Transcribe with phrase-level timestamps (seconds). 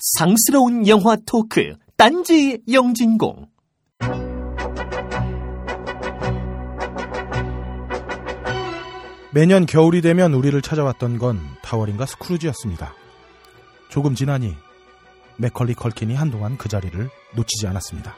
[0.00, 3.48] 상스러운 영화 토크 딴지 영진공
[9.32, 12.94] 매년 겨울이 되면 우리를 찾아왔던 건 타월인가 스크루지였습니다.
[13.90, 14.56] 조금 지나니
[15.36, 18.16] 맥컬리 컬킨이 한동안 그 자리를 놓치지 않았습니다.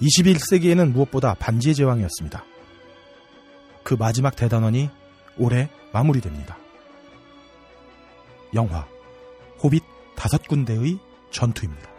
[0.00, 2.44] 21세기에는 무엇보다 반지의 제왕이었습니다.
[3.82, 4.88] 그 마지막 대단원이
[5.36, 6.56] 올해 마무리됩니다.
[8.54, 8.86] 영화
[9.62, 10.98] 호빗 다섯 군데의
[11.30, 11.94] 전투입니다.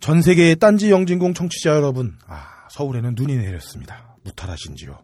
[0.00, 4.16] 전 세계의 딴지 영진공 청취자 여러분, 아, 서울에는 눈이 내렸습니다.
[4.24, 4.98] 무탈하신지요.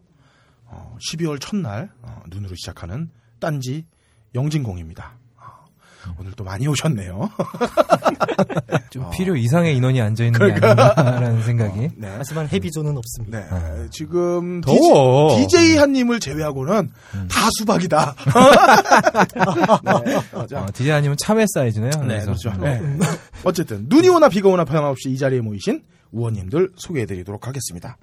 [0.65, 3.85] 어, 12월 첫날 어, 눈으로 시작하는 딴지
[4.35, 5.17] 영진공입니다.
[6.07, 7.29] 어, 오늘 또 많이 오셨네요.
[8.89, 9.09] 좀 어.
[9.11, 11.89] 필요 이상의 인원이 앉아 있는 게 아닌가라는 생각이.
[11.95, 12.13] 네.
[12.17, 13.39] 하지만 헤비존은 없습니다.
[13.39, 13.87] 네.
[13.91, 15.37] 지금 더워.
[15.37, 17.27] DJ 한님을 제외하고는 음.
[17.29, 18.15] 다 수박이다.
[19.83, 20.15] 네.
[20.33, 21.91] 어, 자, 어, 디제이님은 참외 사이즈네요.
[22.01, 22.25] 네, 그래서.
[22.25, 22.53] 그렇죠.
[22.61, 22.81] 네.
[23.43, 27.97] 어쨌든 눈이 오나 비가 오나 변함없이 이 자리에 모이신 우원님들 소개해드리도록 하겠습니다.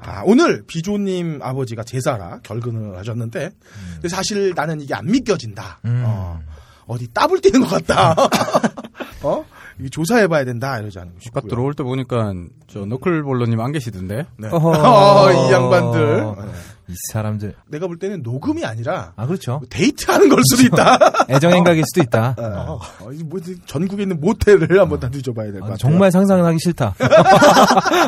[0.00, 3.50] 아, 오늘 비조님 아버지가 제사라 결근을 하셨는데
[3.94, 5.80] 근데 사실 나는 이게 안 믿겨진다.
[5.84, 6.02] 음.
[6.06, 6.40] 어,
[6.88, 8.14] 어디 따블 뛰는 것 같다.
[9.22, 9.44] 어?
[9.78, 11.48] 이게 조사해봐야 된다 이러지 않고 아까 싶고요.
[11.48, 12.34] 들어올 때 보니까
[12.66, 14.26] 저 너클볼러님 안 계시던데.
[14.36, 14.48] 네.
[14.48, 14.70] 어허.
[14.74, 16.24] 어, 이 양반들.
[16.24, 16.52] 네.
[16.88, 17.54] 이 사람들.
[17.68, 19.60] 내가 볼 때는 녹음이 아니라 아, 그렇죠.
[19.68, 20.98] 데이트하는 걸 수도 있다.
[21.28, 22.34] 애정행각일 수도 있다.
[22.38, 25.76] 어, 어, 이 뭐, 전국에 있는 모텔을 한번 다 뒤져봐야 될것 아, 같아요.
[25.76, 26.94] 정말 상상은 하기 싫다.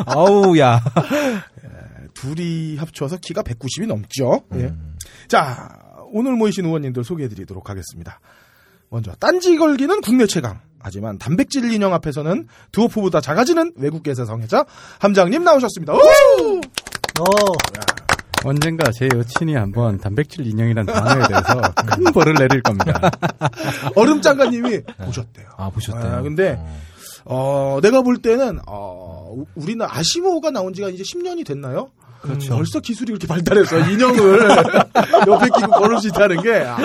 [0.07, 0.81] 아우, 야.
[2.15, 4.43] 둘이 합쳐서 키가 190이 넘죠.
[4.55, 4.65] 예.
[4.65, 4.95] 음.
[5.27, 5.69] 자,
[6.11, 8.19] 오늘 모이신 의원님들 소개해드리도록 하겠습니다.
[8.91, 10.59] 먼저 딴지 걸기는 국내 최강.
[10.83, 14.65] 하지만 단백질 인형 앞에서는 두어프보다 작아지는 외국계사 성애자
[14.99, 15.93] 함장님 나오셨습니다.
[15.93, 15.97] 오!
[15.97, 17.23] 어,
[18.43, 22.99] 언젠가 제 여친이 한번 단백질 인형이란 단어에 대해서 큰 벌을 내릴 겁니다.
[23.95, 25.47] 얼음장가님이 보셨대요.
[25.55, 26.11] 아, 보셨대요.
[26.13, 26.59] 아, 근데
[27.23, 31.91] 어, 내가 볼 때는 어, 우- 우리는 아시모가 나온 지가 이제 10년이 됐나요?
[32.21, 32.55] 그렇죠.
[32.55, 34.39] 벌써 기술이 그렇게 발달해서 인형을
[35.27, 36.77] 옆에 끼고 걸을 수 있다는 게 아,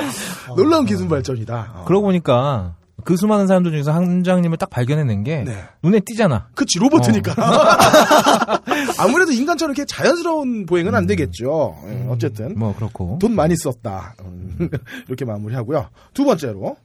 [0.57, 1.73] 놀라운 기술 발전이다.
[1.77, 1.85] 어.
[1.87, 2.75] 그러고 보니까
[3.05, 5.65] 그 수많은 사람들 중에서 함장님을 딱 발견해낸 게 네.
[5.83, 6.49] 눈에 띄잖아.
[6.55, 7.35] 그치 로봇이니까
[8.99, 11.77] 아무래도 인간처럼 이렇게 자연스러운 보행은 안 되겠죠.
[11.87, 13.19] 예, 어쨌든 뭐 그렇고.
[13.21, 14.69] 돈 많이 썼다 음,
[15.07, 15.89] 이렇게 마무리하고요.
[16.15, 16.77] 두 번째로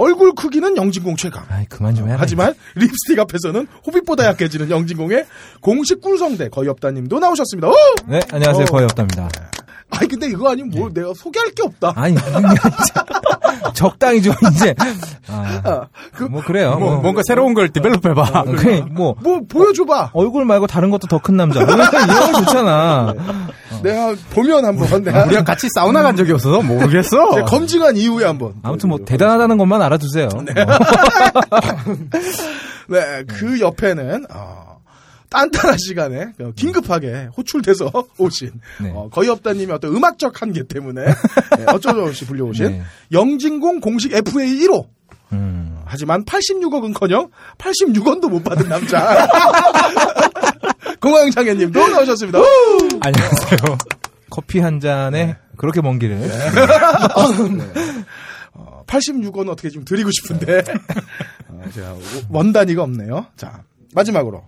[0.00, 1.44] 얼굴 크기는 영진공 최강.
[1.50, 2.16] 아이 그만 좀 해라.
[2.18, 5.26] 하지만 립스틱 앞에서는 호빗보다 약해지는 영진공의
[5.60, 7.68] 공식 꿀성대 거의 없다님도 나오셨습니다.
[7.68, 7.74] 오!
[8.06, 8.62] 네, 안녕하세요.
[8.64, 8.72] 어.
[8.72, 9.28] 거의 없답니다.
[9.92, 11.92] 아니 근데 이거 아니면 뭘 내가 소개할 게 없다.
[11.96, 12.14] 아니,
[13.74, 14.72] 적당히 좀 이제.
[15.28, 15.80] 아, 아,
[16.14, 16.76] 그, 뭐 그래요.
[16.78, 18.44] 뭐, 뭐, 뭔가 새로운 걸 develop 해봐.
[18.56, 20.10] 그래, 뭐뭐 보여줘봐.
[20.14, 21.64] 얼굴 말고 다른 것도 더 큰 남자.
[21.64, 23.14] 뭐 이런 거 좋잖아.
[23.82, 27.44] 내가 보면 한번 내가 우리가 같이 사우나 간 적이 없어서 모르겠어.
[27.46, 28.54] 검증한 이후에 한번.
[28.62, 30.28] 아무튼 뭐 대단하다는 것만 알아두세요.
[32.88, 34.80] 네, 그 옆에는 어,
[35.30, 38.50] 딴딴한 시간에 어, 긴급하게 호출돼서 오신
[38.82, 38.92] 네.
[38.94, 42.82] 어, 거의 없다님의 어떤 음악적 한계 때문에 네, 어쩔 수 없이 불려오신 네.
[43.12, 44.86] 영진공 공식 FA 1호.
[45.32, 45.80] 음.
[45.84, 49.26] 하지만 86억은커녕 86원도 못 받은 남자.
[51.00, 52.38] 공황장애님도 나오셨습니다.
[52.38, 52.44] 우!
[53.00, 53.58] 안녕하세요.
[54.30, 56.20] 커피 한 잔에 그렇게 먼 길을.
[58.54, 60.62] 어, 86원 어떻게 좀 드리고 싶은데
[61.48, 61.96] 어, 제가
[62.28, 63.26] 원 단위가 없네요.
[63.36, 63.62] 자
[63.94, 64.44] 마지막으로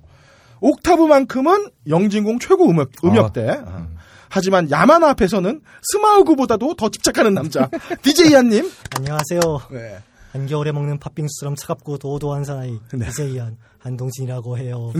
[0.60, 3.62] 옥타브만큼은 영진공 최고 음역, 음역대.
[3.64, 3.88] 어.
[4.28, 7.68] 하지만 야마나 앞에서는 스마우그보다도 더 집착하는 남자
[8.02, 8.70] DJ 한님.
[8.96, 9.40] 안녕하세요.
[9.72, 9.98] 네.
[10.32, 13.08] 한겨울에 먹는 팥빙수처럼 차갑고 도도한 사나이 네.
[13.08, 14.92] 이세이한 한동진이라고 해요.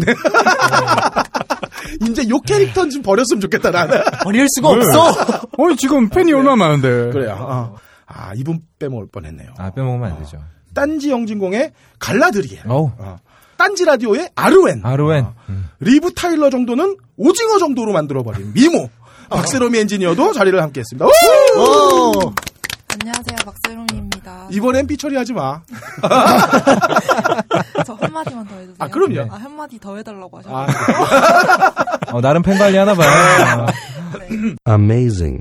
[2.09, 4.01] 이제 요 캐릭터는 좀 버렸으면 좋겠다 나는.
[4.25, 5.11] 버릴 수가 없어.
[5.59, 7.11] 어, 지금 팬이 얼마나 많은데.
[7.13, 7.37] 그래요.
[7.41, 7.77] 어.
[8.07, 9.51] 아 이분 빼먹을 뻔 했네요.
[9.59, 10.39] 아, 빼먹으면 안 되죠.
[10.75, 12.63] 딴지 영진공의 갈라드리엘.
[12.67, 13.17] 어우, 어.
[13.57, 14.81] 딴지 라디오의 아르웬.
[14.85, 15.25] 아르웬.
[15.25, 15.35] 어.
[15.49, 15.69] 음.
[15.81, 18.89] 리브 타일러 정도는 오징어 정도로 만들어버린 미모.
[19.31, 21.07] 박세롬이 엔지니어도 자리를 함께 했습니다.
[23.01, 24.49] 안녕하세요, 박세롬입니다.
[24.51, 25.61] 이번엔 삐처리 하지 마.
[27.87, 28.77] 저 한마디만 더 해주세요.
[28.79, 29.33] 아, 그럼요.
[29.33, 30.57] 아, 한마디 더 해달라고 하셨어요.
[30.57, 33.67] 아, 어, 나름 팬 관리 하나 봐요.
[34.29, 34.55] 네.
[34.69, 35.41] Amazing.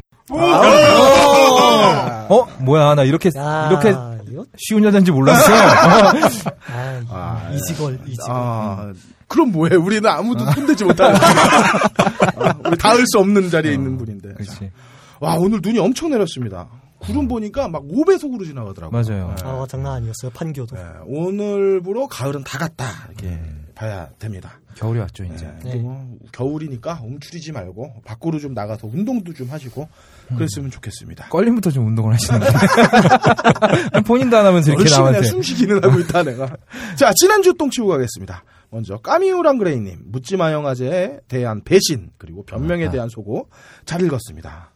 [2.30, 3.90] 어, 뭐야, 나 이렇게, 야, 이렇게
[4.32, 4.46] 이거?
[4.58, 5.52] 쉬운 여자인지 몰랐어.
[5.54, 8.28] 아, 아, 이지걸, 이지걸.
[8.30, 8.94] 아,
[9.28, 9.76] 그럼 뭐해?
[9.76, 11.16] 우리는 아무도 손대지 못하는.
[11.20, 14.34] 아, 우리 닿을 수 없는 자리에 있는 분인데.
[14.36, 14.72] 그렇지.
[15.20, 16.68] 와, 오늘 눈이 엄청 내렸습니다.
[17.02, 19.02] 구름 보니까 막 5배속으로 지나가더라고요.
[19.02, 19.36] 맞아요.
[19.36, 19.44] 네.
[19.44, 20.32] 아, 장난 아니었어요.
[20.34, 20.76] 판교도.
[20.76, 23.68] 네, 오늘부로 가을은 다 갔다 이렇게 음.
[23.76, 24.60] 봐야 됩니다.
[24.76, 25.46] 겨울이 왔죠 이제.
[25.64, 25.82] 네, 네.
[25.82, 29.90] 또뭐 겨울이니까 움츠리지 말고 밖으로 좀 나가서 운동도 좀 하시고
[30.36, 31.28] 그랬으면 좋겠습니다.
[31.30, 32.48] 껄림부터 좀 운동을 하시는데
[34.06, 36.56] 본인도 안 하면서 이렇게 남한테 숨쉬기는 하고 있다 내가.
[36.96, 38.44] 자 지난주 똥 치고 가겠습니다.
[38.70, 42.90] 먼저 까미우랑 그레이님 묻지마 영화제에 대한 배신 그리고 변명에.
[42.92, 43.50] 대한 소고
[43.86, 44.71] 잘 읽었습니다.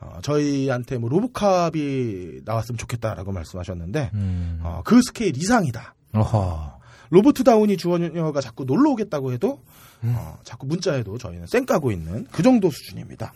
[0.00, 4.60] 어, 저희한테 뭐 로보캅이 나왔으면 좋겠다라고 말씀하셨는데 음.
[4.62, 5.94] 어, 그 스케일 이상이다.
[6.14, 6.78] 어허.
[7.12, 9.60] 로버트 다우니 주니어가 자꾸 놀러 오겠다고 해도
[10.04, 10.14] 음.
[10.16, 13.32] 어, 자꾸 문자에도 저희는 쌩 까고 있는 그 정도 수준입니다.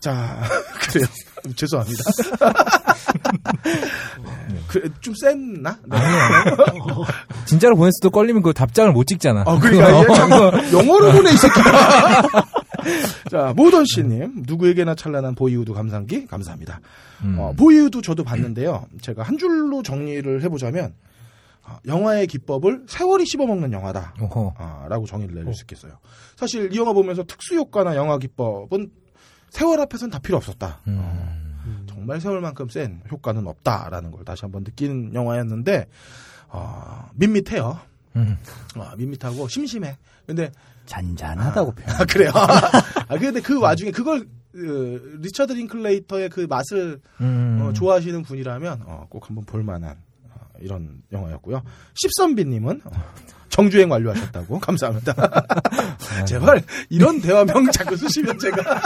[0.00, 0.40] 자
[0.88, 1.06] 그래요.
[1.56, 2.02] 죄송합니다.
[4.48, 5.78] 네, 그래, 좀 셌나?
[5.84, 5.96] 네.
[7.44, 9.44] 진짜로 보냈어도 껄리면 그 답장을 못 찍잖아.
[9.46, 9.90] 아, 그러니까
[10.72, 12.22] 영어로 보내 이 새끼야.
[13.30, 16.80] 자, 모던 씨님 누구에게나 찬란한 보이후드 감상기 감사합니다.
[17.24, 17.38] 음.
[17.38, 18.86] 어, 보이후드 저도 봤는데요.
[19.00, 20.94] 제가 한 줄로 정리를 해보자면
[21.62, 24.14] 어, 영화의 기법을 세월이 씹어먹는 영화다.
[24.20, 24.54] 어허.
[24.56, 25.98] 아, 라고 정의를 내릴 수 있겠어요.
[26.36, 28.90] 사실 이 영화 보면서 특수 효과나 영화 기법은
[29.50, 30.80] 세월 앞에선 다 필요 없었다.
[30.86, 31.86] 음.
[31.86, 35.86] 정말 세월만큼 센 효과는 없다라는 걸 다시 한번 느끼는 영화였는데
[36.48, 37.78] 어, 밋밋해요.
[38.16, 38.38] 음.
[38.76, 39.96] 어, 밋밋하고 심심해.
[40.26, 40.50] 근데
[40.88, 42.00] 잔잔하다고 표현.
[42.00, 42.30] 아, 그래요.
[42.34, 47.60] 아 근데 그 와중에 그걸 어, 리처드 링클레이터의 그 맛을 음.
[47.62, 49.96] 어, 좋아하시는 분이라면 어, 꼭 한번 볼 만한
[50.30, 51.62] 어, 이런 영화였고요.
[51.94, 52.90] 십선비님은 어,
[53.50, 55.14] 정주행 완료하셨다고 감사합니다.
[56.26, 58.80] 제발 이런 대화명 자꾸 쓰시면 제가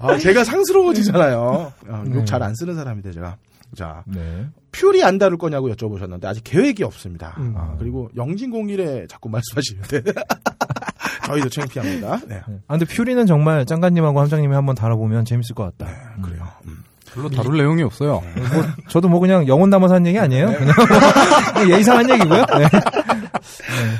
[0.00, 1.72] 아, 제가 상스러워지잖아요.
[1.88, 2.14] 어, 네.
[2.14, 3.36] 욕잘 안 쓰는 사람인데 제가
[3.74, 4.46] 자 네.
[4.72, 7.34] 퓨리 안 다룰 거냐고 여쭤보셨는데 아직 계획이 없습니다.
[7.38, 7.54] 음.
[7.56, 10.12] 아, 그리고 영진공일에 자꾸 말씀하시는데
[11.26, 12.20] 저희도 창피합니다.
[12.28, 12.42] 네.
[12.68, 15.90] 아 근데 퓨리는 정말 짱가님하고 함장님이 한번 다뤄보면 재밌을 것 같다.
[16.18, 16.22] 음.
[16.22, 16.46] 그래요.
[16.66, 16.84] 음.
[17.12, 18.22] 별로 다룰 내용이 없어요.
[18.52, 20.48] 뭐 저도 뭐 그냥 영혼 남아서 한 얘기 아니에요?
[20.52, 20.74] 그냥
[21.54, 22.44] 뭐 예의상 한 얘기고요.
[22.58, 22.68] 네.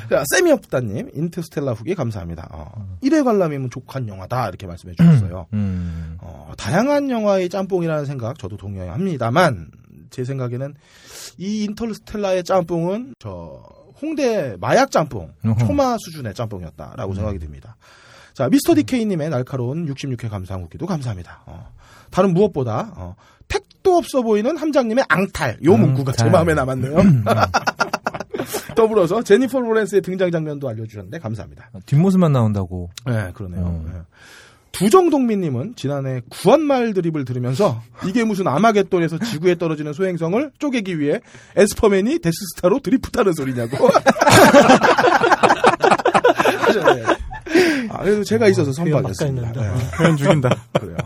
[0.09, 2.47] 자, 세미업다님, 인터스텔라 후기 감사합니다.
[2.51, 5.47] 어, 1회 관람이면 족한 영화다, 이렇게 말씀해 주셨어요.
[5.53, 6.17] 음.
[6.21, 9.69] 어, 다양한 영화의 짬뽕이라는 생각 저도 동의합니다만,
[10.09, 10.73] 제 생각에는
[11.37, 13.61] 이 인터스텔라의 짬뽕은 저
[14.01, 15.55] 홍대 마약 짬뽕, 어허.
[15.65, 17.75] 초마 수준의 짬뽕이었다라고 생각이 듭니다.
[18.33, 21.41] 자, 미스터 디케이님의 날카로운 66회 감상 후기도 감사합니다.
[21.47, 21.73] 어,
[22.11, 23.15] 다른 무엇보다, 어,
[23.47, 26.31] 택도 없어 보이는 함장님의 앙탈, 요 문구가 제 앙탈.
[26.31, 26.95] 마음에 남았네요.
[28.77, 31.71] 더불어서 제니퍼 로렌스의 등장 장면도 알려주셨는데 감사합니다.
[31.87, 32.91] 뒷모습만 나온다고.
[33.05, 33.61] 네, 그러네요.
[33.65, 33.85] 어.
[33.85, 33.99] 네.
[34.71, 41.19] 두정동민님은 지난해 구한말 드립을 들으면서 이게 무슨 아마겟돈에서 지구에 떨어지는 소행성을 쪼개기 위해
[41.55, 43.89] 에스퍼맨이 데스스타로 드리프트하는 소리냐고.
[47.89, 49.41] 아, 그래도 제가 있어서 표현 선박이었습니다.
[49.47, 49.83] 막간이는데.
[49.83, 50.55] 네, 표현 죽인다.
[50.79, 50.97] 그래요.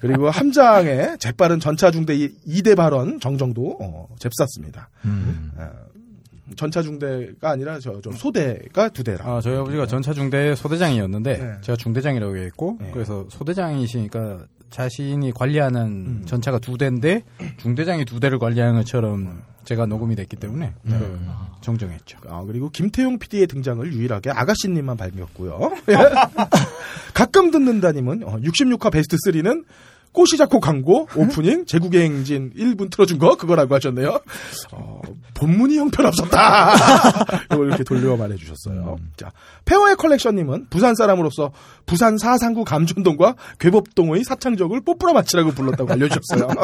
[0.00, 4.90] 그리고 함장의 재빠른 전차 중대 2대 발언 정정도 어, 잽쌌습니다.
[5.06, 5.52] 음.
[6.56, 9.24] 전차 중대가 아니라 저, 저 소대가 두 대라.
[9.24, 11.52] 아, 저희 아버지가 전차 중대 소대장이었는데 네.
[11.60, 12.90] 제가 중대장이라고 했고 네.
[12.92, 16.22] 그래서 소대장이시니까 자신이 관리하는 음.
[16.26, 17.22] 전차가 두 대인데
[17.58, 20.98] 중대장이 두 대를 관리하는 것처럼 제가 녹음이 됐기 때문에 네.
[20.98, 21.18] 그
[21.60, 22.18] 정정했죠.
[22.28, 25.72] 아, 그리고 김태용 PD의 등장을 유일하게 아가씨님만 밝혔고요.
[27.14, 29.64] 가끔 듣는다님은 66화 베스트 3는
[30.12, 34.20] 꽃이 작고 광고, 오프닝, 제국의 행진 1분 틀어준 거, 그거라고 하셨네요.
[34.72, 35.00] 어,
[35.34, 36.74] 본문이 형편없었다!
[37.52, 38.96] 이걸 이렇게 돌려 말해주셨어요.
[39.16, 39.30] 자,
[39.64, 41.52] 페어의 컬렉션님은 부산 사람으로서
[41.86, 46.48] 부산 사상구 감전동과 괴법동의 사창적을 뽀뿌라 마치라고 불렀다고 알려주셨어요.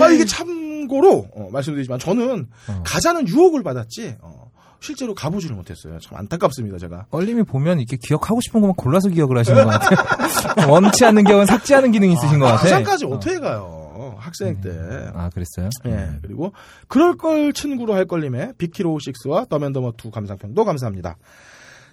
[0.00, 2.82] 아, 이게 참고로, 어, 말씀드리지만 저는 어.
[2.84, 4.37] 가자는 유혹을 받았지, 어,
[4.80, 5.98] 실제로 가보지를 못했어요.
[6.00, 7.06] 참 안타깝습니다, 제가.
[7.10, 10.68] 껄림이 보면 이렇게 기억하고 싶은 것만 골라서 기억을 하시는 것 같아요.
[10.70, 12.62] 원치 않는 기억은 삭제하는 기능이 있으신 것 같아요.
[12.62, 13.88] 부산까지 어 떻게 가요?
[14.18, 14.70] 학생 때.
[15.14, 15.68] 아 그랬어요?
[15.86, 16.52] 예, 그리고
[16.86, 21.16] 그럴 걸 친구로 할 걸림에 비키로 6와 더맨더머 2 감상평도 감사합니다.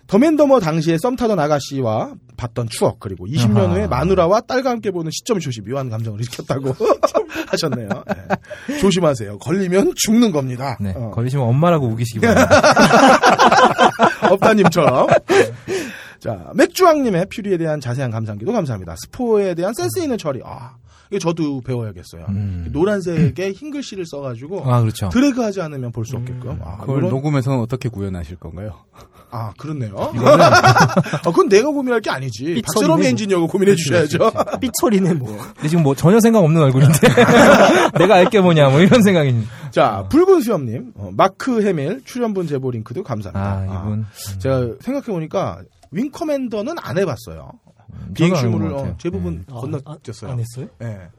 [0.07, 3.73] 더맨더머 당시에 썸 타던 아가씨와 봤던 추억 그리고 20년 아하.
[3.73, 6.75] 후에 마누라와 딸과 함께 보는 시점슛이 묘한 감정을 일으켰다고
[7.47, 7.89] 하셨네요.
[8.69, 8.77] 예.
[8.77, 9.39] 조심하세요.
[9.39, 10.77] 걸리면 죽는 겁니다.
[10.79, 10.93] 네.
[10.95, 11.09] 어.
[11.11, 12.61] 걸리시면 엄마라고 우기시기 바랍니다.
[14.31, 15.07] 업다님처럼.
[16.19, 18.95] 자, 맥주왕님의 퓨리에 대한 자세한 감상기도 감사합니다.
[19.05, 20.41] 스포에 대한 센스 있는 처리.
[20.43, 20.71] 아,
[21.09, 22.25] 이게 저도 배워야겠어요.
[22.29, 22.69] 음.
[22.71, 25.09] 노란색에 흰 글씨를 써가지고 아 그렇죠.
[25.09, 26.59] 드래그하지 않으면 볼 수 없게끔.
[26.63, 28.73] 아, 그걸 이런- 녹음해서 어떻게 구현하실 건가요?
[29.31, 29.93] 아, 그렇네요.
[30.15, 32.43] 아, 그건 내가 고민할 게 아니지.
[32.45, 33.05] 삐처리네, 박세롬 뭐.
[33.05, 34.31] 엔지니어가 고민해 주셔야죠.
[34.61, 35.35] 삐처리네 뭐.
[35.55, 36.99] 근데 지금 뭐 전혀 생각 없는 얼굴인데
[37.99, 39.35] 내가 알게 뭐냐 뭐 이런 생각이.
[39.71, 43.73] 자, 붉은 수염님, 어, 마크 해밀 출연분 제보 링크도 감사합니다.
[43.73, 44.05] 아 이분.
[44.39, 45.59] 제가 생각해 보니까
[45.91, 47.51] 윙 커맨더는 안 해봤어요.
[48.13, 48.97] 비행 저도 알고 실무를 있는 것 어.
[49.01, 50.31] 대부분 아, 건너뛰었어요.
[50.31, 50.67] 안, 안 했어요?
[50.81, 51.09] 예.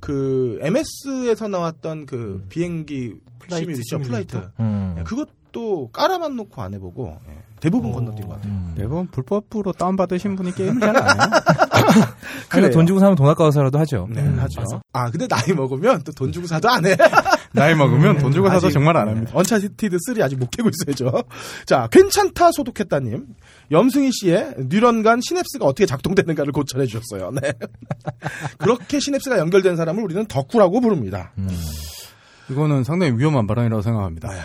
[0.00, 4.30] 그 MS에서 나왔던 그 비행기 flight 시뮬 있죠, flight.
[4.36, 4.50] 시뮬레이터?
[4.60, 4.96] 음.
[4.98, 8.52] 예, 그것도 깔아만 놓고 안 해보고 예, 대부분 건너뛴 것 같아요.
[8.52, 8.74] 음.
[8.76, 11.30] 매번 불법으로 다운받으신 분이 게임을 잘 안 해요.
[12.48, 14.06] 그래 돈 주고 사면 돈 아까워서라도 하죠.
[14.10, 14.38] 네, 음.
[14.38, 14.62] 하죠.
[14.92, 16.96] 아, 근데 나이 먹으면 또 돈 주고 사도 안 해.
[17.52, 19.30] 나이 먹으면 돈 주고 아직, 정말 안 합니다.
[19.32, 21.24] 네, 언차티드 3 아직 못 깨고 있어야죠.
[21.66, 23.26] 자, 괜찮다 소독했다님.
[23.70, 27.30] 염승희 씨의 뉴런간 시냅스가 어떻게 작동되는가를 고찰해 주셨어요.
[27.40, 27.52] 네.
[28.58, 31.32] 그렇게 시냅스가 연결된 사람을 우리는 덕후라고 부릅니다.
[31.38, 31.48] 음.
[32.50, 34.28] 이거는 상당히 위험한 발언이라고 생각합니다.
[34.30, 34.38] 네.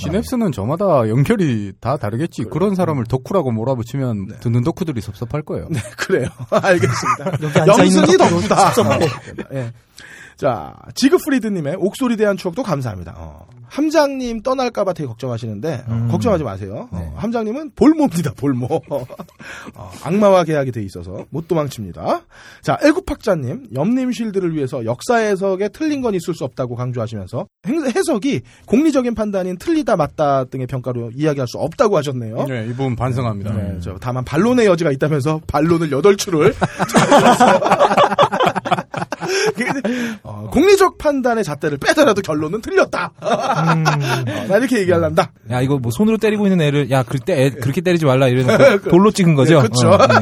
[0.00, 2.44] 시냅스는 저마다 연결이 다 다르겠지.
[2.44, 5.68] 그런 사람을 덕후라고 몰아붙이면 듣는 덕후들이 섭섭할 거예요.
[5.70, 6.26] 네, 그래요.
[6.50, 7.64] 알겠습니다.
[7.64, 8.70] 덕후도 덕후다.
[8.72, 9.06] 섭섭해.
[9.52, 9.72] 예.
[10.36, 13.14] 자, 지그프리드님의 옥소리 대한 추억도 감사합니다.
[13.16, 13.46] 어.
[13.68, 16.08] 함장님 떠날까봐 되게 걱정하시는데, 어, 음.
[16.10, 16.88] 걱정하지 마세요.
[16.90, 17.10] 어, 네.
[17.16, 18.66] 함장님은 볼모입니다, 볼모.
[18.90, 22.20] 어, 악마와 계약이 돼 있어서 못 도망칩니다.
[22.60, 28.42] 자, 애국학자님, 염림 쉴드를 위해서 역사 해석에 틀린 건 있을 수 없다고 강조하시면서, 행- 해석이
[28.66, 32.44] 공리적인 판단인 틀리다 맞다 등의 평가로 이야기할 수 없다고 하셨네요.
[32.46, 33.54] 네, 이 부분 반성합니다.
[33.54, 36.52] 네, 저 다만 반론의 여지가 있다면서 반론을 여덟 줄을
[40.22, 43.12] 어, 공리적 판단의 잣대를 빼더라도 결론은 틀렸다.
[43.20, 43.26] 어,
[44.48, 45.32] 나 이렇게 얘기할란다.
[45.50, 49.10] 야 이거 뭐 손으로 때리고 있는 애를 야 그때 애 그렇게 때리지 말라 이러는 돌로
[49.10, 49.62] 찍은 거죠.
[49.62, 49.90] 네, 그쵸.
[49.90, 50.14] 어, 네.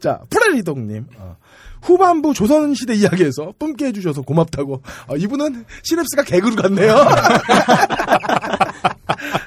[0.00, 1.06] 자, 프레리동님.
[1.18, 1.36] 어,
[1.82, 4.82] 후반부 조선시대 이야기에서 뿜게 해주셔서 고맙다고.
[5.08, 6.96] 어, 이분은 시냅스가 개그로 갔네요.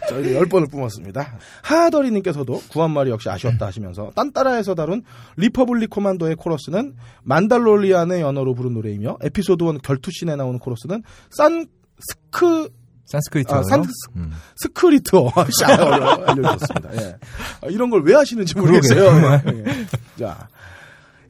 [0.09, 1.37] 저희도 열 번을 뿜었습니다.
[1.63, 5.03] 하하더리님께서도 구한말이 역시 아쉬웠다 하시면서 딴따라에서 다룬
[5.37, 11.65] 리퍼블릭 코만도의 코러스는 만달로리안의 언어로 부른 노래이며 에피소드 1 결투씬에 나오는 코러스는 산
[11.99, 12.69] 스크
[13.05, 13.51] 산스크리트.
[13.51, 13.83] 아, 산-
[14.17, 14.31] 음.
[14.57, 16.95] 스크리트어 알려주셨습니다.
[17.01, 17.15] 예.
[17.63, 19.41] 아, 이런 걸 왜 하시는지 모르겠어요.
[19.47, 19.85] 예.
[20.19, 20.47] 자,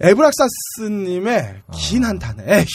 [0.02, 2.66] 에브락사스님의 긴 한탄에 에휴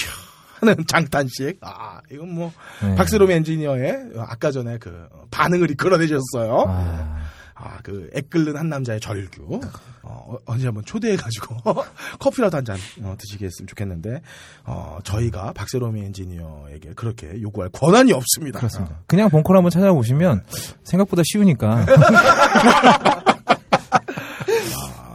[0.68, 1.58] 하는 장탄식.
[1.60, 2.52] 아, 이건 뭐
[2.82, 2.94] 네.
[2.94, 6.64] 박세롬 엔지니어의 아까 전에 그 반응을 이끌어내셨어요.
[6.68, 7.16] 아,
[7.54, 9.60] 아, 그 애끓는 한 남자의 절규.
[10.02, 11.56] 어, 언제 한번 초대해가지고
[12.20, 14.20] 커피라도 한잔 어, 드시게 했으면 좋겠는데,
[14.64, 18.58] 어, 저희가 박세롬 엔지니어에게 그렇게 요구할 권한이 없습니다.
[18.58, 19.00] 그렇습니다.
[19.06, 20.44] 그냥 벙커를 한번 찾아보시면
[20.82, 21.86] 생각보다 쉬우니까.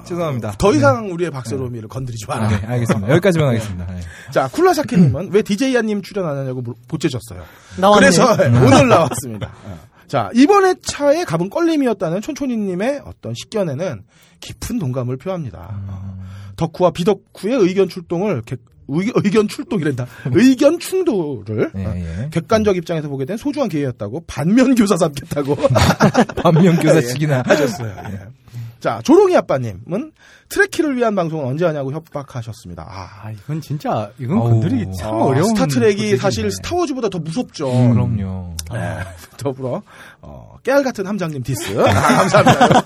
[0.09, 0.53] 죄송합니다.
[0.57, 2.47] 더 이상 우리의 박세롬이를 건드리지 아, 마라.
[2.49, 3.09] 네, 알겠습니다.
[3.11, 3.85] 여기까지만 하겠습니다.
[3.87, 3.99] 네.
[4.31, 7.43] 자, 쿨라사케님은 왜 DJ야님 출연 안 하냐고 물- 보채셨어요.
[7.77, 7.99] 나왔네요.
[8.11, 8.33] 그래서
[8.65, 9.51] 오늘 나왔습니다.
[9.65, 9.79] 어.
[10.07, 14.01] 자, 이번에 차에 가본 껄림이었다는 촌촌이님의 어떤 식견에는
[14.41, 15.69] 깊은 동감을 표합니다.
[15.87, 16.19] 어.
[16.57, 18.59] 덕후와 비덕후의 의견 출동을 객-
[18.91, 20.07] 의, 의견 출동이란다.
[20.31, 22.29] 의견 충돌을 네, 어, 예.
[22.31, 25.55] 객관적 입장에서 보게 된 소중한 기회였다고 반면 교사 삼겠다고
[26.41, 27.95] 반면 예, 교사식이나 하셨어요.
[28.09, 28.19] 예.
[28.79, 30.11] 자, 조롱이 아빠님은
[30.49, 32.83] 트래키를 위한 방송은 언제 하냐고 협박하셨습니다.
[32.83, 34.49] 아, 아, 이건 진짜, 이건 어우.
[34.49, 35.53] 건드리기 참 어, 어려운.
[35.53, 36.17] 분위기네.
[36.17, 37.71] 사실 스타워즈보다 더 무섭죠.
[37.71, 38.55] 음, 그럼요.
[38.71, 38.99] 네,
[39.37, 39.81] 더불어
[40.21, 42.79] 어, 깨알 같은 함장님 디스 아, 감사합니다.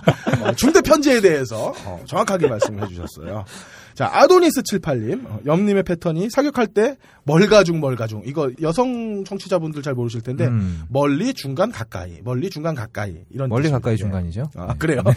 [0.44, 3.46] 어, 중대 편지에 대해서 어, 정확하게 말씀해 주셨어요.
[3.94, 10.22] 자 아도니스 78님 어, 염님의 패턴이 사격할 때 멀가중 멀가중 이거 여성 청취자분들 잘 모르실
[10.22, 10.82] 텐데 음.
[10.90, 13.78] 멀리 중간 가까이 멀리 중간 가까이 이런 멀리 뜻입니다.
[13.80, 13.98] 가까이 예.
[13.98, 14.50] 중간이죠.
[14.56, 15.04] 아 그래요.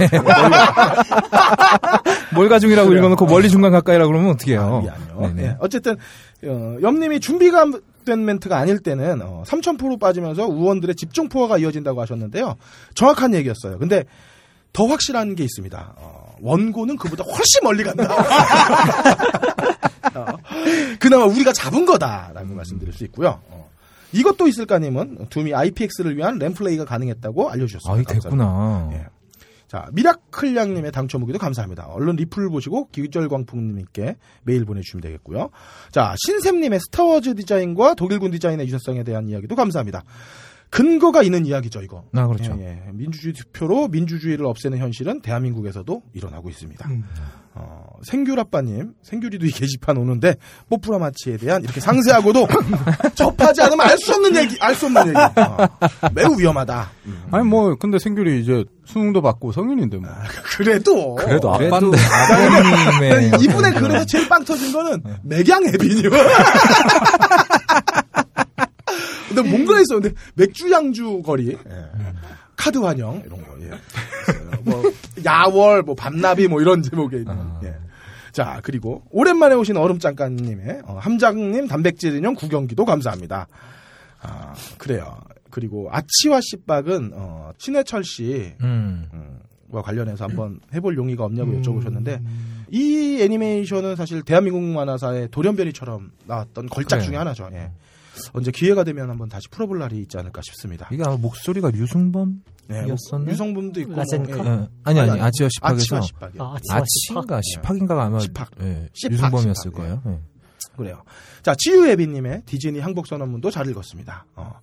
[2.35, 4.85] 멀가 중이라고 읽어놓고 멀리 중간 가까이라고 그러면 어떡해요.
[5.17, 5.27] 아.
[5.29, 5.43] 네네.
[5.43, 5.97] 예, 어쨌든
[6.45, 7.65] 어, 염님이 준비가
[8.05, 12.55] 된 멘트가 아닐 때는 어, 3,000%로 빠지면서 우원들의 집중 포화가 이어진다고 하셨는데요.
[12.95, 13.79] 정확한 얘기였어요.
[13.79, 14.05] 근데
[14.73, 15.95] 더 확실한 게 있습니다.
[15.97, 18.05] 어, 원고는 그보다 훨씬 멀리 간다.
[20.15, 20.27] 어,
[21.01, 23.41] 그나마 우리가 잡은 거다라고 말씀드릴 수 있고요.
[23.49, 23.69] 어,
[24.13, 28.11] 이것도 있을까님은 둠이 IPX를 위한 램플레이가 가능했다고 알려주셨습니다.
[28.11, 28.15] 아.
[28.15, 28.91] 됐구나.
[28.93, 29.07] 예.
[29.69, 31.87] 자, 미라클량님의 당첨 무기도 감사합니다.
[31.87, 35.51] 얼른 리플을 보시고 기절광풍님께 메일 보내주시면 되겠고요.
[35.91, 40.05] 자, 신샘님의 스타워즈 디자인과 독일군 디자인의 유사성에 대한 이야기도 감사합니다.
[40.71, 42.05] 근거가 있는 이야기죠, 이거.
[42.13, 42.57] 아, 그렇죠.
[42.59, 42.93] 예, 예.
[42.93, 46.89] 민주주의 투표로 민주주의를 없애는 현실은 대한민국에서도 일어나고 있습니다.
[47.59, 50.37] 어, 생귤아빠님, 생귤이도 이 게시판 오는데,
[50.69, 52.47] 뽀뿌라 마치에 대한 이렇게 상세하고도
[53.17, 55.17] 접하지 않으면 알 수 없는 얘기, 알 수 없는 얘기.
[55.17, 55.69] 어,
[56.15, 56.91] 매우 위험하다.
[57.07, 57.23] 음.
[57.31, 60.11] 아니, 뭐, 근데 생귤이 이제 수능도 받고 성인인데 뭐.
[60.57, 61.15] 그래도.
[61.15, 61.99] 그래도 그래도 아빠인데.
[61.99, 66.11] 아버님의 이분의 글에서 제일 빵 터진 거는 맥양 에비뉴.
[69.29, 71.59] 근데 뭔가 있었는데 맥주 양주 거리, 예.
[72.57, 73.71] 카드 환영 이런 거, 예.
[74.63, 74.83] 뭐
[75.25, 77.37] 야월, 뭐 밤나비 뭐 이런 제목에 있는.
[77.63, 77.75] 예.
[78.33, 83.47] 자 그리고 오랜만에 오신 얼음장가님의 어, 함장님 단백질 인형 구경기도 감사합니다.
[84.21, 85.19] 아 그래요.
[85.51, 89.09] 그리고 아치와 씨박은 어, 신해철 씨 음.
[89.15, 89.39] 음,
[89.73, 91.63] 과 관련해서 한번 해볼 용의가 없냐고 음.
[91.63, 92.23] 여쭤보셨는데
[92.71, 97.09] 이 애니메이션은 사실 대한민국 만화사의 돌연변이처럼 나왔던 걸작 그래요.
[97.09, 97.49] 중에 하나죠.
[97.53, 97.71] 예.
[98.33, 100.89] 언제 기회가 되면 한번 다시 풀어볼 날이 있지 않을까 싶습니다.
[100.93, 102.43] 이게 아마 목소리가 류승범?
[102.69, 103.31] 네, 이었었네?
[103.31, 103.93] 유성분도 있고?
[103.93, 104.19] 뭐, 예.
[104.19, 104.69] 예.
[104.85, 106.01] 아니 아니 아치와 십학에서.
[106.39, 107.41] 아, 아치인가 네.
[107.55, 108.51] 십학인가가 아마 십학.
[108.61, 110.03] 예, 십학, 류승범이었을 십학, 거예요.
[110.07, 110.21] 예.
[110.77, 111.03] 그래요.
[111.43, 114.27] 자, 지유애비님의 디즈니 항복 선언문도 잘 읽었습니다.
[114.35, 114.61] 어.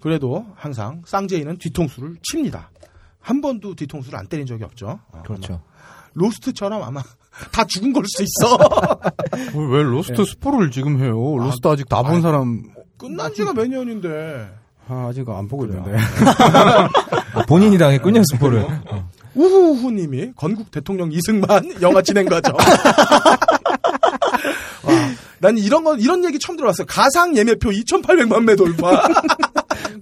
[0.00, 2.70] 그래도 항상 쌍제이는 뒤통수를 칩니다.
[3.20, 5.00] 한 번도 뒤통수를 안 때린 적이 없죠.
[5.10, 5.54] 어, 그렇죠.
[5.54, 5.62] 아마
[6.12, 7.02] 로스트처럼 아마
[7.52, 8.98] 다 죽은 걸 수도 있어.
[9.70, 11.36] 왜 로스트 스포를 지금 해요?
[11.38, 12.22] 로스트 아직 다 본.
[12.22, 12.62] 사람
[12.98, 14.48] 끝난 지가 몇 년인데.
[14.88, 15.82] 아, 아직 안 보고 그래요.
[15.84, 15.98] 있는데.
[17.34, 18.60] 아, 본인이 당했군요 스포를.
[18.90, 19.10] 어.
[19.34, 22.54] 우후우후님이 건국 대통령 이승만 영화 진행 과정.
[24.84, 24.92] 와,
[25.40, 26.86] 난 이런 거 이런 얘기 처음 들어봤어요.
[26.86, 29.02] 가상 예매표 2,800만 매 돌파.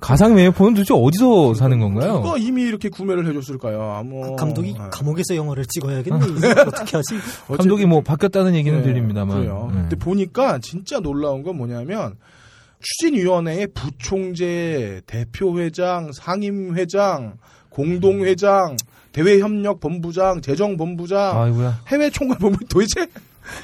[0.00, 2.20] 가상 메이포는 도대체 어디서 사는 건가요?
[2.20, 4.02] 그거 이미 이렇게 구매를 해줬을까요?
[4.04, 6.26] 뭐그 감독이 아, 감옥에서 영화를 찍어야겠네.
[6.66, 7.14] 어떻게 하지?
[7.48, 9.38] 감독이 뭐 바뀌었다는 얘기는 네, 들립니다만.
[9.38, 9.70] 그래요.
[9.74, 9.80] 네.
[9.80, 12.16] 근데 보니까 진짜 놀라운 건 뭐냐면
[12.84, 17.38] 추진위원회의 부총재, 대표회장, 상임회장,
[17.70, 18.76] 공동회장,
[19.12, 21.80] 대외협력본부장, 재정본부장, 아이고야.
[21.88, 23.06] 해외총괄본부 도대체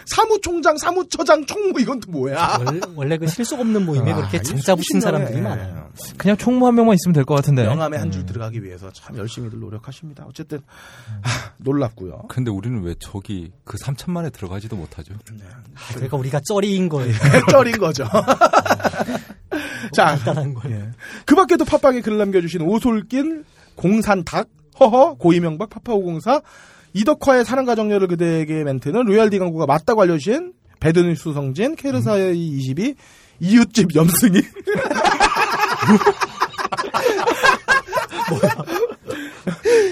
[0.07, 2.59] 사무총장, 사무처장, 총무 이건 또 뭐야?
[2.65, 5.91] 원래, 원래 그 실속 없는 모임에 아, 그렇게 장자 붙인 사람들이 예, 많아요.
[6.19, 7.65] 그냥 총무 한 명만 있으면 될 것 같은데.
[7.65, 8.27] 명함에 한줄 음.
[8.27, 10.25] 들어가기 위해서 참 열심히들 노력하십니다.
[10.29, 10.59] 어쨌든
[11.23, 12.25] 아, 놀랍고요.
[12.29, 15.15] 근데 우리는 왜 저기 그 3천만에 들어가지도 못하죠?
[15.15, 17.13] 아, 그러니까 우리가 쩌리인 거예요.
[17.51, 18.05] 쩔인 거죠.
[19.95, 20.77] 자, 간단한 거예요.
[20.79, 20.91] 예.
[21.27, 23.45] 그 밖에도 팟빵에 글을 남겨주신 오솔길,
[23.75, 26.41] 공산닭, 허허, 고이명박, 파파오공사,
[26.93, 32.95] 이덕화의 사랑가정녀를 그대에게 멘트는 로얄디 광고가 맞다고 알려주신 배드뉴 수성진, 케르사의 22,
[33.41, 34.41] 이웃집 염승이.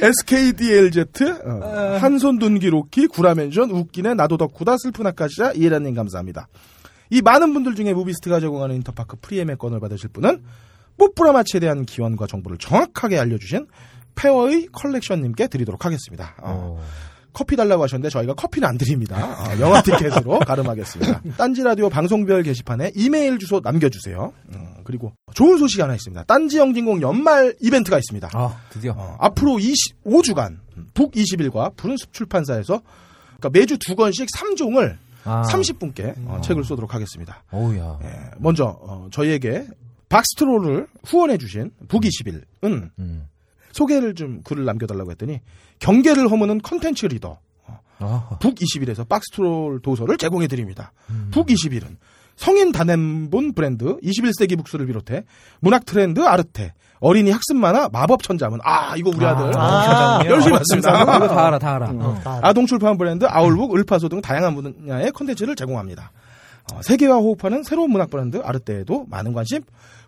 [0.00, 1.05] SKDLZ,
[1.45, 6.49] 어, 한손 둔기 로키, 구라멘션, 웃기네, 나도 덕후다, 슬픈 아카시아, 이해라님 감사합니다.
[7.11, 10.43] 이 많은 분들 중에 무비스트가 제공하는 인터파크 프리엠의 건을 받으실 분은
[10.99, 13.67] 뽀뿌라마치에 대한 기원과 정보를 정확하게 알려주신
[14.19, 16.35] 페어의 컬렉션님께 드리도록 하겠습니다.
[16.43, 16.83] 어,
[17.33, 19.17] 커피 달라고 하셨는데 저희가 커피는 안 드립니다.
[19.17, 21.23] 어, 영화 티켓으로 가름하겠습니다.
[21.37, 24.33] 딴지 라디오 방송별 게시판에 이메일 주소 남겨주세요.
[24.54, 26.25] 음, 그리고 좋은 소식이 하나 있습니다.
[26.25, 28.31] 딴지 영진공 연말 이벤트가 있습니다.
[28.33, 28.93] 아 드디어.
[28.97, 30.59] 어, 앞으로 25주간
[30.95, 32.83] 북21과 푸른숲 출판사에서
[33.39, 35.43] 그러니까 매주 두 권씩 3종을 아.
[35.43, 37.45] 30분께 어, 책을 쏘도록 하겠습니다.
[37.50, 37.99] 어우야.
[38.02, 39.67] 예, 먼저 어, 저희에게
[40.09, 43.28] 박스트롤을 후원해주신 북21은 음.
[43.78, 45.41] 소개를 좀 글을 남겨달라고 했더니
[45.78, 47.38] 경계를 허무는 컨텐츠 리더
[48.00, 48.38] 아.
[48.41, 50.93] 북21에서 박스트롤 도서를 제공해드립니다.
[51.10, 51.30] 음.
[51.32, 51.97] 북21은
[52.36, 55.25] 성인 단행본 브랜드 21세기 북스를 비롯해
[55.60, 60.58] 문학 트렌드 아르테 어린이 학습 만화 마법 천자문 아 이거 우리 아들 아, 열심히 이거
[60.58, 61.04] 봤습니다.
[61.28, 61.91] 다 알아, 다 알아.
[61.91, 62.00] 음.
[62.00, 62.21] 어.
[62.23, 66.12] 다 아동 출판 브랜드 아울북, 을파소 등 다양한 분야의 콘텐츠를 제공합니다.
[66.73, 69.62] 어, 세계와 호흡하는 새로운 문학 브랜드 아르테에도 많은 관심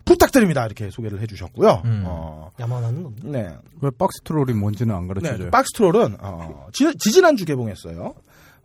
[0.05, 0.65] 부탁드립니다.
[0.65, 1.81] 이렇게 소개를 해주셨고요.
[1.85, 2.03] 음.
[2.05, 3.31] 어, 야만하는 없네.
[3.31, 5.45] 네, 왜 박스트롤이 뭔지는 안 가르쳐줘요?
[5.45, 8.13] 네, 박스트롤은 어, 지, 지난주 개봉했어요.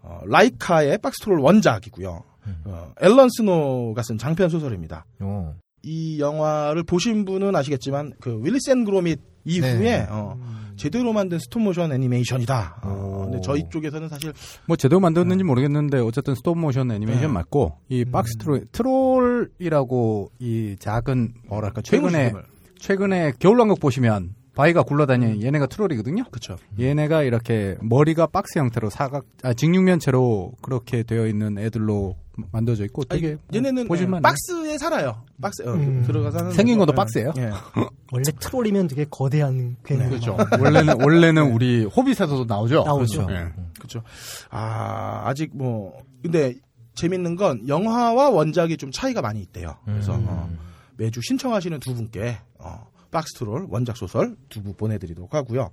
[0.03, 2.23] 어, 라이카의 박스트롤 원작이고요.
[2.65, 5.05] 어, 앨런 스노가 쓴 장편 소설입니다.
[5.21, 5.55] 어.
[5.83, 10.07] 이 영화를 보신 분은 아시겠지만 그 월레스 앤 그로밋 이후에 네.
[10.11, 10.37] 어,
[10.77, 12.81] 제대로 만든 스톱모션 애니메이션이다.
[12.85, 13.25] 어, 오.
[13.25, 14.33] 근데 저희 쪽에서는 사실
[14.67, 17.33] 뭐 제대로 만들었는지 모르겠는데 어쨌든 스톱모션 애니메이션 네.
[17.33, 22.33] 맞고 이 박스 트롤 트롤이라고 이 작은 뭐랄까 최근에
[22.79, 26.25] 최근에 겨울왕국 보시면 바위가 굴러다니는 얘네가 트롤이거든요.
[26.31, 26.57] 그렇죠.
[26.81, 32.17] 얘네가 이렇게 머리가 박스 형태로 사각 아 직육면체로 그렇게 되어 있는 애들로
[32.53, 35.23] 만들어져 있고 되게 얘네는 보실만 예, 박스에 살아요.
[35.41, 36.03] 박스 어, 음.
[36.07, 36.97] 들어가 사는 생긴 것도 거.
[36.97, 37.33] 박스예요?
[37.37, 37.51] 예.
[38.13, 40.09] 원래 트롤이면 되게 거대한 괴물.
[40.09, 40.37] 그렇죠.
[40.59, 42.83] 원래는 원래는 우리 호빗에서도 나오죠.
[42.85, 43.27] 나오죠.
[43.27, 43.33] 그렇죠.
[43.35, 43.53] 예.
[43.79, 44.03] 그렇죠.
[44.51, 46.55] 아 아직 뭐 근데
[46.95, 49.77] 재밌는 건 영화와 원작이 좀 차이가 많이 있대요.
[49.85, 50.25] 그래서 음.
[50.29, 50.49] 어,
[50.97, 55.71] 매주 신청하시는 두 분께 어, 박스트롤 원작 소설 두 부 보내드리도록 하고요.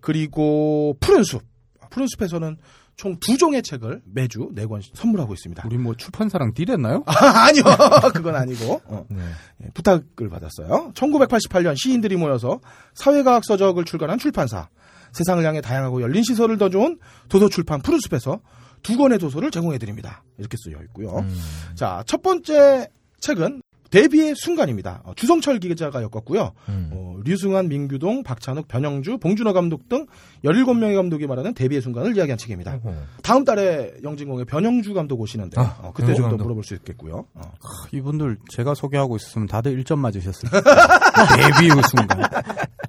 [0.00, 1.42] 그리고 푸른 숲
[1.90, 2.56] 푸른 숲에서는
[2.96, 5.62] 총 두 종의 책을 매주 네 권씩 선물하고 있습니다.
[5.66, 7.02] 우리 뭐 출판사랑 딜했나요?
[7.06, 7.64] 아, 아니요,
[8.14, 9.22] 그건 아니고 어, 네.
[9.64, 10.92] 예, 부탁을 받았어요.
[10.94, 12.60] 1988년 시인들이 모여서
[12.94, 14.68] 사회과학 서적을 출간한 출판사.
[15.12, 18.40] 세상을 향해 다양하고 열린 시설을 더 좋은 도서출판 푸른숲에서
[18.82, 20.22] 두 권의 도서를 제공해드립니다.
[20.38, 21.18] 이렇게 쓰여 있고요.
[21.18, 21.40] 음.
[21.74, 22.88] 자, 첫 번째
[23.20, 25.02] 책은 데뷔의 순간입니다.
[25.04, 26.52] 어, 주성철 기자가 엮었고요.
[26.68, 26.90] 음.
[26.92, 30.06] 어, 류승환, 민규동, 박찬욱, 변영주, 봉준호 감독 등
[30.44, 32.72] 17명의 감독이 말하는 데뷔의 순간을 이야기한 책입니다.
[32.72, 32.94] 아이고.
[33.22, 36.36] 다음 달에 영진공에 변영주 감독 오시는데 아, 어, 그때 좀 더.
[36.36, 37.26] 물어볼 수 있겠고요.
[37.34, 37.42] 어.
[37.92, 40.50] 이분들 제가 소개하고 있었으면 다들 1점 맞으셨어요.
[41.36, 42.22] 데뷔 의 순간.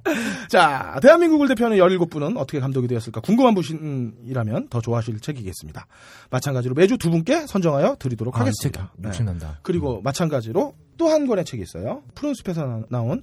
[0.48, 5.86] 자, 대한민국을 대표하는 17분은 어떻게 감독이 되었을까 궁금한 분이라면 더 좋아하실 책이겠습니다.
[6.30, 8.92] 마찬가지로 매주 두 분께 선정하여 드리도록 아, 하겠습니다.
[8.96, 9.08] 네.
[9.08, 9.60] 욕심난다.
[9.62, 12.02] 그리고 마찬가지로 또 한 권의 책이 있어요.
[12.14, 13.22] 푸른숲에서 나- 나온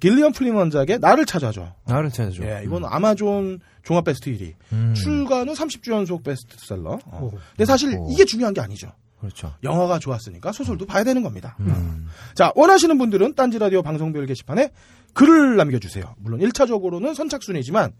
[0.00, 1.74] 길리언 플린 원작의 나를 찾아줘.
[1.86, 2.44] 나를 찾아줘.
[2.44, 4.54] 예, 이건 아마존 종합 베스트 1위.
[4.72, 6.98] 음, 출간 후 30주 연속 베스트셀러.
[7.06, 7.18] 어.
[7.20, 7.30] 오.
[7.56, 8.08] 근데 사실 오.
[8.10, 8.92] 이게 중요한 게 아니죠.
[9.18, 9.52] 그렇죠.
[9.64, 11.56] 영화가 좋았으니까 소설도 봐야 되는 겁니다.
[11.58, 12.06] 음.
[12.36, 14.70] 자, 원하시는 분들은 딴지 라디오 방송별 게시판에
[15.18, 16.14] 글을 남겨주세요.
[16.18, 17.92] 물론 1차적으로는 선착순이지만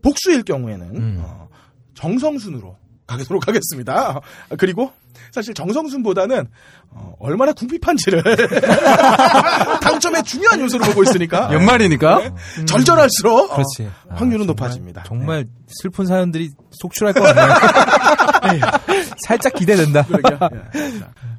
[0.00, 1.16] 복수일 경우에는 음.
[1.20, 1.48] 어,
[1.94, 4.20] 정성순으로 가도록 하겠습니다.
[4.56, 4.92] 그리고
[5.32, 6.46] 사실 정성순보다는
[6.90, 8.22] 어, 얼마나 궁핍한지를
[9.82, 12.32] 당첨의 중요한 요소로 보고 있으니까 연말이니까
[12.64, 13.90] 절절할수록 어, 그렇지.
[14.08, 15.02] 아, 확률은 정말, 높아집니다.
[15.02, 18.62] 정말 슬픈 사연들이 속출할 것 같네요.
[19.26, 20.04] 살짝 기대된다.
[20.04, 20.48] 자,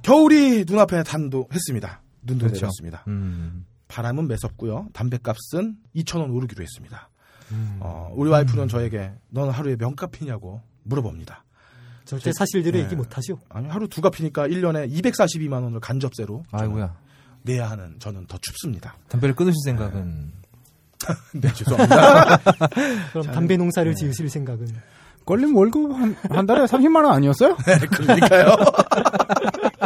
[0.01, 2.01] 겨울이 눈앞에 단도했습니다.
[2.23, 2.65] 눈도 그렇죠.
[2.65, 3.05] 내렸습니다.
[3.07, 3.65] 음.
[3.93, 4.87] 바람은 매섭고요.
[4.93, 7.09] 담배값은 2,000원 오르기로 했습니다.
[7.51, 7.77] 음.
[7.79, 11.43] 어, 우리 와이프는 저에게 넌 하루에 명값이냐고 물어봅니다.
[12.03, 12.83] 절대 사실대로 네.
[12.83, 13.37] 얘기 못하죠.
[13.49, 16.97] 아니 하루 두 값이니까 1년에 242만 원을 간접세로 아이고야.
[17.43, 18.95] 내야 하는 저는 더 춥습니다.
[19.09, 20.31] 담배를 끊으실 생각은
[21.35, 22.37] 네, 죄송합니다.
[23.13, 24.67] 그럼 담배 농사를 지으실 생각은
[25.25, 27.55] 걸림 월급 한, 한 달에 30만 원 아니었어요?
[27.65, 28.55] 네, 그러니까요.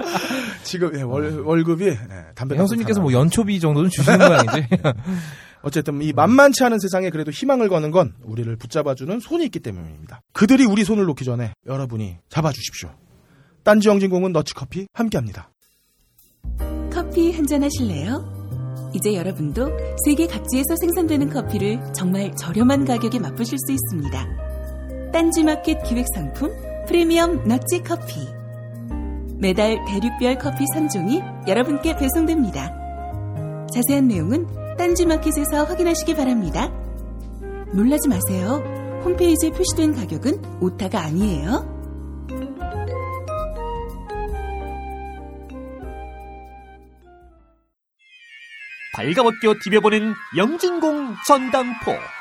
[0.63, 1.97] 지금 예, 월, 월급이 예,
[2.35, 4.67] 담배 형수님께서 뭐 연초비 정도는 주시는 모양이지.
[5.63, 10.21] 어쨌든 이 만만치 않은 세상에 그래도 희망을 거는 건 우리를 붙잡아주는 손이 있기 때문입니다.
[10.33, 12.89] 그들이 우리 손을 놓기 전에 여러분이 잡아주십시오.
[13.63, 15.49] 딴지 영진공은 너치커피 함께합니다.
[16.91, 18.37] 커피 한잔 하실래요?
[18.95, 19.69] 이제 여러분도
[20.05, 25.11] 세계 각지에서 생산되는 커피를 정말 저렴한 가격에 맛보실 수 있습니다.
[25.11, 26.49] 딴지마켓 기획 상품
[26.87, 28.36] 프리미엄 너치 커피.
[29.39, 32.73] 매달 대륙별 커피 3종이 여러분께 배송됩니다.
[33.71, 34.47] 자세한 내용은
[34.77, 36.69] 딴지마켓에서 확인하시기 바랍니다.
[37.71, 38.63] 놀라지 마세요.
[39.05, 41.77] 홈페이지에 표시된 가격은 오타가 아니에요.
[48.95, 52.16] 발가벗겨 디벼보는 영진공 전당포.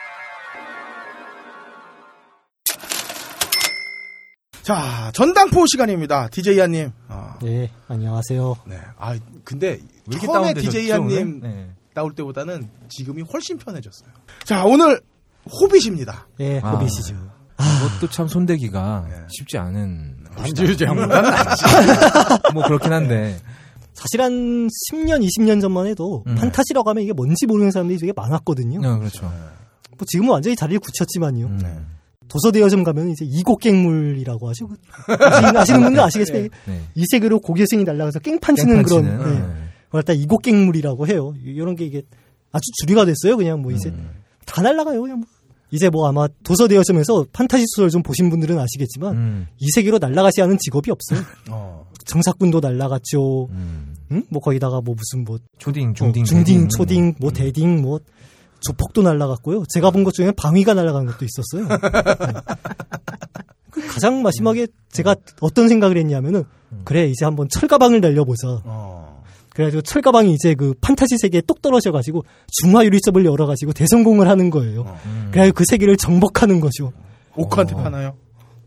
[4.66, 6.26] 자, 전당포 시간입니다.
[6.26, 6.90] DJ 한님.
[7.06, 8.56] 아, 네 안녕하세요.
[8.66, 8.76] 네.
[8.98, 11.40] 아, 근데 왜 이렇게 처음에 다운되셨죠, DJ 한님?
[11.40, 11.70] 네.
[11.94, 14.10] 나올 때보다는 지금이 훨씬 편해졌어요.
[14.42, 15.00] 자, 오늘
[15.48, 16.26] 호빗입니다.
[16.40, 16.72] 예 아.
[16.72, 17.14] 호빗이죠.
[17.56, 19.16] 그것도 참 손대기가 네.
[19.38, 21.22] 쉽지 않은 안지유제합니다.
[22.52, 23.38] 뭐 그렇긴 한데
[23.94, 26.34] 사실 한 10년 20년 전만 해도 음.
[26.34, 28.80] 판타지라고 하면 이게 뭔지 모르는 사람들이 되게 많았거든요.
[28.84, 29.32] 어, 그렇죠.
[29.96, 31.46] 뭐 지금은 완전히 자리를 굳혔지만요.
[31.46, 31.95] 음.
[32.26, 32.28] 네.
[32.28, 34.68] 도서대여점 가면 이제 이곡갱물이라고 하죠.
[34.68, 34.76] 그
[35.58, 36.80] 아시는, 분들 아시겠지만 네.
[36.94, 39.40] 이 세계로 고개승이 날아가서 깽판 치는 그런 깽판치는, 네.
[39.40, 39.54] 네.
[39.86, 41.32] 그걸 다 이곡갱물이라고 해요.
[41.44, 42.02] 이런 게 이게
[42.52, 43.36] 아주 주류가 됐어요.
[43.36, 44.10] 그냥 뭐 이제 음.
[44.44, 45.00] 다 날아가요.
[45.00, 45.28] 그냥 뭐.
[45.72, 49.46] 이제 뭐 아마 도서대여점에서 판타지 소설 좀 보신 분들은 아시겠지만 음.
[49.58, 51.20] 이 세계로 날아가지 않은 직업이 없어요.
[51.50, 51.86] 어.
[52.06, 53.48] 정사꾼도 날아갔죠.
[53.50, 53.96] 음.
[54.12, 54.22] 응?
[54.30, 57.34] 뭐 거기다가 뭐 무슨 뭐 초딩, 중딩, 어, 중딩, 초딩, 뭐 음.
[57.34, 57.98] 대딩, 뭐
[58.66, 59.64] 조폭도 날아갔고요.
[59.68, 61.66] 제가 본 것 중에 방위가 날아간 것도 있었어요.
[61.68, 62.40] 네.
[63.70, 66.44] 그 가장 마지막에 제가 어떤 생각을 했냐면은
[66.84, 68.60] 그래 이제 한번 철가방을 날려보자.
[68.64, 69.22] 어.
[69.50, 72.24] 그래가지고 철가방이 이제 그 판타지 세계에 똑 떨어져가지고
[72.60, 74.82] 중화 유리sob을 열어가지고 대성공을 하는 거예요.
[75.06, 75.28] 음.
[75.30, 76.92] 그래가지고 그 세계를 정복하는 거죠.
[77.36, 77.78] 오크한테 어.
[77.78, 78.16] 파나요?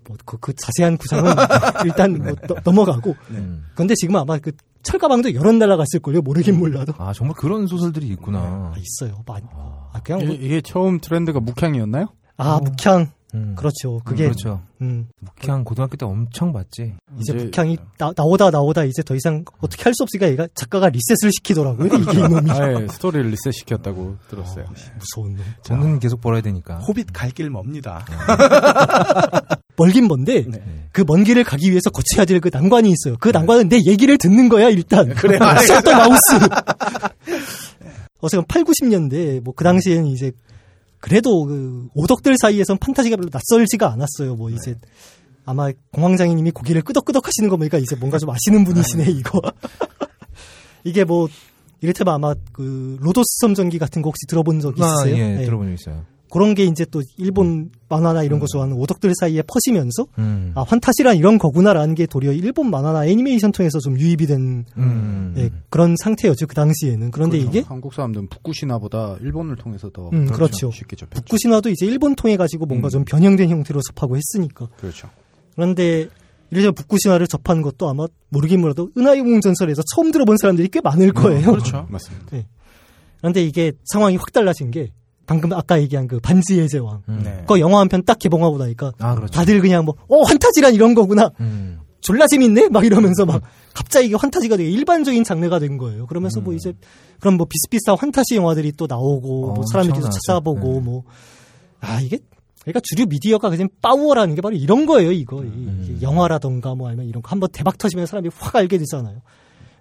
[0.07, 1.31] 뭐 그, 그 자세한 구상은
[1.85, 3.15] 일단 뭐 너- 넘어가고.
[3.31, 3.65] 음.
[3.75, 4.51] 근데 지금 아마 그
[4.83, 6.21] 철가방도 여러 날아갔을걸요.
[6.21, 6.93] 모르긴 몰라도.
[6.97, 8.39] 아 정말 그런 소설들이 있구나.
[8.39, 9.23] 아, 있어요.
[9.25, 9.45] 많이.
[9.53, 12.07] 아, 그냥 이- 뭐, 이게 처음 트렌드가 묵향이었나요?
[12.37, 13.11] 아, 묵향.
[13.35, 13.53] 음.
[13.55, 13.99] 그렇죠.
[14.05, 14.61] 그게, 음, 그렇죠.
[14.81, 16.95] 음, 묵향 고등학교 때 엄청 봤지.
[17.19, 20.89] 이제 이제- 묵향이 나, 나오다 나오다 이제 더 이상 어떻게 할 수 없으니까 얘가 작가가
[20.89, 21.85] 리셋을 시키더라고요.
[21.87, 22.49] 이게 이놈이.
[22.49, 24.65] 아 예 스토리를 리셋 시켰다고 들었어요.
[24.97, 25.43] 무서운 놈.
[25.63, 26.79] 돈은 계속 벌어야 되니까.
[26.79, 28.03] 호빗 갈 길 멉니다.
[29.77, 30.78] 멀긴 먼데, 네.
[30.91, 33.15] 그 먼 길을 가기 위해서 거쳐야 될 그 난관이 있어요.
[33.19, 35.09] 그 난관은 내 얘기를 듣는 거야, 일단.
[35.15, 36.19] 그래, shut the mouth.
[38.21, 40.31] 어서 8, 90년대, 뭐, 그 당시에는 이제,
[40.99, 44.35] 그래도 그, 오덕들 사이에선 판타지가 별로 낯설지가 않았어요.
[44.35, 44.75] 뭐, 이제,
[45.45, 49.41] 아마 공황장애님이 고개를 끄덕끄덕 하시는 거 보니까 이제 뭔가 좀 아시는 분이시네, 이거.
[50.83, 51.27] 이게 뭐,
[51.81, 55.15] 이를테면 아마 그, 로도스 섬전기 같은 거 혹시 들어본 적 아, 있으세요?
[55.17, 55.45] 예, 네.
[55.45, 56.03] 들어본 적 있어요.
[56.29, 60.51] 그런 게 이제 또 일본 만화나 이런 거 좋아하는 오덕들 사이에 퍼지면서 음.
[60.55, 65.33] 아 환타시란 이런 거구나라는 게 도리어 일본 만화나 애니메이션 통해서 좀 유입이 된 음.
[65.37, 67.57] 예, 그런 상태였죠 그 당시에는 그런데 그렇죠.
[67.57, 70.71] 이게 한국 사람들은 북구시나보다 일본을 통해서 더 음, 그렇죠.
[70.71, 71.15] 쉽게 접했죠.
[71.15, 72.89] 북구 신화도 이제 일본 통해 가지고 뭔가 음.
[72.89, 75.09] 좀 변형된 형태로 접하고 했으니까 그렇죠.
[75.55, 76.07] 그런데
[76.51, 81.11] 이래서 북구 신화를 접한 것도 아마 모르긴 몰라도 은하영웅 전설에서 처음 들어본 사람들이 꽤 많을
[81.13, 81.51] 거예요.
[81.51, 81.85] 그렇죠.
[81.91, 82.37] 맞습니다.
[83.19, 84.91] 그런데 이게 상황이 확 달라진 게
[85.29, 87.03] 방금 아까 얘기한 그 반지의 제왕.
[87.07, 87.21] 음.
[87.23, 87.37] 네.
[87.41, 89.31] 그거 영화 한 편 딱 개봉하고 나니까 아, 그렇죠.
[89.31, 91.31] 다들 그냥 뭐, 어, 환타지란 이런 거구나.
[91.39, 91.79] 음.
[92.01, 92.69] 졸라 재밌네?
[92.69, 93.41] 막 이러면서 막
[93.73, 96.07] 갑자기 이게 환타지가 되게 일반적인 장르가 된 거예요.
[96.07, 96.73] 그러면서 뭐 이제
[97.19, 100.81] 그럼 뭐 비슷비슷한 환타지 영화들이 또 나오고 어, 뭐 사람들이 계속 찾아보고 나왔죠.
[100.81, 101.03] 뭐
[101.81, 102.17] 아, 이게
[102.61, 105.43] 그러니까 주류 미디어가 그냥 빠우어라는 게 바로 이런 거예요, 이거.
[105.43, 105.99] 이- 음.
[106.01, 109.21] 영화라던가 뭐 아니면 이런 거 한번 대박 터지면 사람이 확 알게 되잖아요.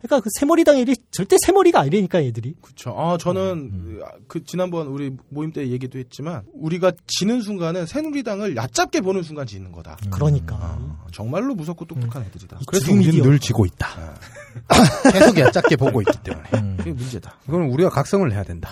[0.03, 2.55] 그러니까 그 새머리당 일이 절대 새머리가 아니라니까 얘들이.
[2.63, 2.95] 그렇죠.
[2.99, 9.23] 아, 저는 그 지난번 우리 모임 때 얘기도 했지만 우리가 지는 순간은 새누리당을 얕잡게 보는
[9.23, 9.97] 순간 지는 거다.
[10.11, 12.59] 그러니까 아, 정말로 무섭고 똑똑한 애들이다.
[12.61, 13.23] 이 그래서 우리는.
[13.23, 13.89] 늘 지고 있다.
[15.13, 17.37] 계속 얕잡게 보고 있기 때문에 그게 문제다.
[17.49, 18.71] 이건 우리가 각성을 해야 된다.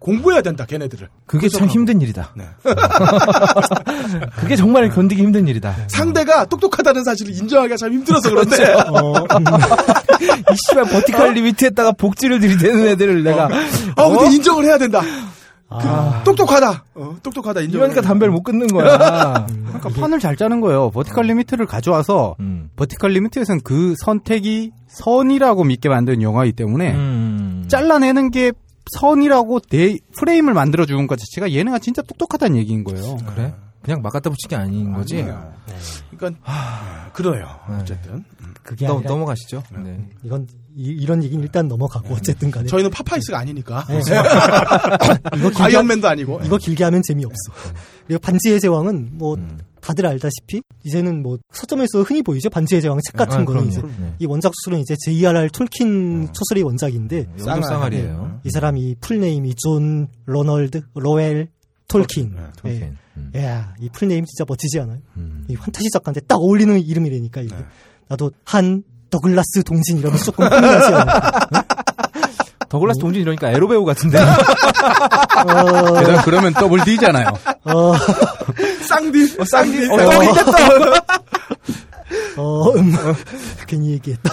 [0.00, 1.08] 공부해야 된다, 걔네들을.
[1.26, 2.32] 그게 참 힘든 일이다.
[2.34, 2.44] 네.
[4.40, 5.76] 그게 정말 견디기 힘든 일이다.
[5.88, 9.44] 상대가 똑똑하다는 사실을 인정하기가 참 힘들어서 그런데 어, 음,
[10.50, 13.50] 이 씨발 버티컬 리미트에다가 복지를 들이대는 애들을 내가
[13.96, 15.02] 아, 근데 인정을 해야 된다.
[15.68, 16.84] 아, 똑똑하다.
[16.94, 17.60] 어, 똑똑하다.
[17.60, 17.80] 인정.
[17.80, 19.46] 이러니까 담배를 못 끊는 거야.
[19.46, 20.90] 그러니까 판을 잘 짜는 거예요.
[20.90, 22.70] 버티컬 리미트를 가져와서 음.
[22.76, 27.64] 버티컬 리미트에서는 그 선택이 선이라고 믿게 만든 영화이기 때문에 음.
[27.68, 28.52] 잘라내는 게
[28.98, 33.16] 선이라고 내 프레임을 만들어 주는 것 자체가 얘네가 진짜 똑똑하다는 얘기인 거예요.
[33.34, 33.54] 그래?
[33.82, 35.20] 그냥 막 갖다 붙이기 아닌 거지?
[35.22, 35.52] 아니에요.
[36.16, 37.48] 그러니까 그래요.
[37.80, 38.24] 어쨌든
[38.62, 39.62] 그게 넘, 아니라 넘어가시죠.
[39.82, 40.08] 네.
[40.22, 43.84] 이건 이, 런 얘기는 일단 넘어가고 어쨌든 간에 저희는 파파이스가 아니니까.
[43.88, 44.00] 네.
[45.36, 46.40] 이거 길게, 하, 아이언맨도 아니고.
[46.44, 47.52] 이거 길게 하면 재미없어.
[48.06, 49.58] 그리고 반지의 제왕은 뭐 음.
[49.80, 52.50] 다들 알다시피 이제는 뭐 서점에서 흔히 보이죠.
[52.50, 53.68] 반지의 제왕 책 같은 아, 거는.
[53.68, 54.14] 이제 네.
[54.18, 55.50] 이 원작 소설은 이제 J.R.R.
[55.50, 58.40] 톨킨 소설의 원작인데 영적 쌍알이에요.
[58.44, 61.48] 이 사람이 full name이 존 로널드 로엘
[61.88, 62.34] 톨킨.
[62.36, 62.96] 네, 톨킨.
[63.16, 63.32] 음.
[63.36, 64.98] 야, 이 full name 진짜 멋지지 않아요?
[65.16, 65.44] 음.
[65.48, 67.54] 이 판타지 작가한테 딱 어울리는 이름이라니까 이게.
[67.54, 67.64] 네.
[68.08, 71.20] 나도 한 더글라스 동진 이러면 조금 흥미나지 않아요?
[72.70, 74.18] 더글라스 동진 이러니까 에로 배우 같은데.
[74.18, 74.24] 어,
[76.24, 77.26] 그러면 더블 D잖아요.
[77.64, 77.92] 어,
[78.88, 79.36] 쌍디.
[79.38, 79.90] 어, 쌍디.
[79.90, 80.00] 어, 어,
[82.42, 82.92] 어, 음,
[83.66, 84.30] 괜히 얘기했다.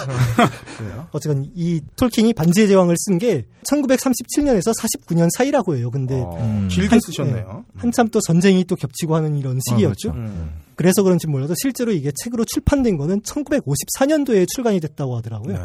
[1.12, 5.90] 어쨌든 이 톨킨이 반지의 제왕을 쓴 게 1937년에서 49년 사이라고 해요.
[5.90, 6.68] 근데 음.
[6.70, 7.64] 길게 한- 쓰셨네요.
[7.76, 10.12] 한 참 또 전쟁이 또 겹치고 하는 이런 시기였죠.
[10.12, 10.18] 그렇죠.
[10.18, 10.52] 음.
[10.76, 15.54] 그래서 그런지 몰라도 실제로 이게 책으로 출판된 거는 1954년도에 출간이 됐다고 하더라고요.
[15.58, 15.64] 네.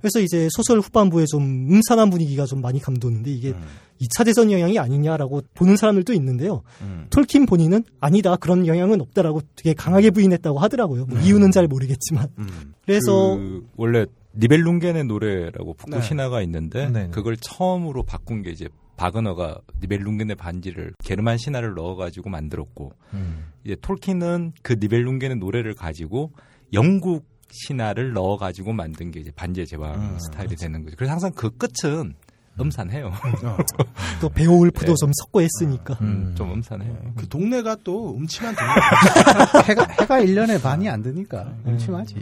[0.00, 3.62] 그래서 이제 소설 후반부에 좀 음산한 분위기가 좀 많이 감도는데 이게 음.
[4.00, 6.62] 2차 대전 영향이 아니냐라고 보는 사람들도 있는데요.
[6.80, 7.06] 음.
[7.10, 11.06] 톨킨 본인은 아니다 그런 영향은 없다라고 되게 강하게 부인했다고 하더라고요.
[11.06, 12.74] 뭐 이유는 잘 모르겠지만 음.
[12.84, 16.02] 그래서 그 원래 니벨룽겐의 노래라고 북구 네.
[16.02, 17.10] 신화가 있는데 네, 네.
[17.10, 23.46] 그걸 처음으로 바꾼 게 이제 바그너가 니벨룽겐의 반지를 게르만 신화를 넣어가지고 만들었고 음.
[23.64, 26.32] 이제 톨킨은 그 니벨룽겐의 노래를 가지고
[26.72, 30.96] 영국 신화를 넣어가지고 만든 게 이제 반지의 제왕 음, 스타일이 되는 거죠.
[30.96, 32.14] 그래서 항상 그 끝은
[32.58, 33.06] 음산해요.
[33.08, 33.56] 어.
[34.20, 34.94] 또 베오울프도 네.
[34.98, 36.34] 좀 섞어 했으니까 음.
[36.36, 37.12] 좀 음산해요.
[37.16, 38.72] 그 동네가 또 음침한 동네.
[39.68, 42.16] 해가, 해가 1년에 반이 안 드니까 음침하지.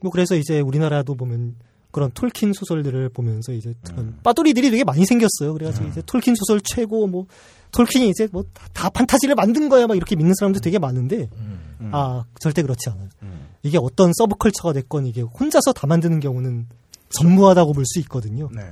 [0.00, 1.56] 뭐 그래서 이제 우리나라도 보면
[1.90, 5.52] 그런 톨킨 소설들을 보면서 이제 그런 빠돌이들이 되게 많이 생겼어요.
[5.54, 7.26] 그래가지고 이제 톨킨 소설 최고 뭐
[7.72, 11.59] 톨킨이 이제 뭐 다 판타지를 만든 거야 막 이렇게 믿는 사람도 되게 많은데 음.
[11.92, 13.08] 아 절대 그렇지 않아요.
[13.22, 13.48] 음.
[13.62, 16.66] 이게 어떤 subculture가 됐건 이게 혼자서 다 만드는 경우는
[17.10, 18.48] 전무하다고 볼 수 있거든요.
[18.54, 18.62] 네.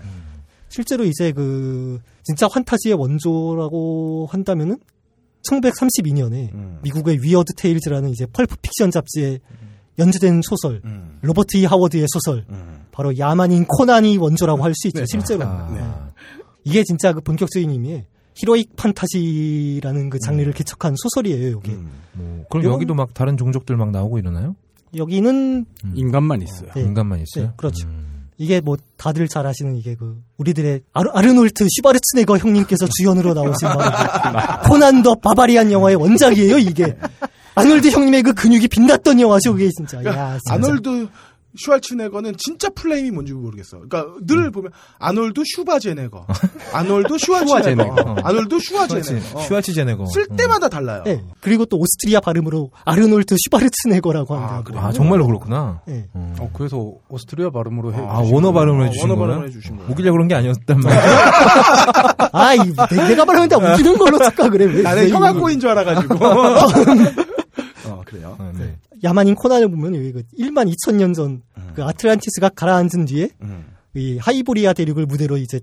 [0.69, 4.79] 실제로 이제 그 진짜 환타지의 원조라고 한다면은
[5.49, 6.79] 1932년에 음.
[6.83, 9.39] 미국의 위어드 테일즈라는 이제 pulp fiction 잡지에
[9.99, 11.19] 연재된 소설 음.
[11.23, 12.87] 로버트 E 하워드의 소설 음.
[12.93, 15.07] 바로 야만인 코난이 원조라고 할 수 있죠 네.
[15.09, 15.71] 실제로 아.
[15.73, 15.81] 네.
[16.65, 18.05] 이게 진짜 그 본격적인 의미의
[18.39, 21.91] 히로익 판타지라는 그 장르를 개척한 소설이에요 이게 음.
[22.15, 24.55] 뭐, 그럼 이건- 여기도 막 다른 종족들 막 나오고 이러나요?
[24.97, 26.71] 여기는 인간만 있어요.
[26.75, 26.81] 네.
[26.83, 27.47] 인간만 있어요?
[27.49, 27.87] 네, 그렇죠.
[27.89, 28.29] 음.
[28.39, 33.79] 이게 뭐 다들 잘 아시는 이게 그 우리들의 아르, 아르놀트 슈바르츠네거 형님께서 주연으로 나오신 그
[34.71, 36.97] 코난 더 바바리안 영화의 원작이에요 이게
[37.57, 40.55] 아놀드 형님의 그 근육이 빛났던 영화죠 그게 진짜 야 진짜.
[40.55, 41.09] 아놀드
[41.65, 43.79] 슈왈츠네거는 진짜 플레임이 뭔지 모르겠어.
[43.79, 46.27] 그러니까 늘 보면 아놀드 슈바제네거,
[46.73, 48.17] 아놀드 슈왈츠네거, 슈와제네거.
[48.25, 49.39] 아놀드 슈와제네거.
[49.39, 49.43] 어.
[49.43, 50.07] 슈와치 제네거.
[50.07, 51.03] 쓸 때마다 달라요.
[51.05, 51.23] 네.
[51.41, 54.63] 그리고 또 오스트리아 발음으로 아르놀트 슈바르츠네거라고 아, 합니다.
[54.65, 54.81] 그래요?
[54.83, 55.81] 아, 정말로 그렇구나.
[55.87, 56.07] 네.
[56.15, 56.35] 음.
[56.39, 57.99] 어, 그래서 오스트리아 발음으로 해.
[57.99, 59.29] 아, 원어 발음을 해주신 원어 거예요?
[59.33, 59.91] 발음을 해주신 거예요.
[59.93, 61.03] 우기려 그런 게 아니었단 말이야.
[62.33, 64.65] 아, 이, 내, 가 말하는데 웃기는 걸로 착각을 해.
[64.67, 66.15] 왜, 나는 이- 꼬인 줄 알아가지고.
[67.89, 68.37] 어 그래요.
[68.39, 68.77] 아, 네.
[69.05, 73.65] 야만인 코난을 보면 여기 그 1만 2천 년전그 아틀란티스가 가라앉은 뒤에 음.
[73.95, 75.61] 이 하이보리아 대륙을 무대로 이제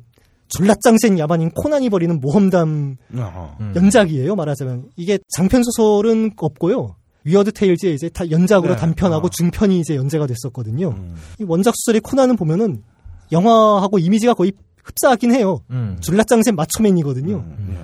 [0.50, 3.58] 졸라짱센 야만인 코난이 벌이는 모험담 어허.
[3.62, 3.74] 음.
[3.76, 4.36] 연작이에요.
[4.36, 6.96] 말하자면 이게 장편 소설은 없고요.
[7.24, 8.80] 위어드 테일즈에 이제 다 연작으로 네.
[8.80, 9.30] 단편하고 어.
[9.32, 10.90] 중편이 이제 연재가 됐었거든요.
[10.90, 11.16] 음.
[11.40, 12.84] 이 원작 소설의 코난은 보면은
[13.32, 15.62] 영화하고 이미지가 거의 흡사하긴 해요.
[15.72, 15.98] 음.
[16.02, 17.36] 졸라짱센 macho man이거든요.
[17.38, 17.78] 음.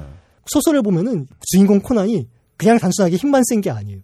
[0.45, 4.01] 소설을 보면은 주인공 코난이 그냥 단순하게 힘만 센 게 아니에요.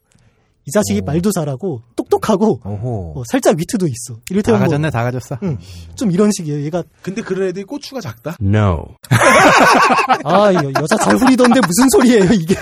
[0.67, 1.05] 이 자식이 오.
[1.05, 2.59] 말도 잘하고 똑똑하고.
[2.63, 4.15] 어, 살짝 위트도 있어.
[4.15, 5.37] 다 이를테면 뭐, 가졌네, 다 가졌어.
[5.43, 5.57] 응,
[5.95, 6.61] 좀 이런 식이에요.
[6.65, 8.35] 얘가 근데 그런 애들이 고추가 작다.
[8.41, 8.85] No.
[10.25, 12.55] 아 여, 여자 잘 후리던데 무슨 소리예요 이게?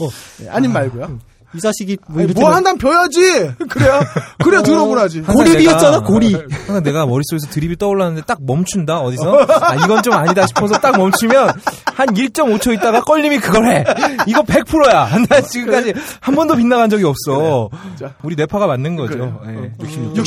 [0.00, 0.08] 어,
[0.42, 1.18] 예, 아님 말고요.
[1.54, 3.20] 이 자식이 뭐 아니, 뭐 한단 벼야지.
[3.68, 4.00] 그래야
[4.42, 5.18] 그래야 들어보라지.
[5.20, 6.36] 항상 고립이었잖아 고립.
[6.66, 11.50] 항상 내가 머릿속에서 드립이 떠올랐는데 딱 멈춘다 어디서 아 이건 좀 아니다 싶어서 딱 멈추면
[11.94, 13.84] 한 1.5초 있다가 껄림이 그걸 해
[14.26, 18.14] 이거 100%야 난 지금까지 한 번도 빗나간 적이 없어 자.
[18.22, 19.40] 우리 네파가 맞는 거죠 그래요.
[19.46, 19.84] 예.
[19.84, 20.24] 66점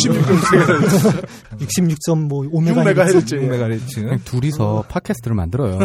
[1.59, 3.31] 66.5 오메가 6메가헤르츠.
[3.31, 5.79] 6메가헤르츠 그냥 둘이서 팟캐스트를 만들어요.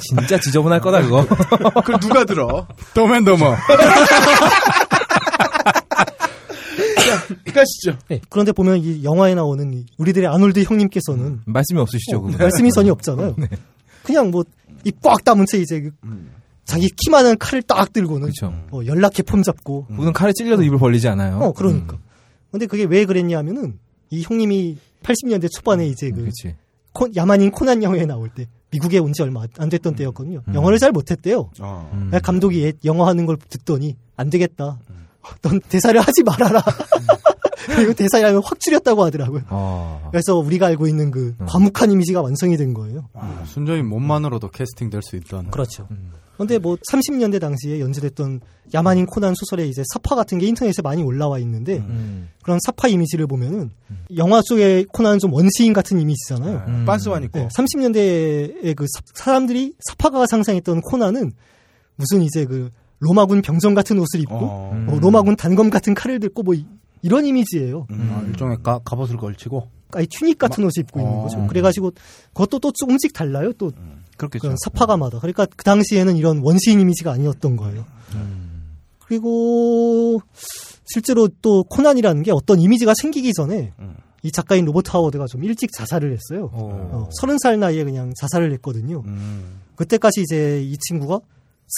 [0.00, 2.66] 진짜 지저분할 거다 그거 그걸 누가 들어?
[2.94, 3.56] 더맨더머.
[7.54, 7.98] 가시죠.
[8.08, 12.90] 네, 그런데 보면 이 영화에 나오는 이 우리들의 아놀드 형님께서는 말씀이 없으시죠 그거 말씀이 전이
[12.90, 13.36] 없잖아요.
[14.02, 14.44] 그냥 뭐
[14.84, 15.90] 입꽉 담은 채 이제 그
[16.64, 18.28] 자기 키많은 칼을 딱 들고는.
[18.70, 21.98] 어, 연락해 폼 잡고 무슨 칼에 찔려도 입을 벌리지 않아요 어 그러니까.
[22.50, 23.78] 근데 그게 왜 그랬냐 하면은
[24.10, 26.24] 이 형님이 80년대 초반에 이제 그
[26.92, 30.42] 코- 야만인 코난 영화에 나올 때 미국에 온 지 얼마 안 됐던 때였거든요.
[30.54, 31.50] 영어를 잘 못했대요.
[31.60, 31.90] 어.
[31.92, 32.06] 음.
[32.10, 34.78] 그래서 감독이 얘 영어 하는 걸 듣더니 안 되겠다.
[35.42, 36.62] 넌 대사를 하지 말아라.
[37.66, 39.42] 그리고 대사량을 확 줄였다고 하더라고요.
[39.50, 40.08] 어.
[40.10, 43.08] 그래서 우리가 알고 있는 그 과묵한 이미지가 완성이 된 거예요.
[43.46, 45.50] 순전히 몸만으로도 캐스팅 될 수 있던.
[45.50, 45.86] 그렇죠.
[45.88, 45.94] 그
[46.38, 48.40] 런데 뭐 30년대 당시에 연재됐던
[48.74, 52.30] 야만인 코난 소설에 이제 사파 같은 게 인터넷에 많이 올라와 있는데 음.
[52.42, 53.70] 그런 사파 이미지를 보면은
[54.16, 56.64] 영화 속의 코난은 좀 원시인 같은 이미지잖아요.
[56.68, 56.84] 음.
[56.86, 57.38] 빤스만 있고.
[57.38, 61.32] 네, 30년대에 그 사- 사람들이 사파가 상상했던 코난은
[61.96, 64.70] 무슨 이제 그 로마군 병정 같은 옷을 입고 어.
[64.74, 64.86] 음.
[64.86, 66.66] 뭐 로마군 단검 같은 칼을 들고 뭐 이-
[67.02, 67.86] 이런 이미지예요.
[67.90, 69.68] 아, 일종의 가, 갑옷을 걸치고.
[69.94, 71.22] 아니 튜닉 같은 옷을 입고 있는 어.
[71.22, 71.46] 거죠.
[71.48, 71.92] 그래가지고
[72.28, 73.52] 그것도 또 조금씩 달라요.
[73.58, 73.72] 또
[74.16, 75.18] 그렇겠죠 사파가마다.
[75.18, 77.84] 그러니까 그 당시에는 이런 원시인 이미지가 아니었던 거예요.
[79.06, 80.20] 그리고
[80.84, 83.96] 실제로 또 코난이라는 게 어떤 이미지가 생기기 전에 음.
[84.22, 86.50] 이 작가인 로버트 하워드가 좀 일찍 자살을 했어요.
[86.52, 86.90] 어.
[86.92, 89.02] 어, 30살 나이에 그냥 자살을 했거든요.
[89.06, 89.60] 음.
[89.76, 91.20] 그때까지 이제 이 친구가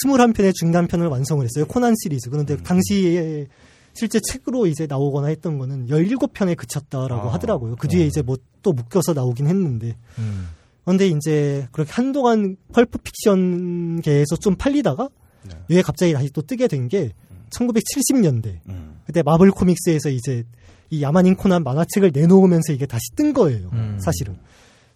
[0.03, 1.65] 21편의 중단편을 완성을 했어요.
[1.65, 2.29] 코난 시리즈.
[2.29, 3.47] 그런데 당시에
[3.93, 7.33] 실제 책으로 이제 나오거나 했던 거는 17편에 그쳤다라고 아.
[7.33, 7.77] 하더라고요.
[7.77, 9.95] 그 뒤에 이제 뭐 또 묶여서 나오긴 했는데.
[10.17, 10.49] 음.
[10.85, 15.09] 그런데 이제 그렇게 한동안 펄프 픽션계에서 좀 팔리다가
[15.67, 17.11] 왜 갑자기 다시 또 뜨게 된 게
[17.49, 18.59] 1970년대.
[18.69, 18.99] 음.
[19.05, 20.43] 그때 마블 코믹스에서 이제
[20.89, 23.69] 이 야만인 코난 만화책을 내놓으면서 이게 다시 뜬 거예요.
[23.73, 23.97] 음.
[24.01, 24.37] 사실은.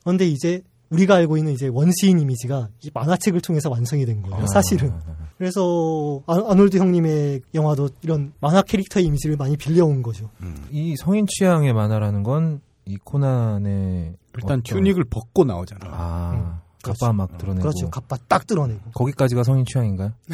[0.04, 4.46] 그런데 이제 우리가 알고 있는 이제 원시인 이미지가 이 만화책을 통해서 완성이 된 거예요.
[4.54, 4.92] 사실은.
[5.38, 10.30] 그래서 아, 아놀드 형님의 영화도 이런 만화 캐릭터의 이미지를 많이 빌려온 거죠.
[10.72, 15.82] 이 성인 취향의 만화라는 건 이 코난의 일단 어떤- 튜닉을 벗고 나오잖아.
[15.86, 17.90] 아 갑바 막 드러내고 그렇죠.
[17.90, 18.92] 갑바 딱 드러내고.
[18.94, 20.12] 거기까지가 성인 취향인가요?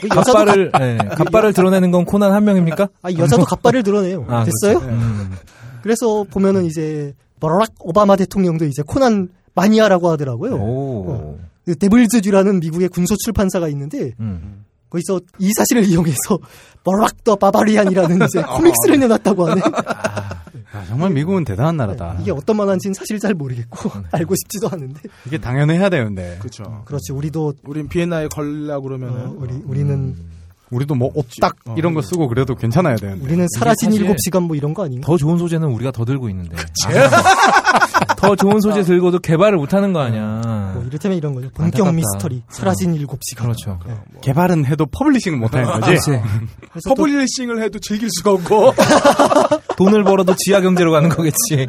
[0.00, 2.88] 그 여자도 갑, 갑바를 네, 갑바를 드러내는 건 코난 한 명입니까?
[3.02, 4.26] 아, 여자도 갑바를 드러내요.
[4.28, 4.80] 아, 됐어요?
[4.80, 4.88] 그렇죠.
[4.96, 5.32] 음.
[5.82, 10.54] 그래서 보면은 이제 버락 오바마 대통령도 이제 코난 마니아라고 하더라고요.
[10.56, 11.38] 오.
[11.64, 14.64] 그 데블즈주라는 미국의 군소 출판사가 있는데 음.
[14.90, 16.38] 거기서 이 사실을 이용해서
[16.84, 19.62] 버락 더 바바리안이라는 이제 코믹스를 내놨다고 하네.
[20.72, 22.16] 아, 정말 미국은 대단한 나라다.
[22.20, 25.00] 이게 어떤 만화인지는 사실 잘 모르겠고 알고 싶지도 않은데.
[25.26, 26.36] 이게 당연해야 되는데.
[26.38, 26.82] 그렇죠.
[26.86, 30.16] 그렇지 우리도 우린 비엔나에 걸려고 그러면은 어, 우리 우리는
[30.72, 31.74] 우리도 뭐 옷딱 어.
[31.76, 33.22] 이런 거 쓰고 그래도 괜찮아야 되는데.
[33.24, 35.06] 우리는 사라진 일곱 시간 뭐 이런 거 아닌가?
[35.06, 36.56] 더 좋은 소재는 우리가 더 들고 있는데.
[38.16, 40.72] 더 좋은 소재 들고도 개발을 못 하는 거 아니야.
[40.74, 41.50] 뭐 이를테면 이런 거죠.
[41.50, 41.92] 본격 안타깝다.
[41.92, 43.46] 미스터리 사라진 일곱 시간.
[43.46, 43.78] 그렇죠.
[44.22, 45.80] 개발은 해도 publishing은 못하는 거지.
[45.86, 46.10] 그렇지.
[46.70, 48.72] 그래서 또 publishing을 해도 즐길 수가 없고.
[49.76, 51.68] 돈을 벌어도 지하 경제로 가는 거겠지.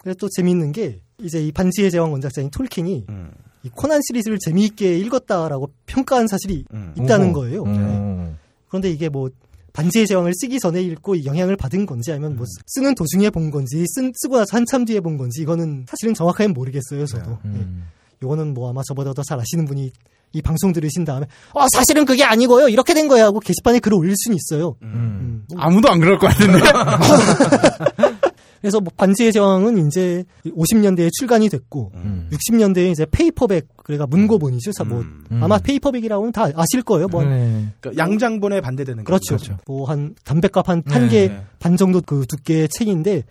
[0.00, 3.30] 그래서 또 재미있는 게 이제 이 반지의 제왕 원작자인 톨킨이 음.
[3.62, 6.94] 이 코난 시리즈를 재미있게 읽었다라고 평가한 사실이 음.
[6.98, 7.32] 있다는.
[7.32, 7.64] 거예요.
[7.64, 8.38] 음.
[8.68, 9.28] 그런데 이게 뭐
[9.72, 14.12] 반지의 제왕을 쓰기 전에 읽고 영향을 받은 건지 아니면 뭐 쓰는 도중에 본 건지 쓴,
[14.14, 17.84] 쓰고 나서 한참 뒤에 본 건지 이거는 사실은 정확하게 모르겠어요 저도 음.
[17.84, 18.24] 예.
[18.26, 19.92] 이거는 뭐 아마 저보다 더 잘 아시는 분이
[20.32, 24.14] 이 방송 들으신 다음에 어 사실은 그게 아니고요 이렇게 된 거야 하고 게시판에 글을 올릴
[24.16, 25.44] 수는 있어요 음.
[25.52, 25.56] 음.
[25.56, 26.58] 아무도 안 그럴 것 같은데.
[28.60, 32.28] 그래서 뭐 반지의 제왕은 이제 50년대에 출간이 됐고 음.
[32.30, 35.24] 60년대에 이제 페이퍼백 그러니까 문고본이죠 사- 뭐 음.
[35.32, 35.42] 음.
[35.42, 37.68] 아마 페이퍼백이라고는 다 아실 거예요 뭐 네.
[37.80, 39.36] 그러니까 양장본에 반대되는 그렇죠.
[39.36, 39.56] 그렇죠.
[39.66, 41.28] 뭐 한 담배값 한한 네.
[41.58, 43.24] 개반 정도 그 두께의 책인데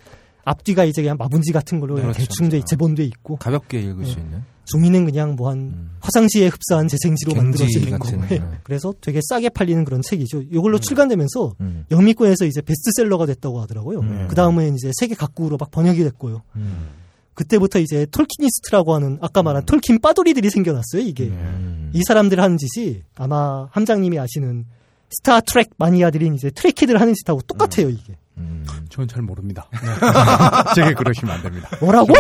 [0.46, 2.28] 앞뒤가 이제 그냥 마분지 같은 걸로 그냥 그렇죠.
[2.28, 4.42] 대충 돼 재본돼 있고 가볍게 읽을 수 있는.
[4.72, 5.90] 종이는 그냥 뭐한 음.
[6.00, 8.06] 화장지에 흡사한 재생지로 만들어지는 거.
[8.06, 8.24] 같은.
[8.32, 8.42] 예.
[8.64, 10.44] 그래서 되게 싸게 팔리는 그런 책이죠.
[10.52, 11.86] 이걸로 출간되면서 음.
[11.92, 14.00] 영미권에서 이제 베스트셀러가 됐다고 하더라고요.
[14.02, 14.28] 음.
[14.30, 16.44] 그 다음엔 이제 세계 각국으로 막 번역이 됐고요.
[16.56, 16.90] 음.
[17.34, 21.02] 그때부터 이제 톨키니스트라고 하는 아까 말한 톨킨 빠돌이들이 생겨났어요.
[21.02, 21.90] 이게 음.
[21.94, 24.66] 이 사람들 하는 짓이 아마 함장님이 아시는
[25.10, 27.90] 스타트랙 마니아들인 이제 Trekkie들 하는 짓하고 똑같아요.
[27.90, 28.66] 이게 음.
[28.90, 29.68] 저는 잘 모릅니다.
[30.76, 31.70] 제게 그러시면 안 됩니다.
[31.82, 32.14] 뭐라고?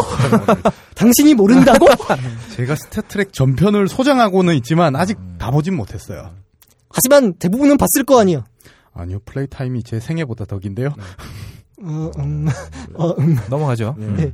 [0.95, 1.87] 당신이 모른다고?
[2.55, 6.31] 제가 스타트랙 전편을 소장하고는 있지만 아직 다 보진 못했어요.
[6.89, 8.43] 하지만 대부분은 봤을 거 아니야.
[8.93, 10.89] 아니요, play time이 제 생애보다 더 긴데요.
[11.81, 12.47] 어, 음,
[12.95, 13.37] 어, 음.
[13.49, 13.95] 넘어가죠.
[13.97, 14.33] 네.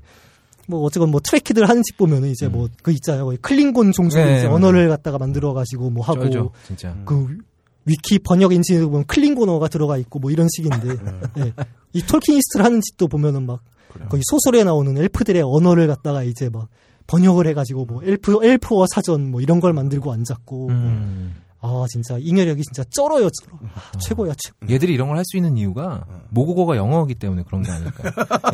[0.67, 3.31] 뭐 어쨌건 뭐 Trekkie들 하는 짓 보면은 이제 뭐그 있잖아요.
[3.41, 4.55] 클링곤 종족 네, 이제 맞아요.
[4.55, 6.95] 언어를 갖다가 만들어 가지고 뭐 하고 쩔죠, 진짜.
[7.05, 7.37] 그
[7.85, 10.89] 위키 번역 엔진에 보면 클링곤어가 들어가 있고 뭐 이런 식인데
[11.37, 11.53] 예.
[11.93, 13.61] 이 톨키니스트를 하는 짓도 보면은 막
[14.09, 16.67] 거의 소설에 나오는 엘프들의 언어를 갖다가 이제 막
[17.07, 21.35] 번역을 해가지고 뭐 엘프 엘프어 사전 뭐 이런 걸 만들고 앉았고 음.
[21.67, 25.57] 아 진짜 잉여력이 진짜 쩔어요 쩔어 아, 최고야 최고 얘들이 이런 걸 할 수 있는
[25.57, 28.03] 이유가 모국어가 영어이기 때문에 그런 게 아닐까.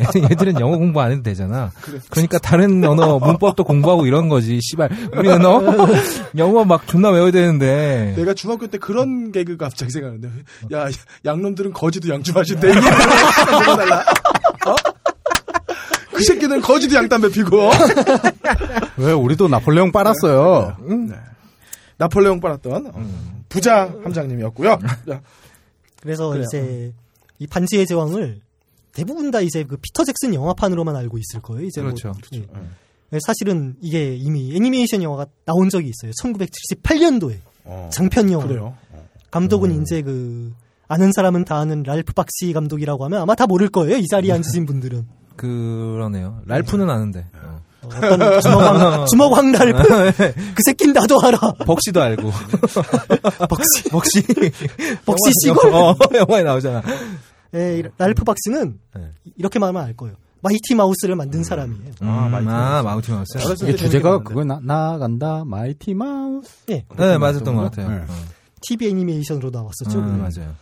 [0.00, 1.70] 얘들- 얘들은 영어 공부 안 해도 되잖아.
[2.08, 4.58] 그러니까 다른 언어 문법도 공부하고 이런 거지.
[4.62, 5.60] 씨발 우리는 어?
[6.38, 8.14] 영어 막 존나 외워야 되는데.
[8.16, 10.30] 내가 중학교 때 그런 개그가 갑자기 생각나는데
[10.72, 10.88] 야
[11.26, 13.76] 양놈들은 거지도 뭐야?
[13.76, 14.00] 달라
[14.66, 14.74] 어?
[16.12, 17.70] 그 새끼는 거지도 양담배 피고
[18.96, 20.76] 왜 우리도 나폴레옹 빨았어요.
[20.88, 21.14] 네.
[21.98, 24.78] 나폴레옹 빨았던 어, 부자 함장님이었고요.
[25.06, 25.22] 자,
[26.00, 26.44] 그래서 그래요.
[26.44, 26.92] 이제
[27.38, 28.40] 이 반지의 제왕을
[28.92, 31.66] 대부분 다 이제 그 피터 잭슨 영화판으로만 알고 있을 거예요.
[31.66, 32.12] 이제 뭐, 그렇죠.
[32.34, 32.46] 예.
[33.26, 36.12] 사실은 이게 이미 애니메이션 영화가 나온 적이 있어요.
[36.22, 38.46] 1978년도에 어, 장편 영화.
[38.46, 38.74] 그래요.
[39.30, 40.52] 감독은 이제 그
[40.88, 43.96] 아는 사람은 다 아는 랄프 박시 감독이라고 하면 아마 다 모를 거예요.
[43.96, 46.42] 이 자리에 앉으신 분들은 그러네요.
[46.46, 47.26] 랄프는 아는데.
[47.84, 47.88] 어.
[47.88, 50.12] 어떤 주먹왕 주먹왕 랄프
[50.54, 51.38] 그 새낀 나도 알아.
[51.66, 52.30] 벅시도 알고.
[53.48, 54.22] 박시 벅시.
[55.04, 55.74] 벅시 영화- 시골.
[55.74, 56.82] 어, 영화에 나오잖아.
[57.54, 59.02] 예, 이 랄프 박시는 네.
[59.36, 60.16] 이렇게 말하면 알 거예요.
[60.40, 61.92] 마이티 마우스를 만든 사람이에요.
[62.00, 63.38] 아, 마이티 아, 마이티 마우스.
[63.62, 66.48] 이게 때 주제가 그거 나, 나간다 마이티 마우스.
[66.70, 67.88] 예, 네, 맞았던 것 같아요.
[67.90, 67.96] 네.
[68.08, 68.14] 어.
[68.62, 69.98] TV 애니메이션으로 나왔었죠.
[69.98, 70.40] 음, 그게.
[70.40, 70.54] 맞아요.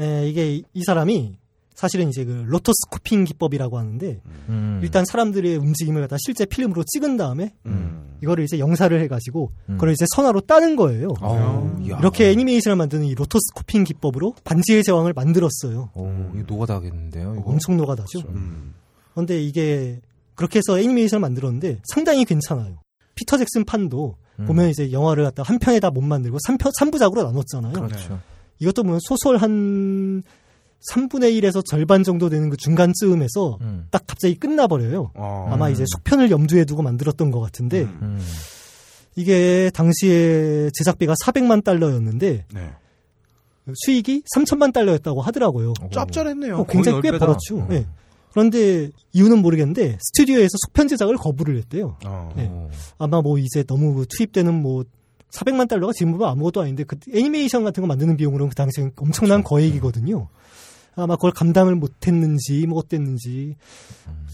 [0.00, 1.36] 예, 이게 이- 이 사람이
[1.78, 4.80] 사실은 이제 그 rotoscoping 기법이라고 하는데 음.
[4.82, 8.16] 일단 사람들의 움직임을 갖다 실제 필름으로 찍은 다음에 음.
[8.20, 9.74] 이거를 이제 영사를 해가지고 음.
[9.74, 11.10] 그걸 이제 선화로 따는 거예요.
[11.22, 11.98] 야.
[12.00, 15.90] 이렇게 애니메이션을 만드는 이 rotoscoping 기법으로 반지의 제왕을 만들었어요.
[15.94, 17.48] 오, 이거 노가다겠는데요, 이거?
[17.48, 18.26] 엄청 노가다죠.
[18.28, 18.74] 음.
[19.12, 20.00] 그런데 이게
[20.34, 22.80] 그렇게 해서 애니메이션을 만들었는데 상당히 괜찮아요.
[23.14, 24.46] 피터 잭슨 판도 음.
[24.46, 27.74] 보면 이제 영화를 갖다 한 편에다 못 만들고 3편, 3부작으로 나눴잖아요.
[27.74, 28.18] 그렇죠.
[28.58, 30.24] 이것도 보면 소설 한
[30.92, 33.86] 3분의 1에서 절반 정도 되는 그 중간쯤에서 음.
[33.90, 35.12] 딱 갑자기 끝나버려요.
[35.14, 35.48] 어.
[35.50, 37.98] 아마 이제 속편을 염두에 두고 만들었던 것 같은데 음.
[38.02, 38.20] 음.
[39.16, 42.70] 이게 당시에 제작비가 400만 달러였는데 네.
[43.84, 45.74] 수익이 3천만 달러였다고 하더라고요.
[45.82, 45.90] 오.
[45.90, 46.58] 짭짤했네요.
[46.58, 47.10] 어, 굉장히 꽤.
[47.10, 47.58] 벌었죠.
[47.58, 47.68] 음.
[47.72, 47.86] 예.
[48.30, 51.96] 그런데 이유는 모르겠는데 스튜디오에서 속편 제작을 거부를 했대요.
[52.06, 52.32] 어.
[52.36, 52.46] 네.
[52.46, 52.70] 오.
[52.98, 54.84] 아마 뭐 이제 너무 그 투입되는 뭐
[55.32, 59.42] 400만 달러가 지금 보면 아무것도 아닌데 그 애니메이션 같은 거 만드는 비용으로는 그 당시엔 엄청난
[59.42, 60.28] 거액이거든요.
[61.02, 63.56] 아마 그걸 감당을 못했는지 뭐 어땠는지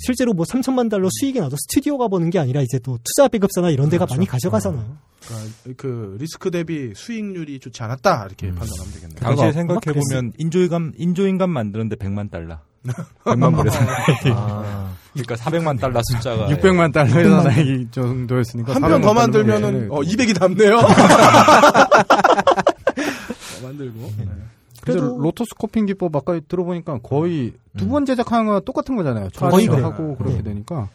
[0.05, 3.89] 실제로 뭐 3천만 달러 수익이 나도 스튜디오가 버는 게 아니라 이제 또 투자 배급사나 이런
[3.89, 4.97] 데가 많이 가져가잖아요.
[5.27, 9.19] 그러니까 그 리스크 대비 수익률이 좋지 않았다 이렇게 판단하면 되겠네요.
[9.21, 12.59] 당시에 아마 생각해 보면 인조인간, 인조인간 만드는데 100만 달러.
[13.25, 13.79] 100만 불에서.
[14.35, 14.95] 아.
[15.15, 16.49] 그러니까 400만 달러 숫자가.
[16.49, 20.81] 600만 달러에서 나이 정도였으니까 한 편더 400만 만들면은 달러면 어, 200이 남네요.
[23.61, 24.13] 더 만들고.
[24.19, 24.27] 네.
[24.85, 29.29] 그래도 로토스코핑 기법 아까 들어보니까 거의 두번 제작하는 거 똑같은 거잖아요.
[29.35, 29.85] 거의 그래요.
[29.85, 30.43] 하고 그렇게 네.
[30.43, 30.89] 되니까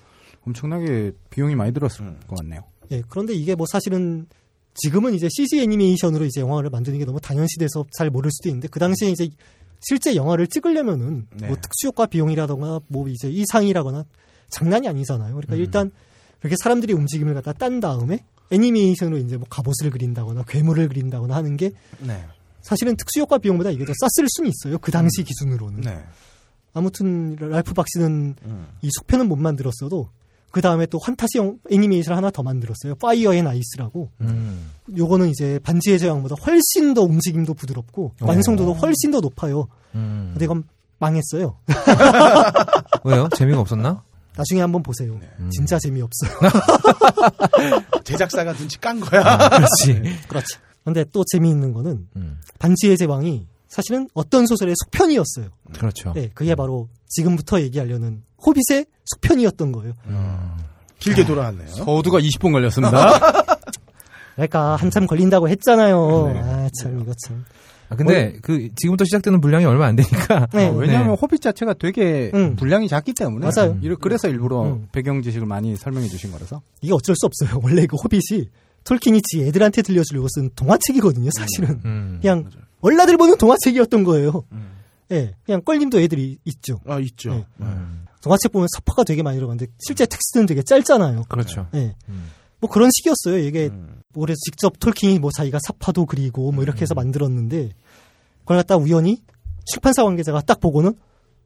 [0.45, 2.19] 엄청나게 비용이 많이 들었을 음.
[2.27, 2.61] 것 같네요.
[2.91, 4.27] 예, 그런데 이게 뭐 사실은
[4.75, 8.67] 지금은 이제 CG 애니메이션으로 이제 영화를 만드는 게 너무 당연시 돼서 잘 모를 수도 있는데
[8.67, 9.29] 그 당시에 이제
[9.81, 11.47] 실제 영화를 찍으려면은 네.
[11.47, 14.05] 뭐 특수효과 비용이라던가 뭐 이제 이상이라거나
[14.49, 15.35] 장난이 아니잖아요.
[15.35, 15.91] 그러니까 일단
[16.39, 21.71] 그렇게 사람들이 움직임을 갖다 딴 다음에 애니메이션으로 이제 뭐 갑옷을 그린다거나 괴물을 그린다거나 하는 게
[21.99, 22.25] 네.
[22.69, 24.77] 사실은 특수효과 비용보다 이게 더 쌌을 수는 있어요.
[24.77, 25.81] 그 당시 기준으로는.
[25.81, 26.03] 네.
[26.73, 28.67] 아무튼 랄프 박씨는 음.
[28.83, 30.09] 이 속편은 못 만들었어도
[30.51, 32.93] 그 다음에 또 환타지형 애니메이션 하나 더 만들었어요.
[32.95, 34.11] Fire and Ice라고.
[34.21, 34.69] 음.
[34.95, 39.67] 요거는 이제 반지의 제왕보다 훨씬 더 움직임도 부드럽고 완성도도 훨씬 더 높아요.
[39.95, 40.29] 음.
[40.33, 40.63] 근데 이건
[40.99, 41.57] 망했어요.
[43.03, 43.29] 왜요?
[43.35, 44.03] 재미가 없었나?
[44.35, 45.19] 나중에 한번 보세요.
[45.39, 45.49] 음.
[45.49, 46.31] 진짜 재미없어요.
[48.05, 49.49] 제작사가 눈치 깐 거야.
[49.49, 50.19] 그렇지.
[50.27, 50.57] 그렇지.
[50.83, 52.39] 근데 또 재미있는 거는 음.
[52.59, 55.47] 반지의 제왕이 사실은 어떤 소설의 속편이었어요.
[55.73, 56.13] 그렇죠.
[56.13, 59.93] 네, 그게 바로 지금부터 얘기하려는 호빗의 속편이었던 거예요.
[60.99, 61.67] 길게 돌아왔네요.
[61.67, 63.19] 서두가 20분 걸렸습니다.
[64.35, 66.31] 그러니까 한참 걸린다고 했잖아요.
[66.33, 66.39] 네.
[66.39, 67.43] 아, 참 이거 참.
[67.89, 70.47] 아, 근데 그 지금부터 시작되는 분량이 얼마 안 되니까.
[70.53, 70.67] 네.
[70.69, 71.17] 어, 왜냐하면 네.
[71.21, 72.55] 호빗 자체가 되게 음.
[72.55, 73.77] 분량이 작기 때문에 맞아요.
[73.81, 74.87] 이러- 그래서 일부러 음.
[74.91, 77.59] 배경 지식을 많이 설명해 주신 거라서 이게 어쩔 수 없어요.
[77.63, 78.47] 원래 그 호빗이
[78.83, 81.29] 톨킨이 지 애들한테 들려주려고 쓴 동화책이거든요.
[81.37, 82.19] 사실은 음.
[82.21, 82.49] 그냥
[82.81, 84.43] 얼라들 보는 동화책이었던 거예요.
[84.51, 84.71] 음.
[85.11, 86.79] 예, 그냥 껄림도 애들이 있죠.
[86.87, 87.31] 아 있죠.
[87.31, 87.45] 네.
[87.57, 87.67] 네.
[88.21, 91.23] 동화책 보면 서파가 되게 많이 들어가는데 실제 텍스트는 되게 짧잖아요.
[91.29, 91.67] 그렇죠.
[91.73, 91.95] 예.
[92.09, 92.29] 음.
[92.59, 93.39] 뭐 그런 식이었어요.
[93.39, 94.01] 이게 음.
[94.13, 97.69] 뭐 그래서 직접 톨킨이 뭐 자기가 사파도 그리고 뭐 이렇게 해서 만들었는데
[98.41, 99.21] 그걸 갖다 우연히
[99.65, 100.93] 출판사 관계자가 딱 보고는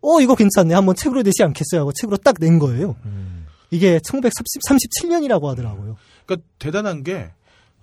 [0.01, 2.95] 어 이거 괜찮네 한번 책으로 내지 않겠어요 하고 책으로 딱 낸 거예요.
[3.05, 3.42] 음.
[3.74, 5.95] 이게 1937년이라고 하더라고요.
[6.26, 7.32] 그러니까 대단한 게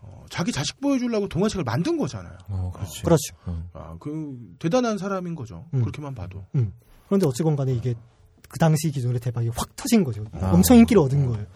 [0.01, 2.39] 어, 자기 자식 보여주려고 동화책을 만든 거잖아요.
[2.49, 3.03] 어, 그렇지.
[3.03, 3.37] 그렇죠.
[3.73, 5.67] 아, 그 대단한 사람인 거죠.
[5.75, 5.81] 음.
[5.81, 6.45] 그렇게만 봐도.
[7.07, 7.95] 그런데 어쨌건 간에 이게
[8.49, 10.25] 그 당시 기준으로 대박이 확 터진 거죠.
[10.33, 10.53] 아.
[10.53, 11.47] 엄청 인기를 얻은 거예요.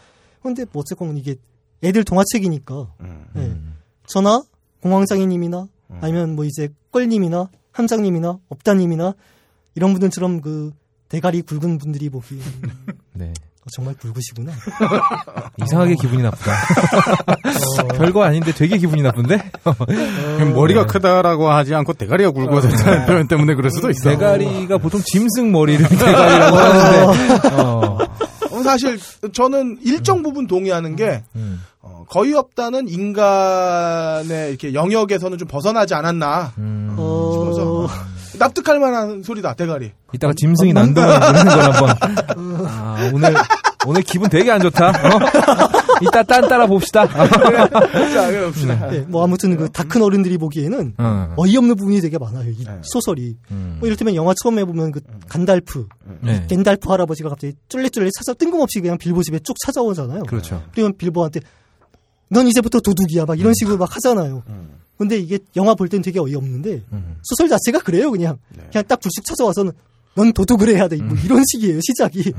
[0.40, 1.36] 그런데 뭐 어쨌건 이게
[1.82, 3.26] 애들 동화책이니까 음.
[3.36, 3.56] 예.
[4.06, 4.42] 저나
[4.80, 5.98] 공황장애님이나 음.
[6.00, 9.14] 아니면 뭐 이제 껄님이나 함장님이나 업다님이나
[9.74, 10.72] 이런 분들처럼 그
[11.08, 12.38] 대가리 굵은 분들이 보기
[13.14, 13.32] 네.
[13.64, 14.52] 어, 정말 굵으시구나.
[15.64, 16.52] 이상하게 기분이 나쁘다.
[17.96, 19.38] 별거 아닌데 되게 기분이 나쁜데?
[20.54, 24.10] 머리가 크다라고 하지 않고 대가리가 굵어서 는 표현 때문에 그럴 수도 있어.
[24.10, 27.98] 대가리가 보통 짐승 머리를 대가리라고 하는데, 어.
[28.50, 29.00] 어, 사실
[29.32, 31.62] 저는 일정 부분 동의하는 게 음.
[31.80, 36.94] 어, 거의 없다는 인간의 이렇게 영역에서는 좀 벗어나지 않았나 음.
[36.98, 37.88] 어, 싶어서
[38.38, 39.92] 납득할 만한 소리다 대가리.
[40.12, 41.96] 이따가 짐승이 난동을 부르는 걸 한번.
[42.68, 43.34] 아, 오늘,
[43.86, 44.88] 오늘 기분 되게 안 좋다.
[44.88, 45.18] 어?
[46.02, 47.06] 이따 딴 따라 봅시다.
[47.06, 48.88] 자, 해봅시다.
[48.88, 51.34] 네, 뭐 아무튼 그 다 큰 어른들이 보기에는 어.
[51.36, 52.50] 어이없는 부분이 되게 많아요.
[52.50, 52.78] 이 네.
[52.82, 53.36] 소설이.
[53.50, 53.76] 음.
[53.78, 55.86] 뭐 이를테면 영화 처음에 보면 그 간달프,
[56.20, 56.46] 네.
[56.48, 60.24] 겐달프 할아버지가 갑자기 쫄래쫄래 찾아 뜬금없이 그냥 빌보 집에 쭉 찾아오잖아요.
[60.24, 60.62] 그렇죠.
[60.72, 61.40] 그러면 빌보한테
[62.30, 64.42] 넌 이제부터 도둑이야 막 이런 식으로 막 하잖아요.
[64.98, 67.16] 근데 이게 영화 볼 땐 되게 어이없는데 음.
[67.24, 68.64] 소설 자체가 그래요 그냥 네.
[68.70, 69.72] 그냥 딱 불쑥 찾아와서는
[70.14, 72.32] 넌 도둑을 해야 돼 뭐 이런 식이에요 시작이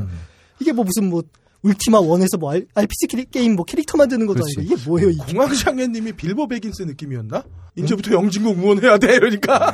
[0.60, 1.22] 이게 뭐 무슨 뭐
[1.64, 4.60] Ultima One에서 뭐 알- RPG 게임 뭐 캐릭터 만드는 것도 그렇지.
[4.60, 7.44] 아니고 이게 뭐예요 이게 공황장애님이 빌보 베긴스 느낌이었나?
[7.76, 9.74] 이제부터 영진공 응원해야 돼 이러니까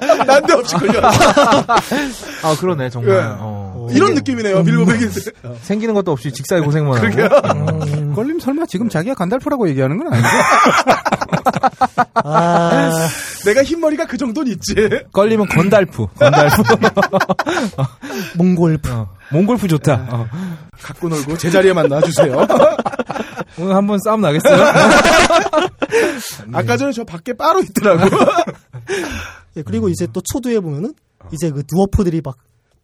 [0.26, 1.00] 난데없이 걸려.
[2.42, 3.16] 아, 그러네, 정말.
[3.16, 3.20] 예.
[3.38, 3.59] 어.
[3.94, 5.32] 이런 느낌이네요 빌보 베긴스.
[5.62, 7.48] 생기는 것도 없이 직사게 고생만 하고.
[7.94, 10.28] 음, 걸림 설마 지금 자기가 간달프라고 얘기하는 건 아니죠?
[12.24, 12.90] 아
[13.44, 14.74] 내가 흰머리가 그 정도는 있지.
[15.12, 16.06] 걸리면 건달프.
[16.18, 16.62] 건달프.
[18.36, 19.08] 몽골프 어.
[19.32, 20.06] 몽골프 좋다.
[20.10, 20.26] 어.
[20.82, 22.46] 갖고 놀고 제자리에 만나주세요.
[23.58, 24.62] 오늘 한번 싸움 나겠어요?
[26.52, 28.16] 아까 전에 저 밖에 빠로 있더라고.
[29.56, 30.94] 예, 그리고 이제 또 초두에 보면은
[31.32, 32.36] 이제 그 누워포들이 막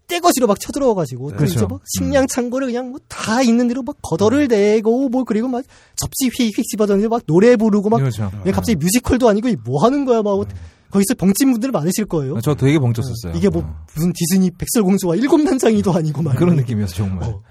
[0.09, 1.67] 떼거지로 막 쳐들어와가지고 그 그렇죠.
[1.67, 5.65] 막 식량 창고를 그냥 뭐 다 있는 대로 막 거덜을 내고 뭐 그리고 막
[5.97, 8.31] 접시 휙휙 집어던지고 막 노래 부르고 막 그렇죠.
[8.45, 10.47] 왜 갑자기 뮤지컬도 아니고 이뭐 하는 거야 막
[10.91, 12.41] 거기서 벙찐 분들 많으실 거예요.
[12.41, 13.35] 저 되게 벙쪘었어요.
[13.35, 17.29] 이게 뭐 무슨 디즈니 백설공주와 일곱 난장이도 아니고 막 그런 느낌이었어, 정말.
[17.29, 17.43] 어.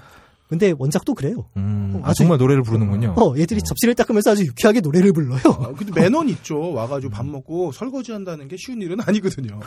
[0.47, 1.45] 근데 원작도 그래요.
[1.57, 3.15] 음, 아, 아주- 정말 노래를 부르는군요.
[3.17, 5.39] 어, 얘들이 접시를 닦으면서 아주 유쾌하게 노래를 불러요.
[5.45, 6.71] 아, 근데 매너는 있죠.
[6.73, 9.59] 와가지고 밥 먹고 설거지 한다는 게 쉬운 일은 아니거든요.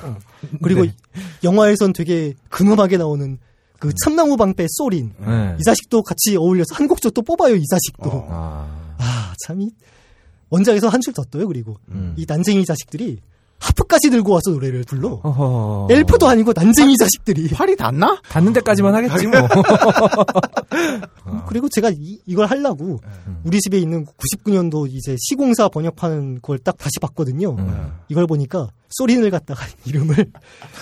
[0.62, 0.95] 그리고 네.
[1.43, 3.39] 영화에선 되게 근엄하게 나오는
[3.81, 5.57] 그 참나무 방패 소린 네.
[5.59, 9.70] 이 자식도 같이 어울려서 한 곡조 또 뽑아요 이 자식도 아, 아 참이
[10.51, 12.14] 원작에서 한 줄 더 떠요 그리고 음.
[12.16, 13.18] 이 난쟁이 자식들이
[13.61, 15.89] 하프까지 들고 와서 노래를 불러 어허.
[15.91, 18.21] 엘프도 아니고 난쟁이 자식들이 팔이 닿나?
[18.29, 19.41] 닿는 데까지만 하겠지, 뭐.
[21.49, 23.41] 그리고 제가 이, 이걸 하려고 음.
[23.45, 27.93] 우리 집에 있는 99년도 이제 시공사 번역하는 걸 딱 다시 봤거든요 음.
[28.09, 30.32] 이걸 보니까 소린을 갖다가 이름을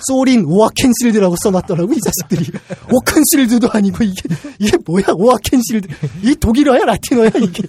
[0.06, 2.50] 소린 오아켄실드라고 써놨더라고 이 자식들이
[2.92, 4.22] 오켄실드도 아니고 이게
[4.58, 5.88] 이게 뭐야 오아켄실드
[6.22, 7.62] 이게 독일어야 라틴어야 이게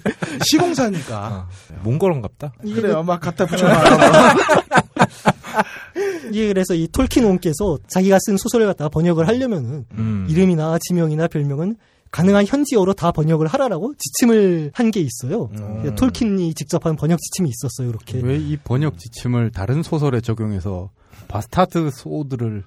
[0.44, 1.48] 시공사니까.
[1.82, 2.52] 몽골인갑다.
[2.62, 3.02] 그래요.
[3.02, 4.34] 막 갖다 붙여놔.
[6.30, 10.26] 이게 그래서 이 톨킨 온께서 자기가 쓴 소설을 갖다가 번역을 하려면은 음.
[10.28, 11.76] 이름이나 지명이나 별명은
[12.10, 15.50] 가능한 현지어로 다 번역을 하라라고 지침을 한 게 있어요.
[15.58, 15.94] 음.
[15.94, 17.90] 톨킨이 직접 한 번역 지침이 있었어요.
[17.90, 20.90] 이렇게 왜 이 번역 지침을 다른 소설에 적용해서
[21.28, 22.64] 바스타드 소드를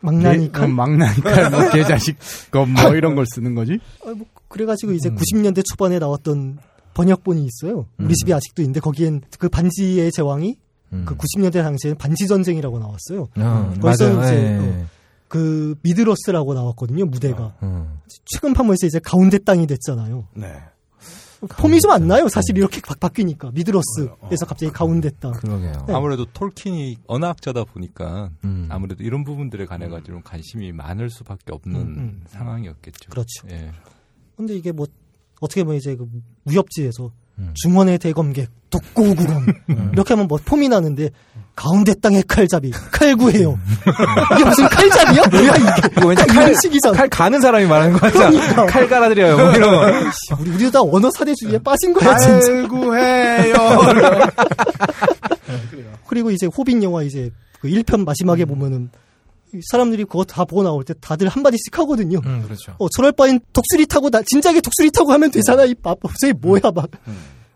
[0.00, 2.16] 망나니까 개- 어, 망나니까 뭐 개자식
[2.52, 3.78] 거뭐 이런 걸 쓰는 거지?
[4.04, 5.16] 아, 뭐 그래가지고 이제 음.
[5.16, 6.58] 90년대 초반에 나왔던
[6.94, 7.86] 번역본이 있어요.
[7.98, 8.12] 우리 음.
[8.12, 10.56] 집에 아직도 있는데 거기엔 그 반지의 제왕이
[10.92, 11.02] 음.
[11.06, 13.28] 그 90년대 당시에는 반지 전쟁이라고 나왔어요.
[13.36, 14.22] 아, 거기서 맞아요.
[14.24, 14.58] 이제, 예.
[14.58, 14.86] 어,
[15.28, 17.04] 그 미드러스라고 나왔거든요.
[17.06, 17.98] 무대가 음.
[18.26, 20.28] 최근 판문에서 이제 가운데 땅이 됐잖아요.
[20.34, 20.52] 네.
[21.58, 22.28] 폼이 좀 안 나요.
[22.28, 25.32] 사실 이렇게 바, 바뀌니까 미드러스에서 갑자기 가운데 땅.
[25.32, 25.84] 그러게요.
[25.86, 25.94] 네.
[25.94, 28.68] 아무래도 톨킨이 언어학자다 보니까 음.
[28.70, 32.24] 아무래도 이런 부분들에 관해 가지고 관심이 많을 수밖에 없는 음, 음.
[32.28, 33.10] 상황이었겠죠.
[33.10, 33.48] 그렇죠.
[33.50, 33.70] 예.
[34.36, 34.86] 근데 이게 뭐
[35.40, 36.08] 어떻게 보면 이제 그
[36.44, 37.12] 무협지에서
[37.54, 39.46] 중원의 대검객, 독고구검
[39.92, 41.10] 이렇게 하면 뭐 폼이 나는데
[41.56, 43.58] 가운데 땅의 칼잡이, 칼구해요.
[44.34, 45.22] 이게 무슨 칼잡이야?
[45.28, 45.88] 뭐야 이게?
[45.96, 46.96] 이거 왠지 이런 칼, 식이잖아.
[46.96, 48.30] 칼 가는 사람이 말하는 거 같아.
[48.30, 48.66] 그러니까.
[48.66, 49.36] 칼 갈아드려요.
[49.38, 50.36] 뭐 이런 거.
[50.38, 52.52] 우리 우리도 다 언어 사대주의에 빠진 거야 진짜.
[52.52, 53.54] 갈구해요.
[56.06, 57.30] 그리고 이제 호빗 영화 이제
[57.60, 58.90] 그 1편 마지막에 보면은
[59.54, 62.20] 이 사람들이 그거 다 보고 나올 때 다들 한마디씩 하거든요.
[62.26, 62.74] 음, 그렇죠.
[62.78, 65.64] 어, 저럴 바엔 독수리 타고 나 진작에 독수리 타고 하면 되잖아.
[65.64, 66.88] 이 밥솥이 뭐야 막.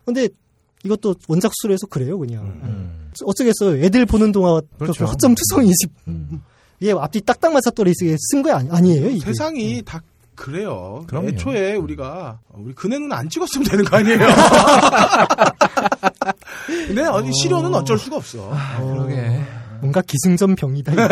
[0.05, 0.27] 근데
[0.83, 2.43] 이것도 원작 수술에서 그래요, 그냥.
[2.63, 3.00] 음.
[3.25, 3.83] 어쩌겠어요.
[3.83, 5.05] 애들 보는 동안 그렇죠.
[5.05, 5.87] 허점 투성이지.
[6.83, 9.25] 얘 앞뒤 딱딱 맞아 떨어지게 쓴거 아니, 아니 에요, 이게.
[9.25, 10.01] 세상이 다
[10.35, 11.03] 그래요.
[11.07, 11.27] 그럼요.
[11.29, 14.17] 애초에 우리가 우리 그네는 안 찍었으면 되는 거 아니에요.
[16.87, 18.51] 근데 어디 실효는 어쩔 수가 없어.
[18.79, 19.41] 그러게.
[19.81, 20.93] 뭔가 기승전 병이다.
[20.93, 21.07] 이거.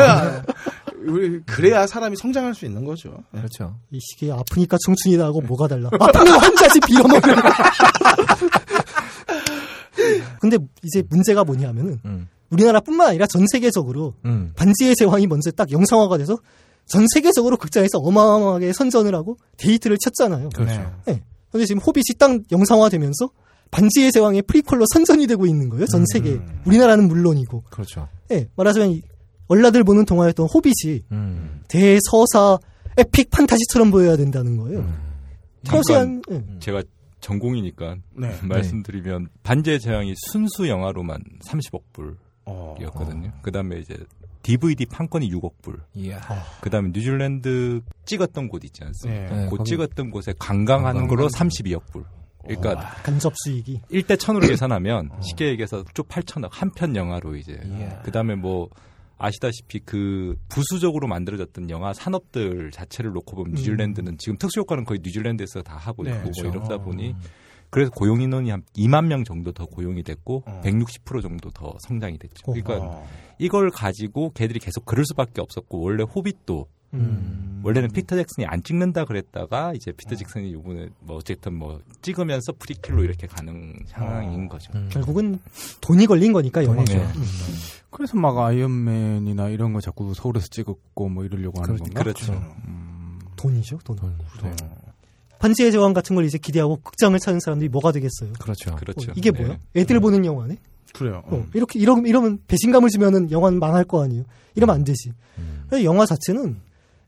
[1.12, 3.24] 우리 그래야 사람이 성장할 수 있는 거죠.
[3.32, 3.76] 그렇죠.
[3.92, 5.90] 이 시기에 아프니까 청춘이다 하고 뭐가 달라.
[6.00, 7.36] 아프면 환자지 빌어먹을.
[10.40, 12.28] 근데 이제 문제가 뭐냐면은 음.
[12.50, 14.52] 우리나라뿐만 아니라 전 세계적으로 음.
[14.56, 16.38] 반지의 제왕이 먼저 딱 영상화가 돼서
[16.86, 20.50] 전 세계적으로 극장에서 어마어마하게 선전을 하고 데이트를 쳤잖아요.
[20.50, 20.92] 그렇죠.
[21.06, 21.22] 네.
[21.52, 23.30] 근데 지금 호빗이 딱 영상화되면서
[23.72, 25.86] 반지의 제왕의 prequel로 선전이 되고 있는 거예요.
[25.86, 26.40] 전 세계.
[26.66, 27.66] 우리나라는 물론이고.
[27.70, 28.08] 그렇죠.
[28.32, 29.02] 예, 말하자면 이
[29.48, 31.62] 얼라들 보는 동화였던 호빗이 음.
[31.68, 32.58] 대서사
[32.98, 34.92] epic 판타지처럼 보여야 된다는 거예요.
[35.64, 36.44] 태어시안 예.
[36.60, 36.84] 제가
[37.20, 38.38] 전공이니까 네.
[38.44, 41.82] 말씀드리면 반지의 제왕이 순수 영화로만 30억
[42.46, 42.76] 어.
[42.78, 43.32] 불이었거든요.
[43.42, 43.96] 그다음에 이제
[44.42, 45.82] DVD 판권이 6억 불.
[45.96, 46.20] 이야.
[46.62, 49.36] 그다음에 뉴질랜드 찍었던 곳 있지 않습니까?
[49.36, 49.44] 네.
[49.44, 52.06] 네, 그 찍었던 곳에 관광하는 걸로 32억 불.
[52.44, 58.02] 그러니까 간접 수익이 1대 1000으로 계산하면 쉽게 얘기해서 쭉 8천억 한 편 영화로 이제 이야.
[58.02, 58.70] 그다음에 뭐
[59.20, 65.62] 아시다시피 그 부수적으로 만들어졌던 영화 산업들 자체를 놓고 보면 뉴질랜드는 지금 특수 효과는 거의 뉴질랜드에서
[65.62, 66.44] 다 하고 네, 있고 그렇죠.
[66.44, 67.16] 뭐 이러다 보니
[67.70, 70.62] 그래서 고용 인원이 한 2만 명 정도 더 고용이 됐고 어.
[70.64, 72.52] 160% 정도 더 성장이 됐죠.
[72.52, 73.08] 그러니까 어.
[73.38, 77.62] 이걸 가지고 걔들이 계속 그럴 수밖에 없었고 원래 호빗도 음.
[77.64, 83.04] 원래는 피터 잭슨이 안 찍는다 그랬다가 이제 피터 잭슨이 요번에 뭐 어쨌든 뭐 찍으면서 prequel로
[83.04, 84.72] 이렇게 가는 상황인 거죠.
[84.76, 84.90] 음.
[84.92, 85.40] 결국은
[85.82, 86.78] 돈이 걸린 거니까 영화.
[86.78, 86.98] 돈이죠.
[86.98, 87.08] 네.
[87.90, 92.02] 그래서 막 아이언맨이나 이런 거 자꾸 서울에서 찍었고 뭐 이러려고 하는 건가?
[92.02, 92.34] 그렇죠.
[92.68, 93.96] 음, 돈이죠, 돈.
[93.98, 94.16] 돈.
[94.40, 94.56] 돈.
[95.40, 98.34] 반지의 제왕 같은 걸 이제 기대하고 극장을 찾는 사람들이 뭐가 되겠어요?
[98.40, 98.76] 그렇죠.
[98.76, 99.12] 그렇죠.
[99.12, 99.42] 어, 이게 네.
[99.42, 99.60] 뭐야?
[99.76, 100.58] 애들 보는 영화네?
[100.94, 101.24] 그래요.
[101.26, 104.24] 어, 이렇게 이러, 이러면 배신감을 주면은 영화는 망할 거 아니에요.
[104.56, 105.14] 이러면 안 되지.
[105.38, 105.68] 음.
[105.84, 106.58] 영화 자체는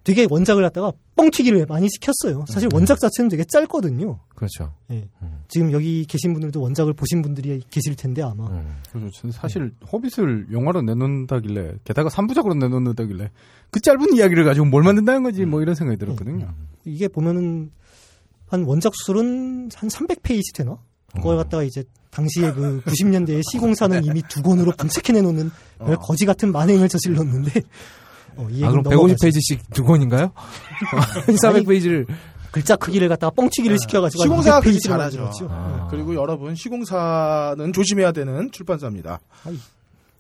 [0.04, 2.46] 되게 원작을 갖다가 뻥튀기를 많이 시켰어요.
[2.48, 4.20] 사실 원작 자체는 되게 짧거든요.
[4.36, 4.74] 그렇죠.
[4.90, 5.08] 예.
[5.22, 5.44] 음.
[5.48, 8.82] 지금 여기 계신 분들도 원작을 보신 분들이 계실 텐데 아마 음.
[8.92, 13.30] 저는 사실 호빗을 영화로 내놓는다길래 게다가 3부작으로 내놓는다길래
[13.70, 16.52] 그 짧은 이야기를 가지고 뭘 만든다는 거지 뭐 이런 생각이 들었거든요.
[16.86, 17.72] 이게 보면은
[18.48, 20.78] 한 원작 수는 한 300페이지 되나?
[21.14, 26.52] 그걸 갖다가 이제 당시에 그 90년대에 시공사는 이미 두 권으로 분책해 내놓는 별 거지 같은
[26.52, 27.62] 만행을 저질렀는데
[28.38, 29.16] 어, 이 아, 그럼 얘기는 넘어가죠.
[29.16, 30.32] 150페이지씩 두 권인가요?
[31.44, 32.08] 400페이지를
[32.52, 35.48] 글자 크기를 갖다가 뻥튀기를 시켜가지고 시공사가 그렇게 200페이지를 잘하죠.
[35.50, 35.88] 아.
[35.90, 39.20] 그리고 여러분 시공사는 조심해야 되는 출판사입니다.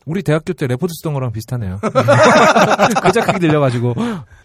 [0.05, 1.79] 우리 대학교 때 레포트 쓰던 거랑 비슷하네요.
[3.03, 3.93] 글자 크기 늘려가지고.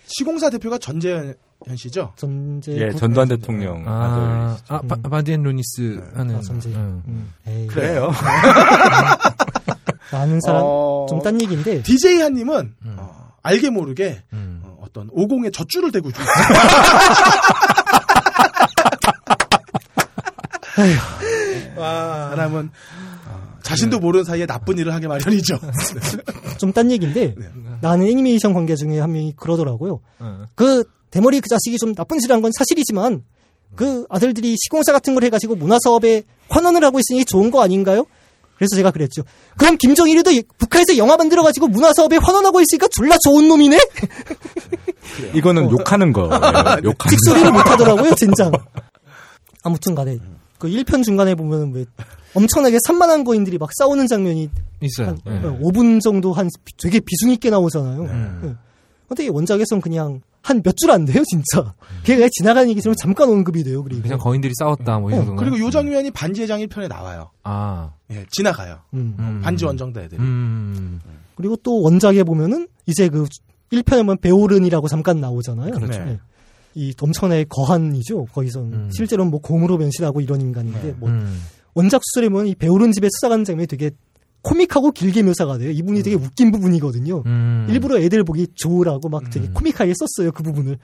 [0.07, 1.35] 시공사 대표가 전재현
[1.77, 2.13] 씨죠?
[2.17, 4.57] 전제 예, 전두환 대통령 아들.
[4.69, 6.37] 아 바, 반디앤루니스 하는.
[6.37, 6.41] 아.
[6.67, 7.03] 응.
[7.07, 7.33] 음.
[7.47, 8.11] 에이, 그래요.
[10.13, 13.16] 아는 사람 어, 좀 딴 얘기인데 DJ 한님은 어,
[13.47, 14.61] 알게 모르게 음.
[14.65, 16.27] 어, 어떤 오공의 젖줄을 대고 있어요.
[22.31, 22.71] 사람은
[23.29, 25.59] 어, 자신도 모르는 사이에 나쁜 일을 하게 마련이죠.
[26.59, 27.47] 좀 딴 얘기인데 네.
[27.81, 30.01] 나는 애니메이션 관계 중에 한 명이 그러더라고요.
[30.19, 30.45] 어.
[30.55, 33.23] 그 대머리 그 자식이 좀 나쁜 짓을 한 건 사실이지만
[33.75, 38.07] 그 아들들이 시공사 같은 걸 해가지고 문화 사업에 환원을 하고 있으니 좋은 거 아닌가요?
[38.57, 39.23] 그래서 제가 그랬죠.
[39.57, 43.79] 그럼 김정일이도 북한에서 영화 만들어가지고 문화 사업에 환원하고 있으니까 졸라 좋은 놈이네.
[45.35, 46.25] 이거는 욕하는 거.
[46.85, 48.51] 욕하는 찍소리를 못 하더라고요, 진짜.
[49.63, 50.19] 아무튼 간에
[50.59, 51.85] 그 1편 중간에 보면 왜
[52.35, 54.51] 엄청나게 산만한 거인들이 막 싸우는 장면이
[54.81, 55.09] 있어요.
[55.09, 55.41] 한 예.
[55.61, 56.49] 5분 정도 한
[56.79, 58.05] 되게 비중 있게 나오잖아요.
[58.45, 58.55] 예.
[59.09, 61.75] 근데 원작에선 그냥 한 몇 줄 안 돼요, 진짜.
[62.03, 64.03] 그게 그냥 지나가는 얘기처럼 잠깐 언급이 돼요, 그리고.
[64.03, 65.37] 그냥 거인들이 싸웠다, 뭐, 이 어, 정도.
[65.37, 67.31] 그리고 요 장면이 반지의 장 1편에 나와요.
[67.43, 67.91] 아.
[68.13, 68.79] 예, 지나가요.
[68.95, 69.17] 음.
[69.19, 69.41] 음.
[69.43, 70.21] 반지 원정대 애들이.
[70.21, 71.01] 음.
[71.35, 73.27] 그리고 또 원작에 보면은 이제 그
[73.73, 75.73] 1편에 보면 베오른이라고 잠깐 나오잖아요.
[75.73, 76.01] 그렇죠.
[76.01, 76.21] 예.
[76.77, 78.27] 이 엄청나게 거한이죠.
[78.27, 78.91] 거기선 음.
[78.93, 81.41] 실제로는 뭐 곰으로 변신하고 이런 인간인데 뭐 음.
[81.75, 83.91] 원작 수술에 보면 이 베오른 집에 찾아가는 장면이 되게
[84.43, 85.71] 코믹하고 길게 묘사가 돼요.
[85.71, 87.23] 이분이 되게 웃긴 부분이거든요.
[87.27, 87.67] 음.
[87.69, 89.55] 일부러 애들 보기 좋으라고 막 되게 음.
[89.55, 90.33] 코믹하게 썼어요.
[90.33, 90.79] 그 부분을.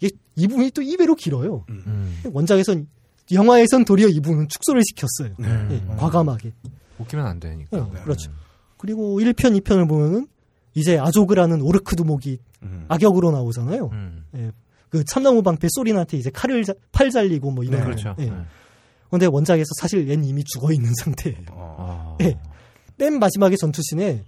[0.00, 1.64] 이게 이 부분이 또 이외로 길어요.
[1.68, 2.20] 음.
[2.32, 2.86] 원작에선
[3.32, 5.34] 영화에선 도리어 이분은 축소를 시켰어요.
[5.38, 5.68] 네.
[5.70, 6.52] 예, 과감하게.
[6.98, 7.76] 웃기면 안 되니까.
[7.78, 8.30] 어, 그렇죠.
[8.76, 10.26] 그리고 1편, 2편을 보면은
[10.74, 12.84] 이제 아조그라는 오르크 두 목이 음.
[12.88, 13.90] 악역으로 나오잖아요.
[13.92, 14.24] 음.
[14.36, 14.50] 예,
[14.88, 17.84] 그 참나무 방패 소린한테 이제 칼을 자- 팔 잘리고 뭐 이런 네, 거.
[17.86, 18.14] 그렇죠.
[18.20, 18.26] 예.
[18.26, 18.32] 네.
[19.10, 21.38] 근데 원작에서 사실 얜 이미 죽어 있는 상태예요.
[21.50, 22.16] 어.
[22.20, 22.24] 아.
[22.24, 22.38] 예.
[23.00, 24.22] 맨 마지막에 전투신에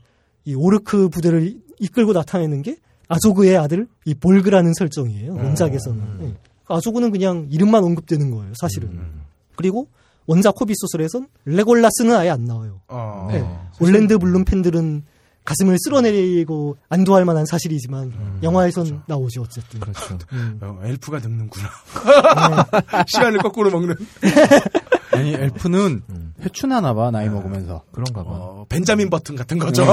[0.46, 5.34] 이 오르크 부대를 이- 이끌고 나타내는 게 아조그의 아들 이 볼그라는 설정이에요.
[5.34, 6.02] 원작에서는.
[6.22, 6.34] 예.
[6.68, 8.52] 아조그는 그냥 이름만 언급되는 거예요.
[8.58, 8.88] 사실은.
[8.88, 9.22] 음.
[9.56, 9.88] 그리고
[10.26, 12.80] 원작 호빗 소설에선 레골라스는 아예 안 나와요.
[12.88, 13.28] 어.
[13.30, 13.44] 네.
[13.80, 15.04] 올랜드 블룸 팬들은
[15.44, 19.80] 가슴을 쓸어내리고 안도할 만한 사실이지만 영화에선 나오죠 어쨌든.
[19.80, 20.16] 그렇죠.
[20.32, 20.58] 음.
[20.62, 21.68] 어, 엘프가 늙는구나.
[23.08, 23.96] 시간을 거꾸로 먹는.
[25.12, 26.34] 아니 엘프는 음.
[26.40, 27.82] 회춘하나 봐 나이 먹으면서.
[27.92, 28.30] 그런가 봐.
[28.30, 29.84] 어, 벤자민 버튼 같은 거죠.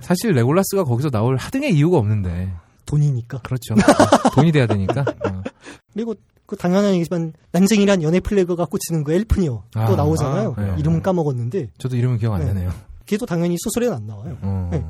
[0.00, 2.52] 사실 레골라스가 거기서 나올 하등의 이유가 없는데.
[2.86, 3.38] 돈이니까.
[3.38, 3.74] 그렇죠.
[4.34, 5.00] 돈이 돼야 되니까.
[5.00, 5.42] 어.
[5.92, 6.14] 그리고
[6.46, 10.54] 그 당연한 얘기지만 난쟁이랑 연애 flag가 꽂히는 그 엘프 언니 아, 또 나오잖아요.
[10.56, 10.74] 아, 네.
[10.78, 12.46] 이름은 까먹었는데 저도 이름은 기억 안 네.
[12.46, 12.70] 나네요.
[13.06, 14.36] 걔도 당연히 소설에는 안 나와요.
[14.42, 14.68] 어.
[14.70, 14.84] 네.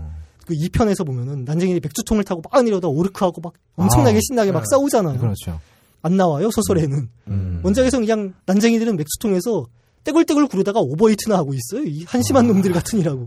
[0.46, 4.64] 그 2편에서 보면은 난쟁이들이 맥주통을 타고 막 내려가다 오르크하고 막 엄청나게 아, 신나게 막 네.
[4.70, 5.18] 싸우잖아요.
[5.18, 5.60] 그렇죠.
[6.04, 7.08] 안 나와요 소설에는.
[7.28, 7.60] 음.
[7.64, 9.66] 원작에서는 그냥 난쟁이들은 맥주통에서
[10.04, 11.82] 떼굴떼굴 구르다가 오바이트나 하고 있어요.
[11.84, 13.26] 이 한심한 놈들 같으니라고.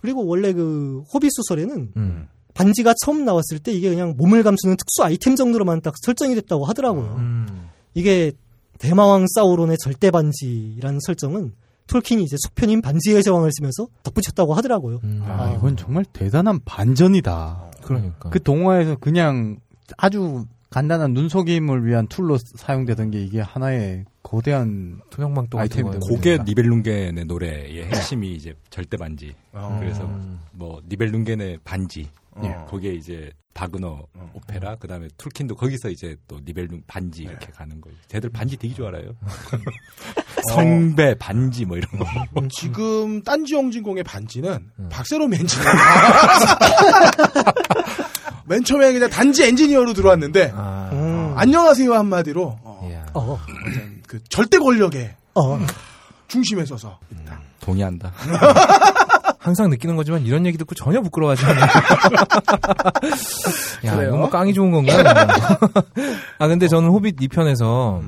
[0.00, 2.28] 그리고 원래 그 호빗 소설에는 음.
[2.52, 7.14] 반지가 처음 나왔을 때 이게 그냥 몸을 감추는 특수 아이템 정도로만 딱 설정이 됐다고 하더라고요.
[7.18, 7.68] 음.
[7.94, 8.32] 이게
[8.78, 11.52] 대마왕 사우론의 절대 반지라는 설정은
[11.86, 15.00] 톨킨이 이제 속편인 반지의 제왕을 쓰면서 덧붙였다고 하더라고요.
[15.04, 15.22] 음.
[15.24, 17.70] 아, 이건 정말 대단한 반전이다.
[17.84, 18.30] 그러니까.
[18.30, 19.58] 그 동화에서 그냥
[19.96, 25.00] 아주 간단한 눈속임을 위한 tool로 사용되던 게 이게 하나의 거대한
[25.84, 25.92] 거.
[25.92, 29.34] 되고 고게 니벨룽겐의 노래의 핵심이 이제 절대 반지.
[29.52, 29.76] 어.
[29.80, 30.40] 그래서 음.
[30.52, 32.08] 뭐 니벨룽겐의 반지.
[32.42, 32.54] 예.
[32.68, 37.96] 거기에 이제 바그너 오페라 그다음에 톨킨도 거기서 이제 또 니벨룽 반지 이렇게 가는 거예요.
[38.08, 39.12] 쟤들 반지 되게 좋아해요.
[40.52, 42.04] 성배 반지 뭐 이런 거.
[42.50, 44.88] 지금 딴지 영진공의 반지는 음.
[44.90, 45.64] 박세롬 엔지니어.
[48.48, 50.88] 맨 처음에 그냥 단지 엔지니어로 들어왔는데 아.
[50.92, 51.32] 음.
[51.36, 53.04] 안녕하세요 한마디로 어, 이야.
[53.14, 53.38] 어,
[54.06, 55.58] 그 절대 권력의 어.
[56.28, 56.98] 중심에 서서
[57.60, 58.12] 동의한다.
[59.38, 61.66] 항상 느끼는 거지만 이런 얘기 듣고 전혀 부끄러워하지 않아요.
[63.86, 64.02] 야?
[64.02, 64.92] 이거 뭐 깡이 좋은 건가?
[66.38, 68.02] 아, 근데 저는 호빗 2편에서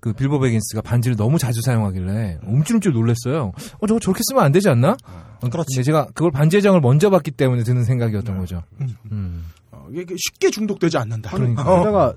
[0.00, 3.52] 그 빌보 베긴스가 반지를 너무 자주 사용하길래 움찔움찔 놀랐어요.
[3.80, 4.96] 어, 저거 저렇게 쓰면 안 되지 않나?
[5.04, 8.62] 어, 근데 제가 그걸 반지의 장을 먼저 봤기 때문에 드는 생각이었던 거죠.
[9.10, 9.44] 음.
[9.98, 11.30] 어, 이게 쉽게 중독되지 않는다.
[11.30, 11.62] 그러니까.
[11.62, 11.78] 어.
[11.78, 12.14] 게다가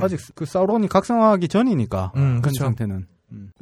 [0.00, 2.50] 아직 그 사우론이 각성하기 전이니까 음, 그.
[2.52, 3.06] 상태는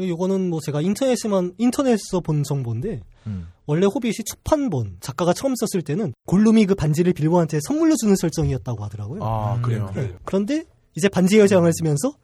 [0.01, 3.49] 요거는 뭐 제가 인터넷에만 인터넷에서 본 정보인데 음.
[3.67, 9.21] 원래 호빗이 초판본 작가가 처음 썼을 때는 골룸이 그 반지를 빌보한테 선물로 주는 설정이었다고 하더라고요.
[9.23, 9.91] 아 그래요.
[9.95, 10.15] 네.
[10.25, 12.15] 그런데 이제 반지의 제왕을 쓰면서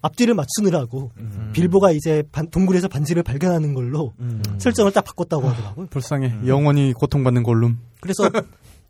[0.00, 1.12] 앞뒤를 맞추느라고
[1.54, 4.12] 빌보가 이제 반- 동굴에서 반지를 발견하는 걸로
[4.58, 5.86] 설정을 딱 바꿨다고 하더라고요.
[5.86, 8.30] 불쌍해 영원히 고통받는 골룸 그래서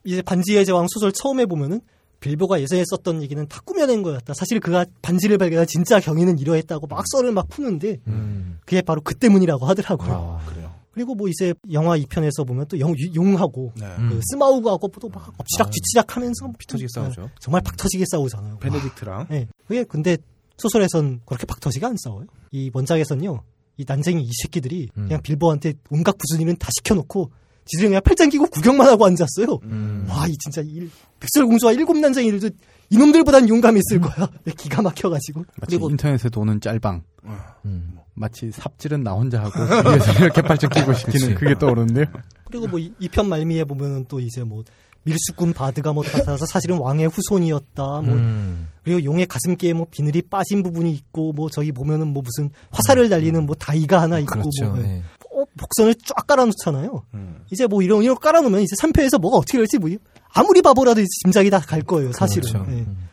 [0.04, 1.80] 이제 반지의 제왕 소설 처음에 보면은
[2.20, 4.32] 빌보가 예전에 썼던 얘기는 다 꾸며낸 거였다.
[4.34, 8.58] 사실 그가 반지를 발견한 진짜 경위는 이러했다고 막 썰을 막 푸는데 음.
[8.64, 10.12] 그게 바로 그 때문이라고 하더라고요.
[10.12, 10.72] 아, 그래요.
[10.92, 13.86] 그리고 뭐 이제 영화 2편에서 보면 또 영, 용하고 네.
[14.08, 17.30] 그 스마우그하고 또막 엎치락 뒤치락 하면서 피 터지게 싸우죠.
[17.40, 18.58] 정말 박 터지게 싸우잖아요.
[18.58, 19.48] 베네딕트랑 네.
[19.66, 20.16] 그게 근데
[20.56, 22.26] 소설에선 그렇게 박 터지게 안 싸워요.
[22.52, 23.42] 이 원작에선요.
[23.76, 25.08] 이 난쟁이 이 새끼들이 음.
[25.08, 27.32] 그냥 빌보한테 온갖 일은 다 시켜놓고
[27.66, 29.58] 지들이 그냥 팔짱 끼고 구경만 하고 앉았어요.
[29.64, 30.06] 음.
[30.08, 30.90] 와, 이 진짜 일,
[31.20, 32.50] 백설공주와 일곱 난쟁이들도
[32.90, 34.28] 이놈들보단 용감히 있을 거야.
[34.56, 35.40] 기가 막혀가지고.
[35.60, 37.02] 마치 그리고 인터넷에 도는 짤방
[37.64, 37.96] 음.
[38.14, 39.58] 마치 삽질은 나 혼자 하고
[39.90, 42.04] 위에서 이렇게 발전 끼고 시키는 그게 떠오르는데요
[42.50, 44.62] 그리고 뭐 이 편 말미에 보면은 또 이제 뭐
[45.04, 47.82] 밀수꾼 바드가 뭐 나타나서 사실은 왕의 후손이었다.
[47.82, 48.68] 뭐 음.
[48.84, 53.44] 그리고 용의 가슴께에 뭐 비늘이 빠진 부분이 있고 뭐 저기 보면은 뭐 무슨 화살을 달리는
[53.44, 54.72] 뭐 다이가 하나 있고 그렇죠.
[54.74, 55.02] 뭐 네.
[55.54, 57.04] 어, 복선을 쫙 깔아놓잖아요.
[57.14, 57.44] 음.
[57.50, 59.90] 이제 뭐 이런 이런 거 깔아놓으면 이제 3편에서 뭐가 어떻게 될지 뭐
[60.32, 62.12] 아무리 바보라도 짐작이 다 갈 거예요.
[62.12, 62.48] 사실은.
[62.50, 62.70] 그렇죠.
[62.72, 62.80] 예.
[62.80, 63.08] 음.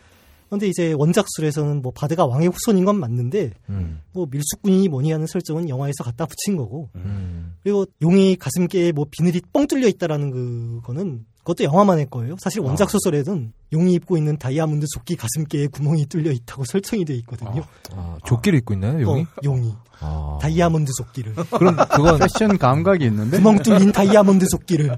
[0.47, 4.01] 그런데 이제 원작술에서는 뭐 바드가 왕의 후손인 건 맞는데 음.
[4.11, 7.53] 뭐 밀수꾼이 뭐니 하는 설정은 영화에서 갖다 붙인 거고 음.
[7.63, 12.35] 그리고 용이 가슴께에 뭐 비늘이 뻥 뚫려 있다라는 그거는 그것도 영화만의 거예요.
[12.39, 17.63] 사실 원작 소설에는 용이 입고 있는 다이아몬드 조끼 가슴께에 구멍이 뚫려 있다고 설정이 돼 있거든요.
[17.95, 19.21] 아, 조끼를 입고 있나요, 용이?
[19.23, 20.37] 어, 용이 아.
[20.41, 24.97] 다이아몬드 조끼를 그럼 그건 패션 감각이 있는데 구멍 뚫린 다이아몬드 조끼를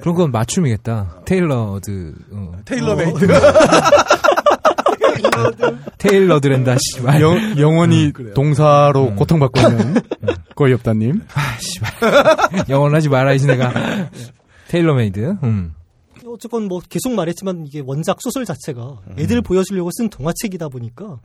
[0.00, 1.22] 그런 건 맞춤이겠다.
[1.24, 2.52] Tailored 어.
[2.64, 3.26] Tailor made.
[5.98, 7.20] Tailored랜다 씨발.
[7.20, 9.94] 영, 영원히 동사로 고통받고 있는
[10.54, 11.90] 거의 없다님 아, 씨발.
[12.68, 13.72] 영어를 하지 말아야지 내가.
[14.68, 15.36] Tailor-made.
[15.42, 15.72] 음.
[16.36, 21.20] 어, 어쨌건 뭐 계속 말했지만 이게 원작 소설 자체가 애들 보여주려고 쓴 동화책이다 보니까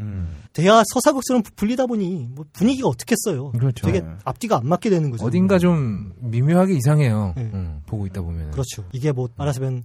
[0.53, 3.51] 대하 서사극처럼 부풀리다 보니 뭐 분위기가 어떻겠어요.
[3.51, 3.85] 그렇죠.
[3.85, 5.25] 되게 앞뒤가 안 맞게 되는 거죠.
[5.25, 7.33] 어딘가 좀 미묘하게 이상해요.
[7.35, 7.43] 네.
[7.53, 8.51] 음, 보고 있다 보면.
[8.51, 8.85] 그렇죠.
[8.93, 9.83] 이게 뭐 말하자면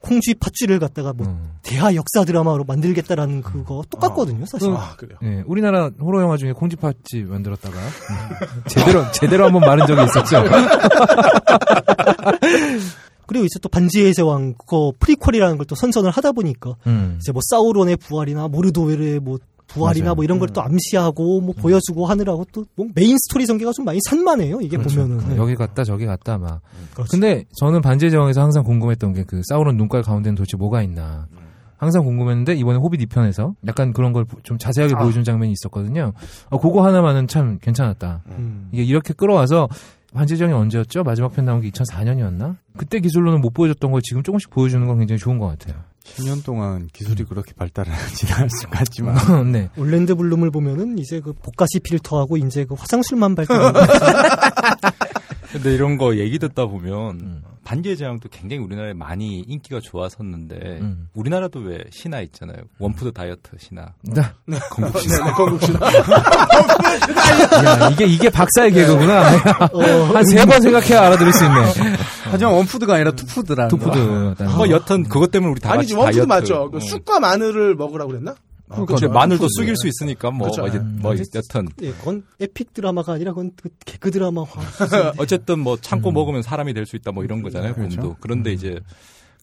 [0.00, 1.58] 콩쥐 팥쥐를 갖다가 뭐 음.
[1.62, 4.70] 대하 역사 드라마로 만들겠다라는 그거 똑같거든요, 사실.
[4.70, 5.18] 아, 그래요.
[5.20, 10.42] 네, 우리나라 호러 영화 중에 콩쥐팥쥐 만들었다가 음, 제대로 제대로 한번 말은 적이 있었죠.
[13.30, 17.16] 그리고 이제 또 반지의 제왕 그거 prequel이라는 걸 또 선전을 하다 보니까 음.
[17.20, 20.14] 이제 뭐 사우론의 부활이나 모르도르의 뭐 부활이나 맞아요.
[20.16, 24.00] 뭐 이런 걸 또 암시하고 뭐 보여주고 하느라고 또 뭐 메인 스토리 전개가 좀 많이
[24.08, 24.60] 산만해요.
[24.62, 25.18] 이게 보면은.
[25.28, 25.36] 네.
[25.36, 26.60] 여기 갔다 저기 갔다 막.
[26.94, 27.08] 그렇죠.
[27.12, 31.28] 근데 저는 반지의 제왕에서 항상 궁금했던 게 그 사우론 눈깔 가운데는 도대체 뭐가 있나.
[31.76, 36.12] 항상 궁금했는데 이번에 호빗 2편에서 약간 그런 걸 좀 자세하게 보여준 장면이 있었거든요.
[36.50, 38.22] 어, 그거 하나만은 참 괜찮았다.
[38.32, 38.68] 음.
[38.72, 39.68] 이게 이렇게 끌어와서
[40.12, 41.04] 반지의 제왕이 언제였죠?
[41.04, 42.56] 마지막 편 나온 게 2004년이었나?
[42.76, 45.82] 그때 기술로는 못 보여줬던 걸 지금 조금씩 보여주는 건 굉장히 좋은 것 같아요.
[46.04, 49.16] 10년 동안 기술이 그렇게 발달을 하지는 않을 것 같지만
[49.52, 49.70] 네.
[49.76, 53.80] 올랜도 블룸을 보면은 이제 그 뽀샤시 필터하고 이제 그 화장술만 발달하는
[55.52, 57.42] 근데 이런 거 얘기 듣다 보면 음.
[57.70, 61.08] 반지의 제왕도 굉장히 우리나라에 많이 인기가 좋았었는데 음.
[61.14, 62.56] 우리나라도 왜 신화 있잖아요.
[62.80, 63.92] One food 다이어트 신화.
[64.02, 64.22] 네.
[64.72, 65.24] 건국 신화.
[65.24, 65.86] 네, 건국 신화.
[67.64, 69.22] 야, 이게, 이게 박사의 개그구나.
[69.22, 71.54] 한 세 번 생각해야 알아들을 수 있네.
[72.32, 74.34] 하지만 one food가 아니라 two food라는 two food.
[74.36, 74.44] 거.
[74.56, 76.52] 뭐 여튼 그것 때문에 우리 다 아니지, 같이 one food 다이어트.
[76.52, 76.70] 맞죠.
[76.72, 76.80] 그 어.
[76.80, 78.34] 쑥과 마늘을 먹으라고 그랬나?
[78.86, 80.66] 그치, 마늘도 쑥일 수 있으니까 뭐, 그쵸.
[80.66, 81.24] 이제 뭐 음.
[81.34, 84.44] 여튼 예, 그건 epic 드라마가 아니라 그건 그 개그 드라마.
[85.18, 87.74] 어쨌든 뭐 참고 먹으면 사람이 될 수 있다 뭐 이런 거잖아요.
[87.74, 88.00] 그렇죠.
[88.00, 88.16] 곰도.
[88.20, 88.80] 그런데 이제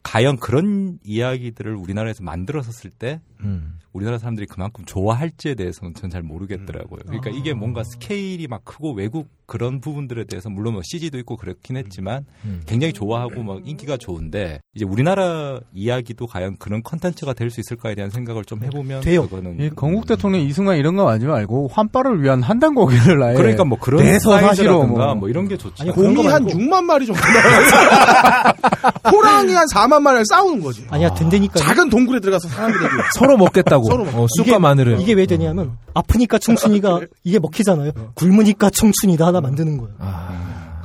[0.04, 3.80] 과연 그런 이야기들을 우리나라에서 만들었었을 때 음.
[3.98, 7.00] 우리나라 사람들이 그만큼 좋아할지에 대해서는 전 잘 모르겠더라고요.
[7.06, 11.76] 그러니까 이게 뭔가 스케일이 막 크고 외국 그런 부분들에 대해서 물론 뭐 CG도 있고 그렇긴
[11.78, 12.62] 했지만 음.
[12.66, 18.10] 굉장히 좋아하고 막 인기가 좋은데 이제 우리나라 이야기도 과연 그런 컨텐츠가 될 수 있을까에 대한
[18.10, 19.24] 생각을 좀 해보면 돼요.
[19.24, 23.64] 그거는 이 건국 대통령 이승만 이런 거 하지 말고 환빠를 위한 한단 고기를 아예 그러니까
[23.66, 25.16] 뭐 그런 사이즈라든가 뭐.
[25.16, 25.84] 뭐 이런 게 좋지.
[25.84, 26.50] 아니, 곰이 한 말고.
[26.60, 27.22] 6만 마리 정도.
[29.12, 30.86] 호랑이 한 4만 마리를 싸우는 거지.
[30.90, 31.60] 아니야, 된다니까.
[31.60, 32.84] 작은 동굴에 들어가서 사람들이
[33.18, 33.87] 서로 먹겠다고.
[33.88, 35.00] 서로 먹- 어, 쑥과 마늘을.
[35.02, 37.92] 이게 왜 되냐면 아프니까 청춘이가 이게 먹히잖아요.
[38.16, 39.96] 굶으니까 청춘이다 하나 만드는 거예요.
[40.00, 40.78] 아.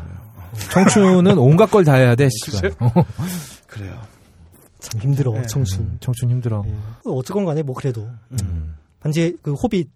[0.70, 2.72] 청춘은 온갖 걸 다 해야 돼, 씨발.
[2.78, 2.90] 어,
[3.66, 3.94] 그래요.
[4.80, 5.46] 참 힘들어 네.
[5.46, 5.98] 청춘.
[6.00, 6.64] 청춘 힘들어.
[6.66, 6.72] 예.
[7.04, 8.08] 어쨌건 간에 뭐 그래도
[8.42, 8.74] 음.
[9.00, 9.88] 반지 그 호빗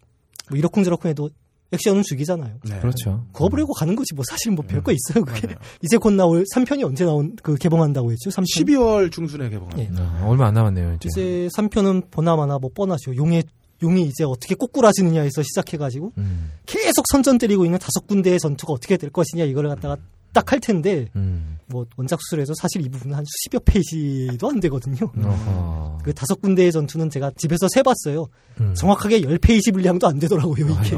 [0.48, 1.28] 뭐 이러쿵저러쿵 해도
[1.72, 2.54] 액션은 죽이잖아요.
[2.68, 2.78] 네.
[2.80, 3.24] 그렇죠.
[3.32, 5.54] 그거 보려고 가는 거지 뭐 사실 뭐 별거 있어요 그게.
[5.82, 8.30] 이제 곧 나올 3편이 언제 나온 그 개봉한다고 했죠?
[8.30, 8.44] 3편.
[8.44, 10.20] 12월 중순에 개봉합니다.
[10.20, 10.22] 예.
[10.22, 11.08] 어, 얼마 안 남았네요, 이제.
[11.08, 13.16] 이제 3편은 보나마나 뭐 뻔하죠.
[13.16, 13.44] 용의
[13.82, 16.52] 용이 이제 어떻게 꼬꾸라지느냐에서 시작해가지고 음.
[16.64, 19.96] 계속 선전 때리고 있는 다섯 군데의 전투가 어떻게 될 것이냐 이거를 갖다가
[20.32, 21.58] 딱 할 텐데 음.
[21.66, 25.10] 뭐 원작 수술에서 사실 이 부분은 한 수십여 페이지도 안 되거든요.
[25.16, 25.98] 어허.
[26.04, 28.26] 그 다섯 군데의 전투는 제가 집에서 세봤어요.
[28.60, 28.74] 음.
[28.74, 30.96] 정확하게 10페이지 분량도 안 되더라고요, 이게.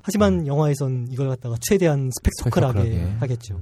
[0.00, 0.02] 어.
[0.04, 3.16] 하지만 영화에선 이걸 갖다가 최대한 스펙터클하게 스펙터클하게.
[3.20, 3.60] 하겠죠.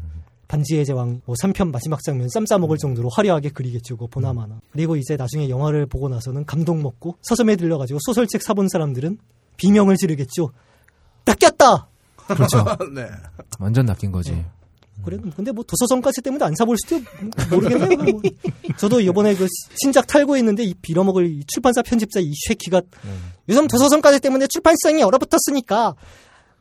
[0.49, 3.97] 반지의 제왕 뭐 3편 마지막 장면 쌈 싸먹을 정도로 화려하게 그리겠죠.
[3.97, 4.61] 그거 보나마나.
[4.73, 9.19] 그리고 이제 나중에 영화를 보고 나서는 감동 먹고 서점에 들려가지고 소설책 사본 사람들은
[9.59, 10.53] 비명을 지르겠죠.
[11.27, 11.89] 낚였다!
[12.29, 12.65] 그렇죠.
[12.95, 13.09] 네.
[13.59, 14.43] 완전 낚인 거지.
[15.05, 17.01] 그래, 근데 뭐 도서점가치 때문에 안 사볼 수도
[17.51, 18.13] 모르겠네요.
[18.13, 18.21] 뭐.
[18.79, 19.47] 저도 이번에 그
[19.81, 22.83] 신작 탈고했는데 이 빌어먹을 이 출판사 편집자 이 쉐키가
[23.49, 25.95] 요즘 도서점가치 때문에 출판시장이 얼어붙었으니까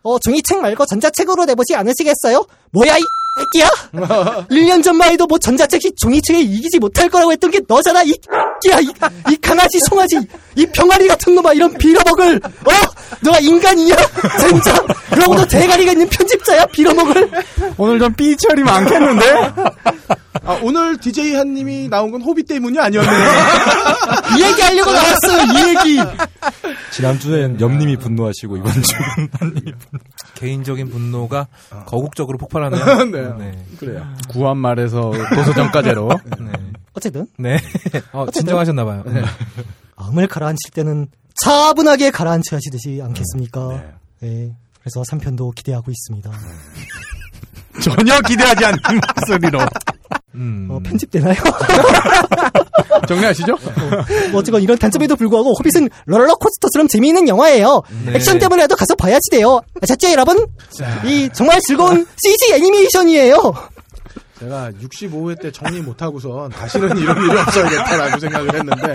[0.04, 2.46] 어 종이책 말고 전자책으로 내보지 않으시겠어요?
[2.72, 3.02] 뭐야 이
[3.38, 3.70] 새끼야?
[4.50, 8.14] 1년 전만 해도 뭐 전자책이 종이책에 이기지 못할 거라고 했던 게 너잖아 이
[8.62, 8.88] 새끼야 이,
[9.32, 10.18] 이 강아지 송아지
[10.56, 12.72] 이 병아리 같은 놈아 이런 빌어먹을 어?
[13.22, 13.96] 너가 인간이냐?
[14.40, 17.30] 진짜 그러고도 대가리가 있는 편집자야 빌어먹을
[17.78, 19.26] 오늘 좀 삐처리 많겠는데?
[20.46, 23.14] 아, 오늘 DJ 한님이 나온 건 호비 때문이 아니었네요.
[24.38, 26.00] 이 얘기 하려고 나왔어요, 이 얘기.
[26.92, 29.74] 지난주엔 염님이 분노하시고 이번 주는 한님이
[30.36, 31.48] 개인적인 분노가
[31.86, 33.06] 거국적으로 폭발하네요.
[33.12, 33.34] 네.
[33.38, 33.66] 네.
[33.80, 34.06] 그래요.
[34.30, 36.10] 구한 말에서 도서정가제로.
[36.40, 36.52] 네.
[36.94, 37.60] 어쨌든, 네.
[38.12, 39.04] 어, 진정하셨나봐요.
[39.06, 39.24] 네.
[39.96, 43.84] 마음을 가라앉힐 때는 차분하게 가라앉혀야 되지 않겠습니까?
[44.22, 44.56] 네.
[44.80, 46.32] 그래서 3편도 기대하고 있습니다.
[47.84, 48.80] 전혀 기대하지 않는
[49.16, 49.60] 목소리로.
[50.36, 50.68] 음.
[50.70, 51.36] 어, 편집되나요?
[53.08, 53.58] 정리하시죠?
[54.32, 57.82] 뭐 어쨌건 이런 단점에도 불구하고 호빗은 롤러코스터처럼 재미있는 영화예요.
[58.06, 58.16] 네.
[58.16, 59.62] 액션 때문에라도 가서 봐야지 돼요.
[59.82, 60.46] 아셨죠, 여러분?
[61.06, 63.54] 이 정말 즐거운 CG 애니메이션이에요.
[64.40, 68.94] 제가 65회 때 정리 못하고선 다시는 이런 일이 없어야겠다라고 생각을 했는데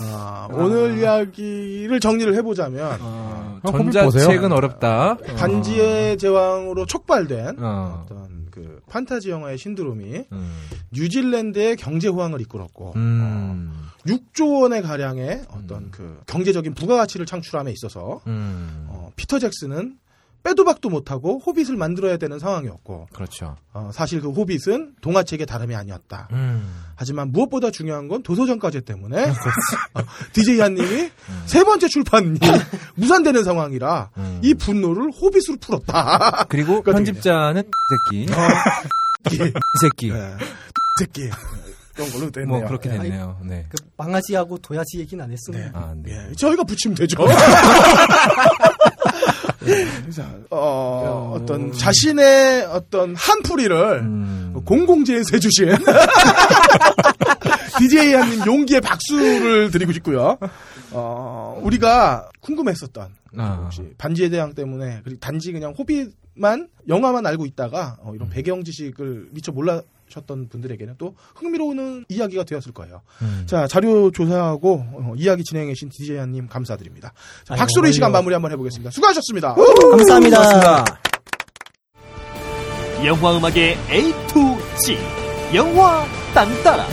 [0.00, 4.52] 아, 오늘 이야기를 정리를 해보자면 어, 호빗 전자책은.
[4.52, 5.16] 어렵다.
[5.36, 8.04] 반지의 제왕으로 촉발된 어.
[8.04, 10.50] 어떤 그 판타지 영화의 신드롬이 음.
[10.92, 13.72] 뉴질랜드의 경제 호황을 이끌었고 음.
[14.06, 18.86] 6조 원의 가량의 어떤 그 경제적인 부가가치를 창출함에 있어서 음.
[18.88, 19.96] 어, 피터 잭슨은
[20.42, 23.56] 빼도 박도 못하고 호빗을 만들어야 되는 상황이었고 그렇죠.
[23.72, 26.28] 어, 사실 그 호빗은 동화책의 다름이 아니었다.
[26.32, 26.84] 음.
[26.96, 29.24] 하지만 무엇보다 중요한 건 도서정가제 때문에
[29.94, 30.00] 어,
[30.32, 31.10] DJ 한님이
[31.46, 32.38] 세 번째 출판이
[32.96, 34.40] 무산되는 상황이라 음.
[34.42, 36.46] 이 분노를 호빗으로 풀었다.
[36.48, 37.62] 그리고 그것도 편집자는
[38.12, 39.36] 이 새끼.
[39.36, 40.10] 이 새끼.
[40.12, 40.36] 네.
[40.98, 41.30] 새끼
[41.98, 42.58] 그런 걸로 됐네요.
[42.60, 43.40] 뭐 그렇게 됐네요.
[43.42, 43.66] 네.
[43.68, 46.12] 그 망아지하고 도야지 얘기는 안 했으면 아, 네.
[46.30, 47.16] 예, 저희가 붙이면 되죠.
[49.66, 54.54] 예, 그래서 어, 어 떤 자신의 어떤 한풀이를 음.
[54.64, 55.68] 공공재해서 해주신
[57.78, 60.38] DJ 한님 용기의 박수를 드리고 싶고요.
[60.92, 63.60] 어, 우리가 궁금했었던 아.
[63.64, 68.14] 혹시 반지의 대왕 때문에 그리고 단지 그냥 호빗만 영화만 알고 있다가 어, 음.
[68.16, 73.02] 이런 배경 지식을 미처 몰라 셨던 분들에게는 또 흥미로운 이야기가 되었을 거예요.
[73.22, 73.44] 음.
[73.46, 77.12] 자 자료 조사하고 어, 이야기 진행해 주신 DJ 한님 감사드립니다.
[77.44, 78.12] 자, 박수로 이 시간.
[78.12, 78.90] 마무리 한번 해보겠습니다.
[78.90, 79.54] 수고하셨습니다.
[79.90, 80.84] 감사합니다.
[83.04, 84.96] 영화 음악의 A to Z
[85.54, 86.04] 영화
[86.34, 86.84] 딴따라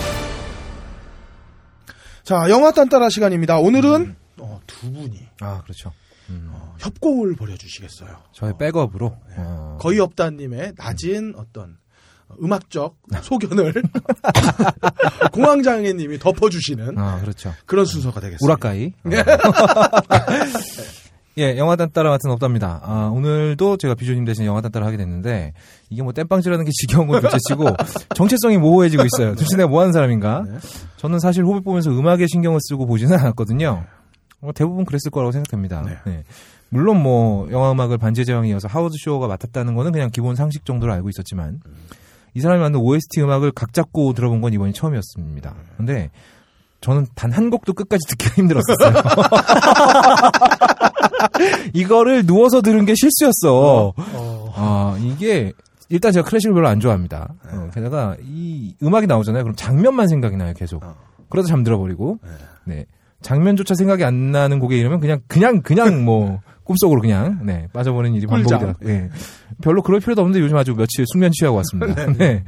[2.22, 3.58] 자 영화 딴따라 시간입니다.
[3.58, 4.16] 오늘은 음.
[4.38, 5.92] 어, 두 분이 아, 그렇죠.
[6.28, 6.52] 음.
[6.78, 8.16] 협곡을 벌여주시겠어요.
[8.32, 9.16] 저의 백업으로.
[9.36, 9.78] 어.
[9.80, 11.78] 거의 없다님의 낮은 어떤
[12.42, 13.72] 음악적 소견을
[15.32, 17.52] 공황장애님이 덮어주시는 아, 그렇죠.
[17.66, 18.44] 그런 순서가 되겠습니다.
[18.44, 18.92] 우라카이.
[21.38, 22.80] 예, 영화단 따라 같은 없답니다.
[22.82, 25.52] 아, 오늘도 제가 비조님 대신 영화단 따라 하게 됐는데,
[25.90, 27.76] 이게 뭐 땜빵질하는 게 지겨운 건 둘째치고,
[28.14, 29.34] 정체성이 모호해지고 있어요.
[29.34, 30.44] 도대체 내가 뭐 하는 사람인가?
[30.46, 30.56] 네.
[30.96, 33.84] 저는 사실 호빗 보면서 음악에 신경을 쓰고 보지는 않았거든요.
[34.40, 35.82] 어, 대부분 그랬을 거라고 생각합니다.
[35.82, 35.98] 네.
[36.06, 36.24] 네.
[36.70, 41.10] 물론 뭐, 영화 음악을 반지의 제왕이어서 하워드 쇼가 맡았다는 거는 그냥 기본 상식 정도로 알고
[41.10, 41.60] 있었지만,
[42.36, 45.54] 이 사람이 만든 OST 음악을 각 잡고 들어본 건 이번이 처음이었습니다.
[45.78, 46.10] 근데,
[46.82, 48.92] 저는 단 한 곡도 끝까지 듣기가 힘들었었어요.
[51.72, 53.94] 이거를 누워서 들은 게 실수였어.
[53.96, 55.54] 어, 아, 이게,
[55.88, 57.32] 일단 제가 클래식을 별로 안 좋아합니다.
[57.52, 59.42] 어, 게다가 이 음악이 나오잖아요.
[59.42, 60.82] 그럼 장면만 생각이 나요, 계속.
[61.30, 62.18] 그러다 잠들어 버리고.
[62.66, 62.84] 네.
[63.22, 68.26] 장면조차 생각이 안 나는 곡에 이러면 그냥, 그냥, 그냥 뭐, 꿈속으로 그냥, 네, 빠져버리는 일이
[68.26, 68.58] 꿀잠.
[68.58, 68.88] 반복이더라고요.
[68.88, 69.08] 네.
[69.62, 72.06] 별로 그럴 필요도 없는데 요즘 아주 며칠 숙면 취하고 왔습니다.
[72.18, 72.42] 네.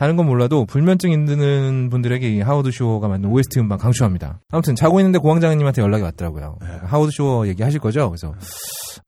[0.00, 4.40] 다른 건 몰라도 불면증 있는 분들에게 이 하워드 쇼가 만든 OST 음반 강추합니다.
[4.50, 6.56] 아무튼 자고 있는데 공황장님한테 연락이 왔더라고요.
[6.86, 8.08] 하워드 쇼 얘기하실 거죠?
[8.08, 8.32] 그래서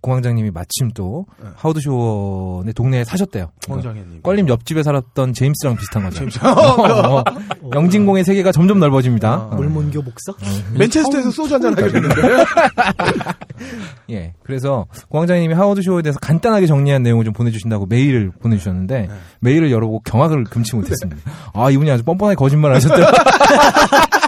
[0.03, 1.25] 공황장님이 마침 또
[1.55, 3.53] 하워드 쇼네 동네에 사셨대요.
[3.67, 4.21] 공황장애님.
[4.23, 6.27] 껄림 옆집에 살았던 제임스랑 비슷한 거죠.
[6.47, 7.25] 어,
[7.75, 9.47] 영진공의 세계가 점점 넓어집니다.
[9.47, 9.55] 어.
[9.57, 10.35] 몰몬교 목사?
[10.77, 12.15] 맨체스터에서 소주 한잔 하게 됐는데.
[14.11, 14.35] 예.
[14.43, 19.09] 그래서 공황장님이 하워드 쇼에 대해서 간단하게 정리한 내용을 좀 보내주신다고 메일을 보내주셨는데
[19.41, 21.21] 메일을 열어보고 경악을 금치 못했습니다.
[21.55, 23.13] 아 이분이 아주 뻔뻔하게 거짓말을 하셨더라.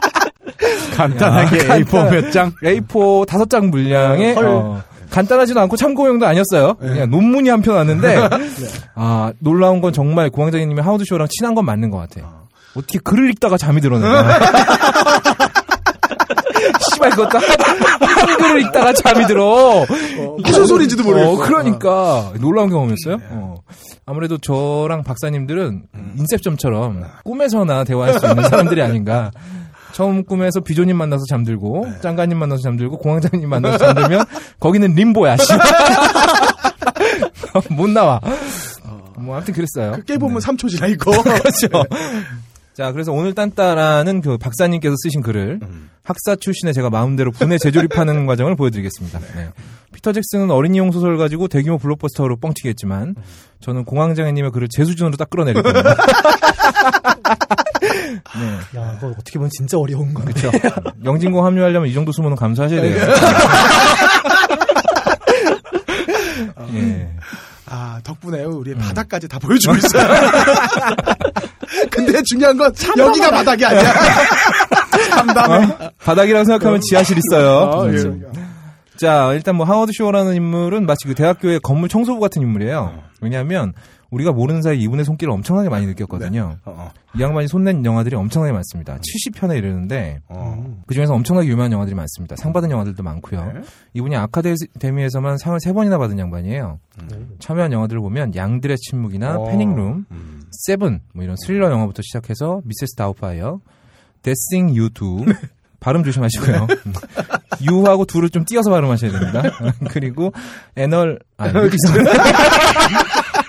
[0.96, 2.52] 간단하게 야, A4 몇 장?
[2.62, 6.74] A4 다섯 장 분량의 어, 간단하지도 않고 참고용도 아니었어요.
[6.74, 8.28] 그냥 논문이 한 편 왔는데
[8.94, 12.26] 아 놀라운 건 정말 공황장님이 하워드 쇼랑 친한 건 맞는 것 같아.
[12.76, 14.24] 어떻게 글을 읽다가 잠이 들었는가?
[17.04, 19.84] 씨발 그것도 한, 한글을 읽다가 잠이 들어.
[20.42, 21.30] 무슨 소리인지도 모르겠어.
[21.30, 23.18] 어, 그러니까 놀라운 경험이었어요.
[23.30, 23.54] 어.
[24.06, 25.82] 아무래도 저랑 박사님들은
[26.18, 29.30] 인셉션처럼 꿈에서나 대화할 수 있는 사람들이 아닌가.
[29.92, 34.24] 처음 꿈에서 비조님 만나서 잠들고 짱가님 만나서 잠들고 공황장님 만나서 잠들면
[34.58, 35.36] 거기는 림보야.
[35.36, 35.52] 씨.
[37.70, 38.20] 못 나와.
[39.16, 39.98] 뭐 아무튼 그랬어요.
[40.04, 41.12] 깨보면 3초 지나 있고.
[41.22, 41.68] 그렇죠.
[42.74, 45.60] 자, 그래서 오늘 딴따라는 그 박사님께서 쓰신 글을
[46.02, 49.20] 학사 출신에 제가 마음대로 분해 재조립하는 과정을 보여드리겠습니다.
[49.36, 49.48] 네.
[49.94, 53.14] 피터 잭슨은 어린이용 소설 가지고 대규모 블록버스터로 뻥튀기 했지만
[53.60, 55.94] 저는 공황장애님의 글을 제 수준으로 딱 끌어내릴 겁니다.
[57.80, 58.80] 네.
[58.80, 60.32] 야, 그거 어떻게 보면 진짜 어려운 거네.
[60.32, 60.50] 그렇죠.
[61.04, 63.06] 영진공 합류하려면 이 정도 수모는 감수하셔야 돼요.
[66.74, 67.08] 예.
[67.66, 70.06] 아, 덕분에 우리 바닥까지 다 보여주고 있어요.
[71.90, 73.82] 근데 중요한 건 여기가 바닥이 아니야.
[75.10, 75.64] 참담해.
[75.66, 75.90] 어?
[76.04, 77.70] 바닥이라고 생각하면 지하실 있어요.
[77.72, 77.94] 아, 예.
[78.96, 83.02] 자, 일단 뭐 하워드 쇼라는 인물은 마치 그 대학교의 건물 청소부 같은 인물이에요.
[83.20, 83.72] 왜냐하면
[84.14, 86.56] 우리가 모르는 사이 이분의 손길을 엄청나게 많이 느꼈거든요.
[86.64, 86.90] 어, 어.
[87.16, 88.98] 이 양반이 손댄 영화들이 엄청나게 많습니다.
[88.98, 90.20] 70편에 이르는데
[90.86, 92.36] 그 중에서 엄청나게 유명한 영화들이 많습니다.
[92.36, 93.52] 상 받은 영화들도 많고요.
[93.54, 93.60] 네.
[93.94, 96.78] 이분이 아카데미에서만 상을 세 번이나 받은 양반이에요.
[97.40, 99.44] 참여한 영화들을 보면 양들의 침묵이나 어.
[99.44, 100.06] Panic Room,
[100.66, 102.94] Seven 뭐 이런 스릴러 영화부터 시작해서 Mrs.
[102.94, 103.60] Doubtfire,
[104.22, 105.24] That Thing You Do,
[105.80, 106.66] 발음 조심하시고요.
[107.68, 109.42] You하고 Do를 좀 띄어서 발음하셔야 됩니다.
[109.90, 110.32] 그리고
[110.76, 111.92] anal 아 여기서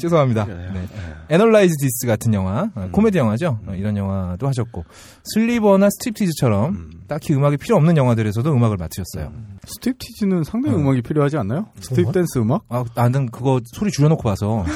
[0.00, 0.46] 죄송합니다.
[0.46, 0.88] 네.
[1.28, 3.60] Analyze This 같은 영화, 어, 코미디 영화죠.
[3.66, 4.84] 어, 이런 영화도 하셨고
[5.34, 9.32] Sliver나 Striptease처럼 딱히 음악이 필요 없는 영화들에서도 음악을 맡으셨어요.
[9.66, 10.78] Striptease는 상당히 어.
[10.78, 11.66] 음악이 필요하지 않나요?
[11.80, 12.62] 스트립 댄스 음악?
[12.68, 14.64] 아, 나는 그거 소리 줄여놓고 봐서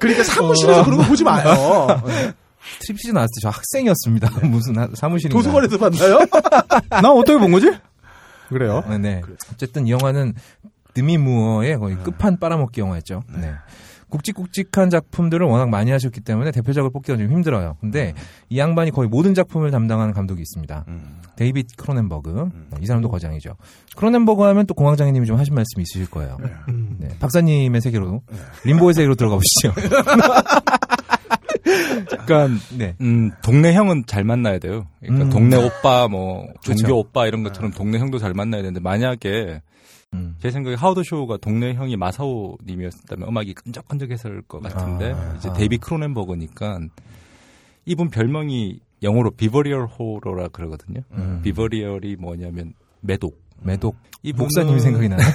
[0.00, 2.02] 그러니까 사무실에서 그런 거 보지 마요.
[2.80, 4.46] Striptease 나왔을 때 저 학생이었습니다.
[4.46, 5.36] 무슨 하- 사무실인가.
[5.42, 6.18] 도서관에서 봤나요?
[7.02, 7.70] 나 어떻게 본 거지?
[8.48, 8.82] 그래요.
[8.88, 9.22] 네, 네.
[9.52, 10.34] 어쨌든 이 영화는
[10.94, 13.22] 데미 무어의 거의 끝판 빨아먹기 영화였죠.
[13.40, 13.52] 네.
[14.12, 17.76] 굵직굵직한 작품들을 워낙 많이 하셨기 때문에 대표작을 뽑기가 좀 힘들어요.
[17.80, 18.12] 근데
[18.50, 20.84] 이 양반이 거의 모든 작품을 담당하는 감독이 있습니다.
[21.36, 22.50] 데이빗 크로넨버그.
[22.70, 23.56] 네, 이 사람도 거장이죠.
[23.96, 26.36] 크로넨버그 하면 또 공황장애님이 좀 하신 말씀이 있으실 거예요.
[26.98, 27.08] 네.
[27.20, 28.20] 박사님의 세계로,
[28.64, 29.72] 림보의 세계로 들어가 보시죠.
[32.26, 32.94] 그러니까 네.
[33.00, 34.86] 음, 동네 형은 잘 만나야 돼요.
[35.00, 35.30] 그러니까 음.
[35.30, 36.80] 동네 오빠 뭐 그렇죠.
[36.82, 39.62] 종교 오빠 이런 것처럼 동네 형도 잘 만나야 되는데 만약에
[40.14, 40.36] 음.
[40.40, 45.52] 제 생각에 하워드 쇼가 동네 형이 마사오 님이었다면 음악이 끈적끈적했을 것 같은데 아, 이제 아.
[45.52, 46.80] 데이빗 크로넨버그니까
[47.86, 51.00] 이분 별명이 영어로 venereal horror라 그러거든요.
[51.12, 51.40] 음.
[51.42, 53.40] venereal이 뭐냐면 매독.
[53.60, 53.96] 매독.
[54.22, 55.20] 이 목사님이 생각이 나요.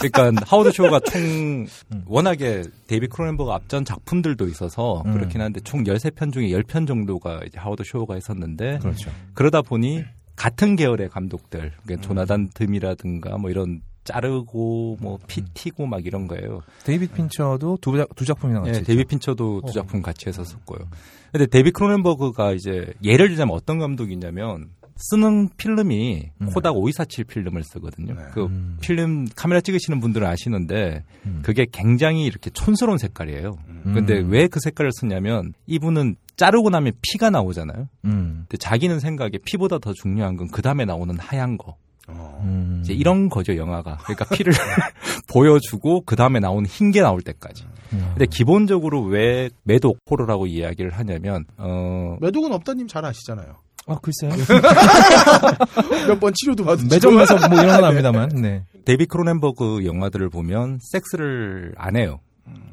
[0.00, 1.66] 그러니까 하워드 쇼가 총
[2.06, 5.12] 워낙에 데이빗 크로넨버그 앞전 작품들도 있어서 음.
[5.12, 9.10] 그렇긴 한데 총 13편 중에 10편 정도가 이제 하워드 쇼가 했었는데 그렇죠.
[9.34, 10.04] 그러다 보니
[10.36, 16.62] 같은 계열의 감독들, 그러니까 조나단 드미라든가 뭐 이런 자르고 뭐 피티고 막 이런 거예요.
[16.84, 18.86] 데이빗 핀처도 두, 작, 두 작품이나 같이 예, 했죠.
[18.86, 20.88] 데이빗 핀처도 두 작품 같이 했었었고요.
[21.30, 26.46] 근데 데이빗 크로넨버그가 이제 예를 들자면 어떤 감독이냐면 쓰는 필름이 음.
[26.46, 28.14] 코닥 5247 필름을 쓰거든요.
[28.32, 28.78] 그 음.
[28.80, 31.40] 필름 카메라 찍으시는 분들은 아시는데 음.
[31.42, 33.56] 그게 굉장히 이렇게 촌스러운 색깔이에요.
[33.84, 34.30] 근데 음.
[34.30, 37.88] 왜그 색깔을 쓰냐면 이분은 자르고 나면 피가 나오잖아요.
[38.04, 38.44] 음.
[38.48, 41.76] 근데 자기는 생각에 피보다 더 중요한 건 그 다음에 나오는 하얀 거.
[42.08, 42.80] 음.
[42.82, 43.98] 이제 이런 거죠 영화가.
[44.04, 44.52] 그러니까 피를
[45.28, 47.64] 보여주고 그 다음에 나오는 흰 게 나올 때까지.
[47.92, 48.06] 음.
[48.14, 53.54] 근데 기본적으로 왜 매독 호러라고 이야기를 하냐면 어 매독은 없다님 잘 아시잖아요.
[53.88, 54.30] 아, 글쎄요.
[56.06, 58.64] 몇 번 치료도 받은 매점에서 뭐 이런 건 압니다만, 네.
[58.84, 62.20] 데이빗 크로넨버그 영화들을 보면 섹스를 안 해요.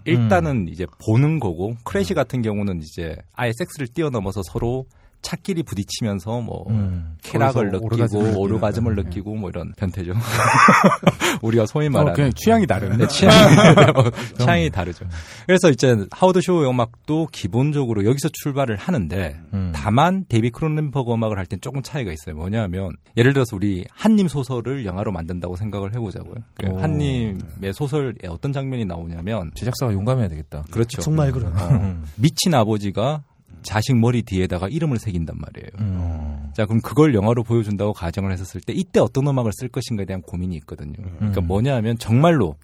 [0.05, 4.86] 일단은 이제 보는 거고 Crash 같은 경우는 이제 아예 섹스를 뛰어넘어서 서로
[5.22, 7.17] 차끼리 부딪히면서 뭐 음.
[7.24, 9.03] 쾌락을 느끼고 오르가즘을 네.
[9.03, 10.13] 느끼고 뭐 이런 변태죠.
[11.41, 12.97] 우리가 소위 어, 말하는 그냥 취향이 다른.
[12.97, 13.55] 네, 취향이,
[14.39, 15.05] 취향이 다르죠.
[15.45, 19.72] 그래서 이제 하워드 쇼 음악도 기본적으로 여기서 출발을 하는데 음.
[19.76, 22.36] 다만 데이빗 크로넨버그 음악을 할 땐 조금 차이가 있어요.
[22.36, 26.36] 뭐냐면 예를 들어서 우리 한님 소설을 영화로 만든다고 생각을 해보자고요.
[26.53, 26.78] 그 오.
[26.80, 30.63] 한님의 소설에 어떤 장면이 나오냐면 제작사가 용감해야 되겠다.
[30.70, 31.01] 그렇죠.
[31.01, 31.51] 정말 그래요.
[31.72, 32.05] 음.
[32.17, 33.24] 미친 아버지가
[33.62, 35.70] 자식 머리 뒤에다가 이름을 새긴단 말이에요.
[35.80, 36.49] 음.
[36.55, 40.55] 자, 그럼 그걸 영화로 보여준다고 가정을 했었을 때 이때 어떤 음악을 쓸 것인가에 대한 고민이
[40.57, 40.93] 있거든요.
[41.18, 41.47] 그러니까 음.
[41.47, 42.55] 뭐냐면 정말로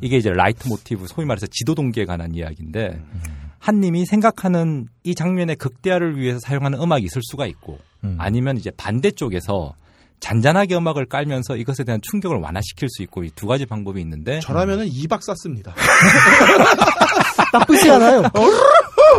[0.00, 3.00] 이게 이제 라이트 모티브, 소위 말해서 지도 동기에 관한 이야기인데
[3.60, 8.16] 한님이 생각하는 이 장면의 극대화를 위해서 사용하는 음악이 있을 수가 있고 음.
[8.18, 9.74] 아니면 이제 반대쪽에서
[10.20, 14.86] 잔잔하게 음악을 깔면서 이것에 대한 충격을 완화시킬 수 있고 이 두 가지 방법이 있는데 저라면은
[14.88, 15.74] 이박사 썼습니다.
[17.52, 18.22] 나쁘지 않아요.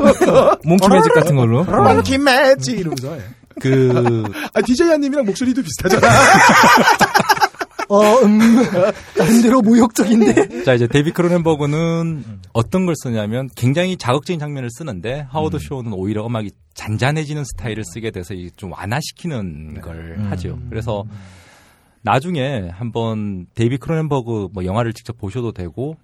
[0.65, 1.63] Monkey Magic 같은 걸로.
[1.63, 3.17] Monkey Magic 이러면서.
[3.17, 3.21] 예.
[3.61, 4.23] 그
[4.53, 6.07] 아, DJ 한님이랑 목소리도 비슷하잖아.
[7.87, 8.39] 어, 음,
[9.17, 10.63] 나름대로 모욕적인데.
[10.63, 12.23] 자 이제 데이빗 크로넨버그는
[12.53, 18.33] 어떤 걸 쓰냐면 굉장히 자극적인 장면을 쓰는데 하워드 쇼는 오히려 음악이 잔잔해지는 스타일을 쓰게 돼서
[18.33, 20.27] 이좀 완화시키는 걸 음.
[20.31, 20.59] 하죠.
[20.69, 21.05] 그래서
[22.01, 25.95] 나중에 한번 데이빗 크로넨버그 뭐 영화를 직접 보셔도 되고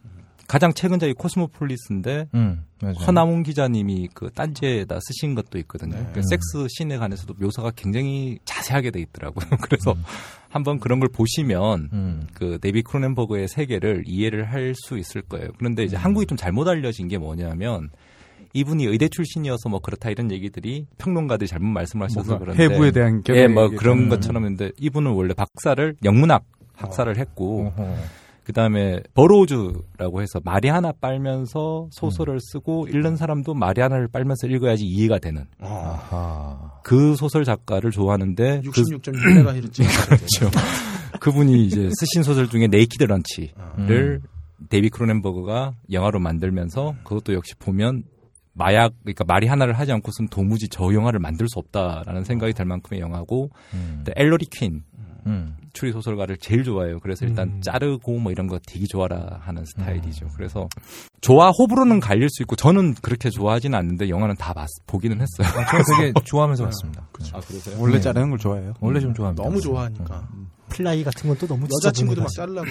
[0.51, 2.65] 가장 최근작이 Cosmopolis인데 음.
[3.07, 5.95] 허남웅 기자님이 그 딴지에다 쓰신 것도 있거든요.
[6.13, 9.45] 그 섹스 씬에 관해서도 묘사가 굉장히 자세하게 돼 있더라고요.
[9.63, 9.95] 그래서
[10.49, 12.27] 한번 그런 걸 보시면 음.
[12.33, 15.51] 그 데이비드 크로넨버그의 세계를 이해를 할 수 있을 거예요.
[15.57, 15.85] 그런데 음.
[15.85, 17.89] 이제 한국이 좀 잘못 알려진 게 뭐냐면
[18.51, 23.47] 이분이 의대 출신이어서 뭐 그렇다 이런 얘기들이 평론가들이 잘못 말씀하셔서 뭔가 그런데 해부에 대한 예,
[23.47, 24.09] 뭐 그런 음.
[24.09, 26.43] 것처럼 했는데 이분은 원래 박사를 영문학
[26.75, 27.95] 학사를 했고 어허.
[28.43, 35.45] 그 다음에 버로우즈라고 해서 마리화나 빨면서 소설을 쓰고 읽는 사람도 마리화나를 빨면서 읽어야지 이해가 되는
[35.59, 36.79] 아하.
[36.83, 39.83] 그 소설 작가를 좋아하는데 그, 66.6메가헤르츠.
[40.09, 40.51] 그렇죠.
[41.19, 44.21] 그분이 이제 쓰신 소설 중에 Naked Lunch를
[44.69, 48.03] 데이비드 크로넨버그가 영화로 만들면서 그것도 역시 보면
[48.53, 53.49] 마약 그러니까 마리화나를 하지 않고서는 도무지 저 영화를 만들 수 없다라는 생각이 들 만큼의 영화고
[53.73, 54.03] 음.
[54.05, 54.83] 또 엘러리 퀸
[55.27, 55.55] 음.
[55.73, 56.99] 추리 소설가를 제일 좋아해요.
[56.99, 57.61] 그래서 일단 음.
[57.61, 60.27] 자르고 뭐 이런 거 되게 좋아라 하는 스타일이죠.
[60.35, 60.67] 그래서
[61.21, 65.47] 좋아 호불호는 갈릴 수 있고 저는 그렇게 좋아하지는 않는데 영화는 다 봤, 보기는 했어요.
[65.61, 65.83] 아, 저는
[66.13, 67.07] 되게 좋아하면서 봤습니다.
[67.33, 67.75] 아 그러세요?
[67.79, 68.01] 원래 네.
[68.01, 68.73] 자르는 걸 좋아해요.
[68.79, 69.43] 원래 좀 좋아합니다.
[69.43, 70.27] 너무 좋아하니까.
[70.69, 72.61] Fly 같은 건 또 너무 여자친구도 막 그러고.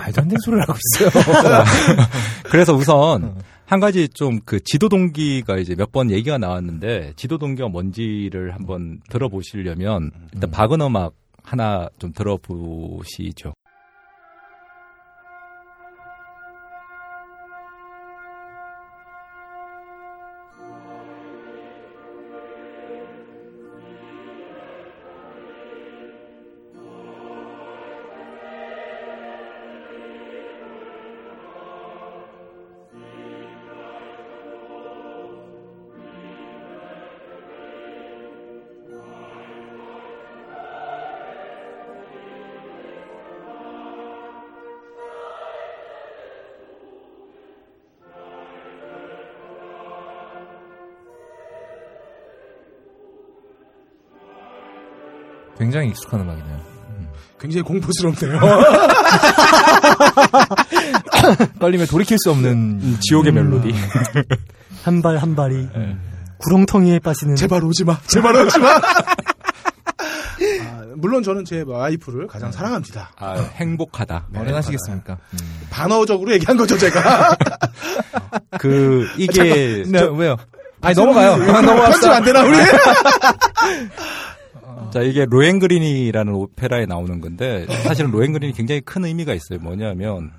[0.00, 1.10] 말도 안 되는 소리를 하고 있어요.
[2.44, 3.34] 그래서 우선
[3.66, 9.00] 한 가지 좀 그 지도 동기가 이제 몇 번 얘기가 나왔는데 지도 동기가 뭔지를 한번
[9.08, 11.14] 들어보시려면 일단 바그너 음악
[11.46, 13.52] 하나 좀 들어보시죠.
[55.76, 56.56] 굉장히 익숙한 음악이네요.
[57.38, 58.40] 굉장히 공포스럽네요.
[61.60, 63.74] 떨림에 돌이킬 수 없는 지옥의 멜로디.
[64.84, 65.68] 한 발한 발이
[66.38, 67.98] 구렁텅이에 빠지는 제발 오지 마.
[68.06, 68.68] 제발 오지 마.
[70.64, 73.10] 아, 물론 저는 제 와이프를 가장 사랑합니다.
[73.18, 74.28] 아, 행복하다.
[74.34, 75.18] 어련하시겠습니까?
[75.68, 77.36] 반어적으로 얘기한 거죠, 제가.
[78.58, 80.36] 그 이게 네, 왜요?
[80.80, 81.32] 아니 넘어가요.
[81.32, 81.90] 아, 넘어갑시다.
[81.90, 82.56] 편집 안 되나, 우리?
[84.92, 89.58] 자, 이게 로엔그린이라는 오페라에 나오는 건데 사실은 로엔그린이 굉장히 큰 의미가 있어요.
[89.60, 90.32] 뭐냐면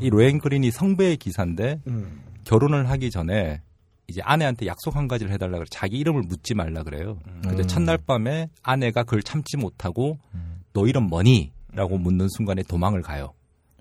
[0.00, 2.20] 이 로엔그린이 성배의 기사인데 음.
[2.44, 3.60] 결혼을 하기 전에
[4.06, 5.66] 이제 아내한테 약속 한 가지를 해달라 그래.
[5.70, 7.18] 자기 이름을 묻지 말라 그래요.
[7.42, 7.66] 근데 음.
[7.66, 10.18] 첫날 밤에 아내가 그걸 참지 못하고
[10.72, 11.52] 너 이름 뭐니?
[11.72, 13.32] 라고 묻는 순간에 도망을 가요.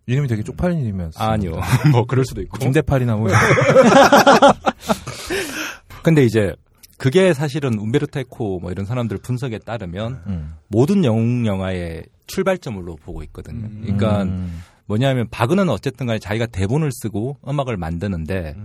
[0.06, 1.24] 이름이 되게 쪽팔린 이름이었어.
[1.24, 1.60] 아니요.
[1.92, 2.58] 뭐 그럴 수도 있고.
[2.58, 3.30] 김대팔이나 뭐.
[6.04, 6.54] 근데 이제
[7.04, 10.54] 그게 사실은 움베르토 에코 뭐 이런 사람들 분석에 따르면 음.
[10.70, 13.68] 모든 영웅 영화의 출발점으로 보고 있거든요.
[13.82, 14.62] 그러니까 음.
[14.86, 18.56] 뭐냐면 바그는 어쨌든 간에 자기가 대본을 쓰고 음악을 만드는데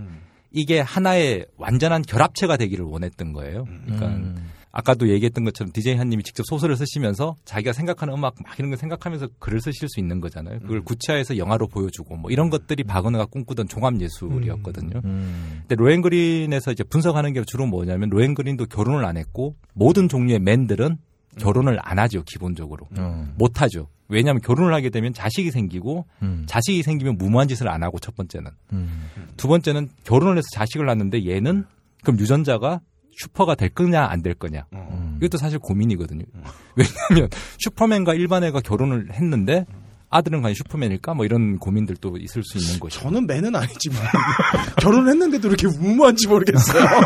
[0.51, 3.65] 이게 하나의 완전한 결합체가 되기를 원했던 거예요.
[3.83, 4.37] 그러니까 음.
[4.71, 9.29] 아까도 얘기했던 것처럼 DJ 한님이 직접 소설을 쓰시면서 자기가 생각하는 음악 막 이런 거 생각하면서
[9.39, 10.59] 글을 쓰실 수 있는 거잖아요.
[10.59, 15.01] 그걸 구체화해서 영화로 보여주고 뭐 이런 것들이 바그너가 꿈꾸던 종합 예술이었거든요.
[15.03, 15.61] 음.
[15.61, 20.97] 근데 로엔그린에서 이제 분석하는 게 주로 뭐냐면 로엔그린도 결혼을 안 했고 모든 종류의 맨들은
[21.37, 23.27] 결혼을 안 하죠 기본적으로 어.
[23.37, 23.87] 못 하죠.
[24.07, 26.43] 왜냐하면 결혼을 하게 되면 자식이 생기고 음.
[26.47, 29.09] 자식이 생기면 무모한 짓을 안 하고 첫 번째는 음.
[29.37, 31.65] 두 번째는 결혼을 해서 자식을 낳는데 얘는
[32.03, 32.81] 그럼 유전자가
[33.21, 35.17] 슈퍼가 될 거냐 안 될 거냐 음.
[35.21, 36.23] 이것도 사실 고민이거든요.
[36.75, 37.29] 왜냐하면
[37.59, 39.65] 슈퍼맨과 일반 애가 결혼을 했는데
[40.09, 43.01] 아들은 과연 슈퍼맨일까 뭐 이런 고민들도 있을 수 있는 것이죠.
[43.03, 44.01] 저는 맨은 아니지만
[44.81, 46.83] 결혼했는데도 이렇게 무모한지 모르겠어요.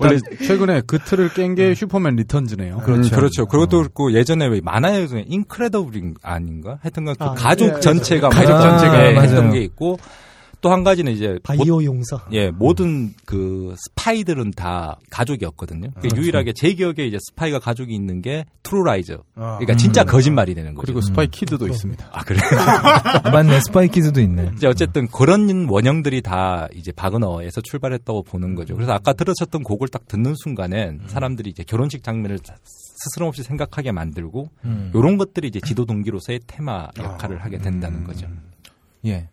[0.00, 2.78] 원래 최근에 그 틀을 깬 게 Superman Returns네요.
[2.78, 3.14] 그렇죠.
[3.14, 3.46] 그렇죠.
[3.46, 6.78] 그것도 그렇고 예전에 왜 만화에 중에 Incredible 아닌가?
[6.82, 9.28] 하여튼간 그 아, 가족 예, 전체가 가족 뭐 전체가 예, 맞아요.
[9.28, 9.98] 했던 게 있고
[10.60, 12.20] 또 한 가지는 이제 바이오 용서.
[12.32, 15.90] 예, 모든 그 스파이들은 다 가족이었거든요.
[16.00, 19.22] 그 유일하게 제 기억에 이제 스파이가 가족이 있는 게 True Lies죠.
[19.34, 20.84] 그러니까 진짜 거짓말이 되는 거죠.
[20.84, 22.08] 그리고 Spy Kid도 있습니다.
[22.12, 22.38] 아 그래.
[23.32, 23.60] 맞네.
[23.60, 24.52] Spy Kids도 있네.
[24.56, 28.74] 이제 어쨌든 그런 원형들이 다 이제 바그너에서 출발했다고 보는 거죠.
[28.74, 34.50] 그래서 아까 들으셨던 곡을 딱 듣는 순간엔 사람들이 이제 결혼식 장면을 스스럼 없이 생각하게 만들고
[34.64, 34.90] 음.
[34.94, 38.26] 이런 것들이 이제 지도 동기로서의 테마 역할을 하게 된다는 거죠.
[39.06, 39.28] 예.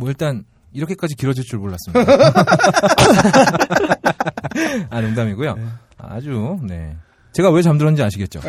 [0.00, 2.00] 뭐 일단 이렇게까지 길어질 줄 몰랐습니다.
[4.88, 5.56] 아 농담이고요.
[5.98, 6.96] 아주 네.
[7.32, 8.40] 제가 왜 잠들었는지 아시겠죠?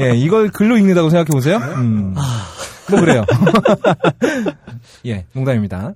[0.00, 1.58] 예, 이걸 글로 읽는다고 생각해 보세요.
[1.58, 2.16] 음.
[2.90, 3.24] 뭐 그래요.
[5.06, 5.92] 예, 농담입니다.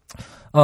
[0.53, 0.61] 어,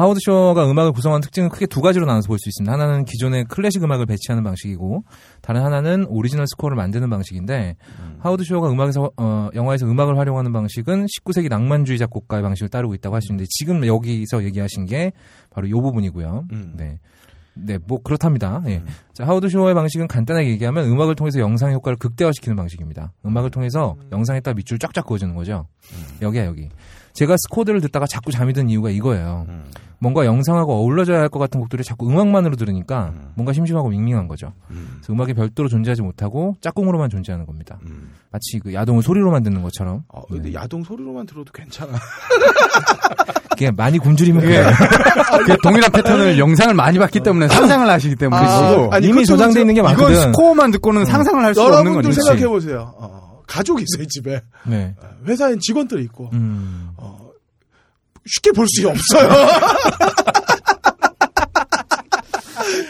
[0.00, 2.72] 하워드 쇼가 음악을 구성하는 특징은 크게 두 가지로 나눠서 볼 수 있습니다.
[2.72, 5.04] 하나는 기존의 클래식 음악을 배치하는 방식이고,
[5.42, 7.76] 다른 하나는 오리지널 스코어를 만드는 방식인데,
[8.20, 13.20] 하워드 쇼가 음악에서 어, 영화에서 음악을 활용하는 방식은 19세기 낭만주의 작곡가의 방식을 따르고 있다고 할
[13.20, 15.12] 수 있는데, 지금 여기서 얘기하신 게
[15.50, 16.44] 바로 이 부분이고요.
[16.76, 16.98] 네.
[17.60, 18.62] 네, 뭐 그렇답니다.
[18.68, 18.82] 예.
[19.12, 23.12] 자, 하워드 쇼의 방식은 간단하게 얘기하면 음악을 통해서 영상 효과를 극대화시키는 방식입니다.
[23.26, 25.66] 음악을 통해서 영상에다 밑줄 쫙쫙 그어주는 거죠.
[26.22, 26.68] 여기야 여기.
[27.18, 29.46] 제가 스코어를 듣다가 자꾸 잠이 든 이유가 이거예요.
[30.00, 34.52] 뭔가 영상하고 어울러져야 할 것 같은 곡들이 자꾸 음악만으로 들으니까 뭔가 심심하고 밍밍한 거죠.
[34.68, 37.78] 그래서 음악이 별도로 존재하지 못하고 짝꿍으로만 존재하는 겁니다.
[38.30, 40.04] 마치 그 야동을 소리로만 듣는 것처럼.
[40.08, 41.92] 어, 근데 야동 소리로만 들어도 괜찮아.
[43.50, 44.46] 그게 많이 굶주리면 예.
[44.46, 44.66] 그래요.
[45.44, 49.60] 그 동일한 패턴을 영상을 많이 봤기 때문에 상상을 하시기 때문에 아, 아니, 이미 그것도 저장돼
[49.62, 50.16] 있는 게 이건 많거든.
[50.32, 52.20] 스코어만 듣고는 상상을 할 수 없는 여러분들 거지.
[52.20, 52.94] 생각해 보세요.
[52.98, 54.94] 어, 가족이 있어요 집에 네.
[55.26, 56.90] 회사엔 직원들이 있고 음.
[56.96, 57.18] 어,
[58.26, 59.28] 쉽게 볼 수 없어요.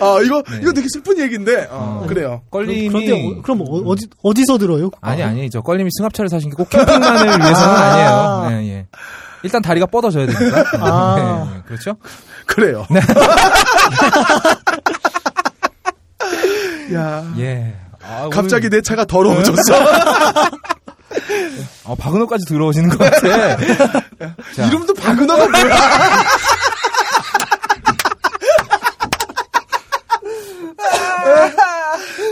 [0.01, 2.07] 아 이거 이거 되게 슬픈 얘기인데 어, 어.
[2.07, 2.43] 그래요.
[2.51, 4.91] 껄림이 그런데 어, 그럼 어, 디 어디서 들어요?
[5.01, 8.47] 아니 아니 저 껄림이 승합차를 사신 게 꼭 캠핑만을 위해서는 아니에요.
[8.51, 8.87] 네, 예.
[9.45, 10.65] 일단 다리가 뻗어져야 되니까.
[10.81, 11.51] 아.
[11.55, 11.97] 네, 그렇죠?
[12.47, 12.85] 그래요.
[16.95, 17.75] 야 예.
[18.09, 19.75] 아, 갑자기 내 차가 더러워졌어.
[21.85, 23.57] 아, 박은호까지 들어오시는 것 같아.
[24.57, 24.65] 자.
[24.67, 25.77] 이름도 박은호가 뭐야?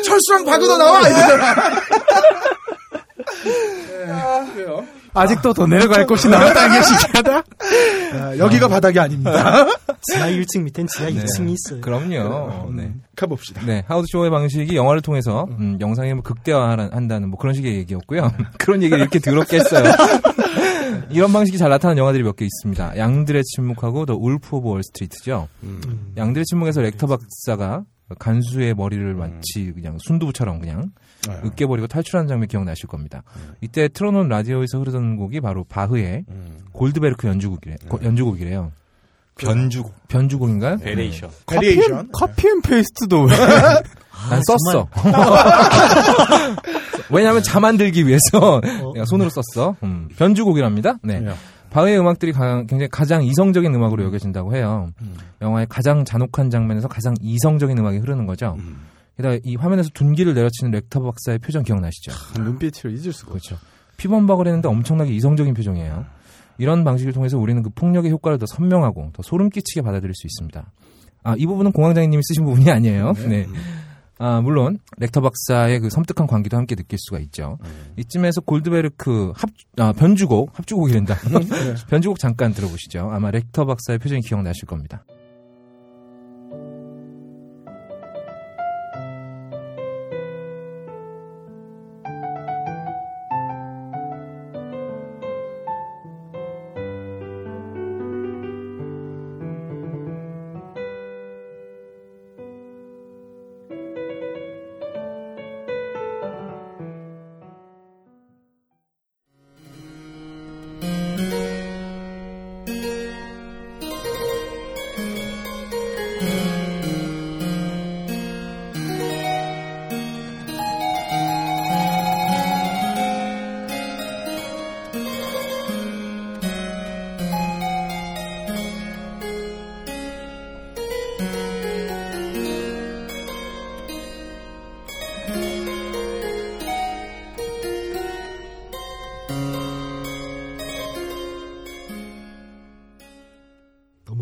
[0.05, 1.55] 철수랑 박은호 나와 이러잖아.
[3.45, 4.87] 네, 그래요.
[5.21, 7.43] 아직도 더 내려갈 곳이 남았다는 게 신기하다.
[8.15, 9.67] 아, 여기가 바닥이 아닙니다.
[10.03, 11.81] 지하 1층 밑엔 지하 2층이 있어요.
[11.81, 12.71] 그럼요.
[12.75, 12.93] 네.
[13.17, 13.63] 가봅시다.
[13.67, 18.31] 네, 하워드 쇼의 방식이 영화를 통해서 음, 영상에 뭐 극대화한다는 뭐 그런 식의 얘기였고요.
[18.59, 19.85] 그런 얘기를 이렇게 더럽게 했어요.
[21.11, 22.97] 이런 방식이 잘 나타나는 영화들이 몇 개 있습니다.
[22.99, 25.49] 양들의 침묵하고 The Wolf of Wall Street죠.
[26.17, 27.83] 양들의 침묵에서 렉터 박사가
[28.19, 30.91] 간수의 머리를 마치 그냥 순두부처럼 그냥
[31.27, 31.41] 네.
[31.45, 33.23] 으깨버리고 탈출하는 장면 기억나실 겁니다.
[33.61, 36.25] 이때 틀어놓은 라디오에서 흐르던 곡이 바로 바흐의
[36.73, 38.73] 골드베르크 연주곡이래, 고- 연주곡이래요.
[39.39, 40.79] 변주곡, 변주곡인가요?
[40.79, 41.31] Variation.
[41.47, 42.09] Variation.
[42.13, 43.37] Copy and paste도 왜?
[44.31, 44.89] 난 썼어.
[47.11, 48.61] 왜냐하면 자 만들기 위해서
[48.95, 49.77] 내가 손으로 썼어.
[49.83, 50.99] 음, 변주곡이랍니다.
[51.03, 51.21] 네.
[51.21, 51.35] 네.
[51.71, 54.91] 바흐의 음악들이 가, 굉장히 가장 이성적인 음악으로 여겨진다고 해요.
[55.43, 58.57] 영화의 가장 잔혹한 장면에서 가장 이성적인 음악이 흐르는 거죠.
[59.17, 62.13] 게다가 이 화면에서 둔기를 내려치는 렉터 박사의 표정 기억나시죠?
[62.43, 63.57] 눈빛을 잊을 수가 없죠.
[63.57, 63.67] 그렇죠.
[63.97, 66.05] 피범벅을 했는데 엄청나게 이성적인 표정이에요.
[66.59, 70.71] 이런 방식을 통해서 우리는 그 폭력의 효과를 더 선명하고 더 소름 끼치게 받아들일 수 있습니다.
[71.23, 73.15] 아, 이 부분은 공황장애님이 쓰신 부분이 아니에요.
[73.29, 73.47] 네.
[74.19, 77.59] 아, 물론 렉터 박사의 그 섬뜩한 관계도 함께 느낄 수가 있죠.
[77.97, 81.17] 이쯤에서 골드베르크 합, 아, 변주곡, 합주곡이란다.
[81.89, 83.11] 변주곡 잠깐 들어보시죠.
[83.13, 85.05] 아마 렉터 박사의 표정이 기억나실 겁니다.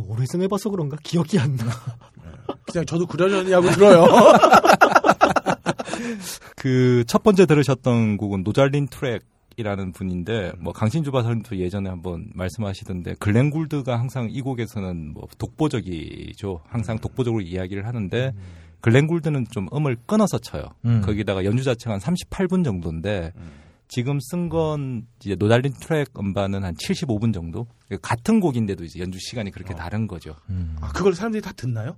[0.08, 1.66] 오래전 해봐서 그런가 기억이 안 나.
[2.70, 4.06] 그냥 저도 그러려니 하고 들어요.
[6.56, 13.50] 그 첫 번째 들으셨던 곡은 로잘린 투렉이라는 분인데 뭐 강신주 박사님도 예전에 한번 말씀하시던데 글렌
[13.50, 16.60] 굴드가 항상 이 곡에서는 뭐 독보적이죠.
[16.66, 18.32] 항상 독보적으로 이야기를 하는데
[18.80, 20.64] 글렌 굴드는 좀 음을 끊어서 쳐요.
[20.84, 21.00] 음.
[21.02, 23.32] 거기다가 연주 자체가 한 38분 정도인데
[23.88, 27.66] 지금 쓴 건 이제 로잘린 투렉 음반은 한 75분 정도.
[28.02, 30.36] 같은 곡인데도 이제 연주 시간이 그렇게 다른 거죠.
[30.80, 31.96] 아, 그걸 사람들이 다 듣나요?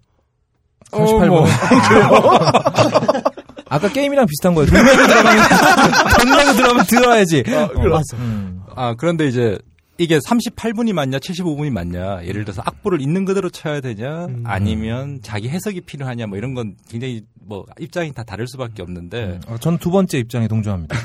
[0.90, 1.46] 38분.
[3.68, 4.70] 아까 게임이랑 비슷한 거예요.
[4.70, 5.42] 돈 내고 들어가면,
[6.20, 7.42] 돈 내고 들어가면 들어야지.
[7.48, 8.16] 어, 맞아.
[8.16, 8.62] 음.
[8.76, 9.58] 아, 그런데 이제
[9.98, 12.24] 이게 38분이 맞냐, 75분이 맞냐.
[12.24, 17.22] 예를 들어서 악보를 있는 그대로 쳐야 되냐, 아니면 자기 해석이 필요하냐, 뭐 이런 건 굉장히
[17.48, 20.96] 뭐 입장이 다 다를 수밖에 없는데 어, 저는 두 번째 입장에 동조합니다.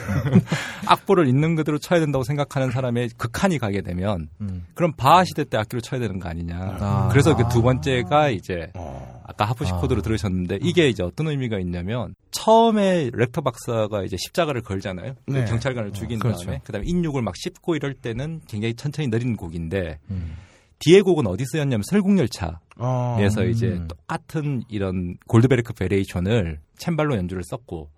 [0.88, 4.65] 악보를 있는 그대로 쳐야 된다고 생각하는 사람의 극한이 가게 되면 음.
[4.73, 6.57] 그럼 바하 시대 때 악기로 쳐야 되는 거 아니냐.
[6.80, 7.09] 아.
[7.11, 9.77] 그래서 그 두 번째가 이제 아 까 하프시 아.
[9.77, 15.15] 코드로 들으셨는데 이게 이제 어떤 의미가 있냐면 처음에 렉터 박사가 이제 십자가를 걸잖아요.
[15.25, 15.45] 그 네.
[15.45, 16.45] 경찰관을 죽인 그렇죠.
[16.45, 20.35] 다음에 그다음에 인육을 막 씹고 이럴 때는 굉장히 천천히 느린 곡인데 음.
[20.79, 23.45] 뒤에 곡은 어디 쓰였냐면 설국열차에서 어.
[23.49, 23.87] 이제 음.
[23.87, 27.89] 똑같은 이런 골드베르크 variation을 챔발로 연주를 썼고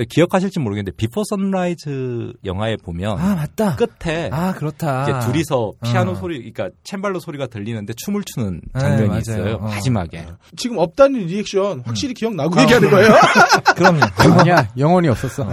[0.00, 3.76] 근데 기억하실지 모르겠는데 비포 선라이즈 영화에 보면 아, 맞다.
[3.76, 5.06] 끝에 아, 그렇다.
[5.06, 6.14] 이렇게 둘이서 피아노 어.
[6.14, 9.18] 소리, 그러니까 챔발로 소리가 들리는데 춤을 추는 네, 장면이 맞아요.
[9.18, 9.54] 있어요.
[9.56, 9.64] 어.
[9.64, 10.26] 마지막에.
[10.56, 13.08] 지금 없다는 리액션 확실히 기억나고 아, 얘기하는 거예요?
[13.76, 14.00] 그럼요.
[14.16, 15.46] 아니야, 영혼이 없었어.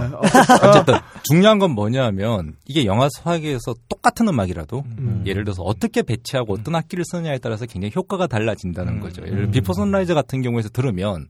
[0.62, 0.94] 어쨌든
[1.24, 5.24] 중요한 건 뭐냐면 이게 영화 소화기에서 똑같은 음악이라도 음.
[5.26, 9.00] 예를 들어서 어떻게 배치하고 어떤 악기를 쓰느냐에 따라서 굉장히 효과가 달라진다는 음.
[9.00, 9.20] 거죠.
[9.26, 11.26] 예를 들어 비포 선라이즈 같은 경우에서 들으면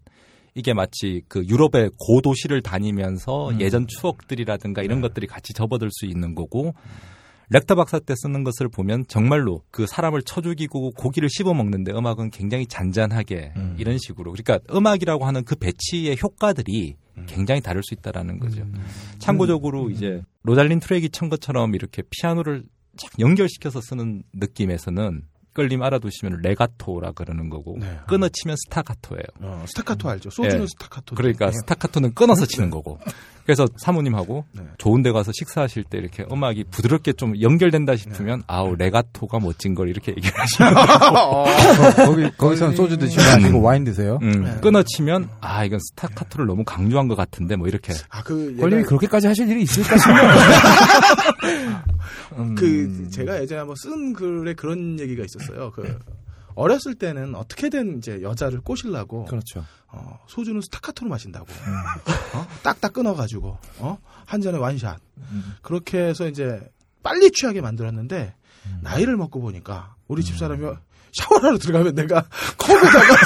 [0.59, 3.61] 이게 마치 그 유럽의 고도시를 다니면서 음.
[3.61, 6.75] 예전 추억들이라든가 이런 것들이 같이 접어들 수 있는 거고
[7.51, 12.31] 렉터 박사 때 쓰는 것을 보면 정말로 그 사람을 쳐 죽이고 고기를 씹어 먹는데 음악은
[12.31, 13.77] 굉장히 잔잔하게 음.
[13.79, 18.65] 이런 식으로 그러니까 음악이라고 하는 그 배치의 효과들이 굉장히 다를 수 있다라는 거죠.
[19.19, 22.65] 참고적으로 이제 로잘린 투렉이 친 것처럼 이렇게 피아노를
[22.97, 25.23] 쫙 연결시켜서 쓰는 느낌에서는
[25.59, 27.99] 끌림 알아두시면 레가토라 그러는 거고 네.
[28.07, 29.25] 끊어 치면 스타카토예요.
[29.41, 30.31] 어, 스타카토 알죠?
[30.31, 30.67] 소주는 예.
[30.69, 31.17] 스타카토.
[31.17, 33.01] 그러니까 스타카토는 끊어서 치는 거고.
[33.49, 34.63] 그래서 사모님하고 네.
[34.77, 39.89] 좋은 데 가서 식사하실 때 이렇게 음악이 부드럽게 좀 연결된다 싶으면 아우 레가토가 멋진 걸
[39.89, 41.45] 이렇게 얘기를 하시는 어,
[41.97, 44.19] 거기 거기서는 소주 드시고 아니고 와인 드세요.
[44.21, 48.89] 음, 끊어치면 아 이건 스타카토를 너무 강조한 것 같은데 뭐 이렇게 아, 그, 걸림이 얘가-
[48.89, 50.21] 그렇게까지 하실 일이 있을까 싶네요.
[52.37, 52.55] 음.
[52.55, 55.73] 그, 제가 예전에 한번 쓴 글에 그런 얘기가 있었어요.
[55.75, 55.99] 그,
[56.59, 59.65] 어렸을 때는 어떻게든 이제 여자를 꼬시려고 그렇죠.
[59.91, 61.47] 어, 소주는 스타카토로 마신다고.
[62.35, 62.47] 어?
[62.63, 63.99] 딱딱 끊어가지고, 어?
[64.27, 64.99] 한 잔에 one shot.
[65.63, 66.61] 그렇게 해서 이제
[67.03, 68.35] 빨리 취하게 만들었는데,
[68.83, 70.67] 나이를 먹고 보니까, 우리 집사람이
[71.13, 72.23] 샤워하러 들어가면 내가
[72.59, 73.17] 컵에다가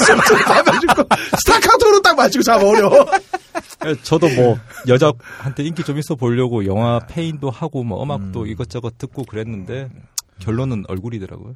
[0.44, 3.06] 다 마시고, 스타카토로 딱 마시고 잡아오려.
[4.04, 4.56] 저도 뭐
[4.86, 9.90] 여자한테 인기 좀 있어 보려고 영화 폐인도 하고 뭐 음악도 이것저것 듣고 그랬는데
[10.42, 11.54] 결론은 얼굴이더라고요.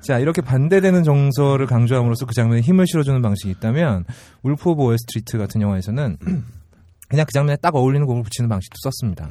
[0.00, 4.04] 자, 이렇게 반대되는 정서를 강조함으로써 그 장면에 힘을 실어주는 방식이 있다면,
[4.42, 6.16] 울프 오브 월스트리트 같은 영화에서는
[7.08, 9.28] 그냥 그 장면에 딱 어울리는 곡을 붙이는 방식도 썼습니다.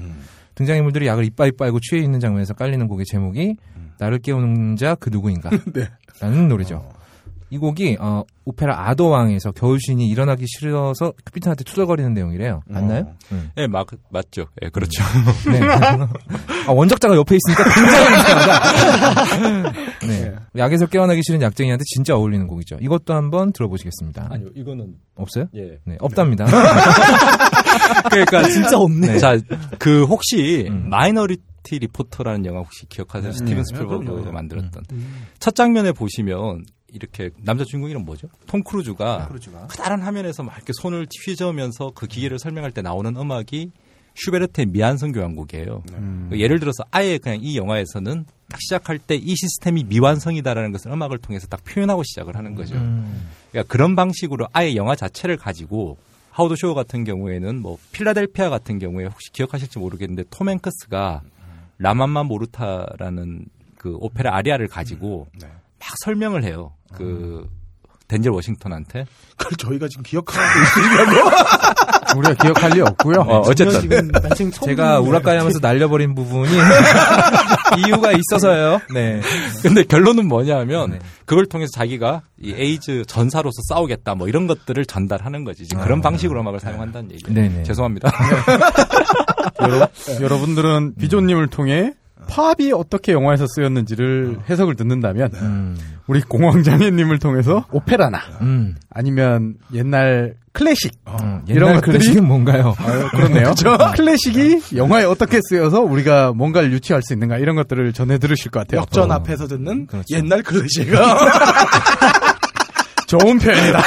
[0.56, 3.56] 등장인물들이 약을 이빠이 빨고 취해 있는 장면에서 깔리는 곡의 제목이
[4.00, 5.50] 나를 깨우는 자 그 누구인가
[6.20, 6.86] 라는 노래죠.
[7.52, 12.62] 이 곡이 어, 오페라 아더왕에서 겨울신이 일어나기 싫어서 큐피드한테 투덜거리는 내용이래요.
[12.68, 13.16] 맞나요?
[13.32, 13.50] 응.
[13.58, 14.46] 예, 막 맞죠.
[14.62, 15.04] 예, 그렇죠.
[15.52, 15.60] 네.
[16.68, 19.72] 아, 원작자가 옆에 있으니까 굉장히 이상하다.
[20.08, 20.36] 네.
[20.58, 22.78] 약에서 깨어나기 싫은 약쟁이한테 진짜 어울리는 곡이죠.
[22.82, 24.28] 이것도 한번 들어보시겠습니다.
[24.30, 25.46] 아니요, 이거는 없어요?
[25.56, 25.80] 예.
[25.86, 26.46] 네, 없답니다.
[28.10, 29.18] 그러니까 진짜 없네.
[29.18, 29.38] 자,
[29.80, 30.90] 그 혹시 음.
[30.90, 33.32] 마이너리티 리포트라는 영화 혹시 기억하세요?
[33.32, 34.32] 스티븐 네, 스필버그가.
[34.32, 34.84] 만들었던
[35.40, 36.64] 첫 장면에 보시면
[36.94, 38.28] 이렇게 남자 주인공 이름 뭐죠?
[38.48, 39.28] 톰 크루즈가
[39.68, 43.72] 크다란 화면에서 막 이렇게 손을 휘저으면서 그 기계를 설명할 때 나오는 음악이
[44.16, 45.84] 슈베르트의 미완성 교향곡이에요.
[45.94, 46.30] 음.
[46.34, 51.48] 예를 들어서 아예 그냥 이 영화에서는 딱 시작할 때 이 시스템이 미완성이다라는 것을 음악을 통해서
[51.48, 52.74] 딱 표현하고 시작을 하는 거죠.
[53.52, 55.98] 그러니까 그런 방식으로 아예 영화 자체를 가지고
[56.32, 61.22] 하우드 쇼 같은 경우에는 뭐 필라델피아 같은 경우에 혹시 기억하실지 모르겠는데 톰 행크스가
[61.78, 63.46] 라맘마 모르타라는
[63.78, 65.28] 그 오페라 아리아를 가지고
[65.80, 66.74] 막 설명을 해요.
[66.94, 67.48] 그
[68.10, 69.06] 덴젤 워싱턴한테.
[69.38, 71.30] 그걸 저희가 지금 기억하고 있으려고.
[72.18, 73.20] 우리가 기억할 리 없고요.
[73.20, 76.50] 어, 어쨌든 지금 난생 처음 제가 듣는 우라카이 하면서 날려버린 부분이
[77.86, 78.80] 이유가 있어서요.
[78.92, 79.22] 네.
[79.62, 81.00] 근데 결론은 뭐냐면 네.
[81.26, 85.68] 그걸 통해서 자기가 이 에이즈 전사로서 싸우겠다 뭐 이런 것들을 전달하는 거지.
[85.68, 87.34] 지금 그런 방식으로 음악을 사용한다는 얘기예요.
[87.40, 87.64] 네 네.
[87.64, 88.12] 죄송합니다.
[90.20, 91.94] 여러 분들은 비조님을 통해
[92.30, 95.78] 팝이 어떻게 영화에서 쓰였는지를 해석을 듣는다면 음.
[96.08, 98.76] 우리 공황장애님을 통해서 오페라나 음.
[98.92, 101.42] 아니면 옛날 클래식 음.
[101.48, 102.76] 이런 옛날 것들이- 클래식은 뭔가요?
[103.12, 103.54] 그렇네요.
[103.96, 108.82] 클래식이 영화에 어떻게 쓰여서 우리가 뭔가를 유치할 수 있는가 이런 것들을 전해 들으실 것 같아요.
[108.82, 110.06] 역전 앞에서 듣는 그렇죠.
[110.16, 111.18] 옛날 클래식가
[113.08, 113.82] 좋은 표현이다.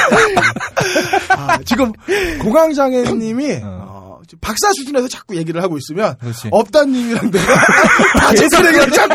[1.30, 1.92] 아, 지금
[2.40, 3.91] 공황장애님이 어,
[4.40, 6.48] 박사 수준에서 자꾸 얘기를 하고 있으면 그렇지.
[6.50, 7.44] 업다님이랑 내가
[8.18, 9.14] 다 제술 얘기를 자꾸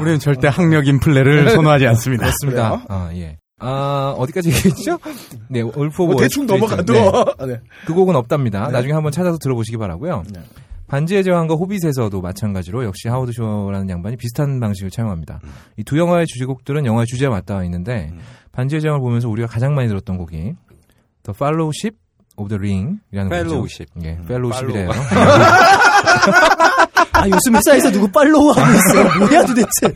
[0.00, 2.24] 우리는 절대 학력 인플레를 선호하지 않습니다.
[2.24, 2.70] 그렇습니다.
[2.70, 2.82] 그래요?
[2.88, 3.38] 아, 예.
[3.58, 4.98] 아, 어디까지 얘기했죠?
[5.48, 6.44] 네, 울프 오브 뭐 대충.
[6.46, 7.10] 넘어가도 네.
[7.38, 7.60] 아, 네.
[7.86, 8.68] 그 곡은 없답니다.
[8.68, 10.24] 나중에 한번 찾아서 들어보시기 바라고요.
[10.88, 15.40] 반지의 제왕과 호빗에서도 마찬가지로 역시 하워드 쇼라는 양반이 비슷한 방식을 차용합니다.
[15.78, 18.12] 이두 영화의 주제곡들은 영화의 주제와 맞닿아 있는데
[18.52, 21.96] 반지의 제왕을 보면서 우리가 가장 많이 들었던 곡이 The Fellowship
[22.36, 23.34] of the Ring이라는 곡이죠.
[23.34, 23.90] Fellowship.
[24.04, 24.90] 예, Fellowship이래요.
[27.12, 29.18] 아 요즘 회사에서 누구 follow 하고 있어요.
[29.26, 29.94] 뭐야 도대체.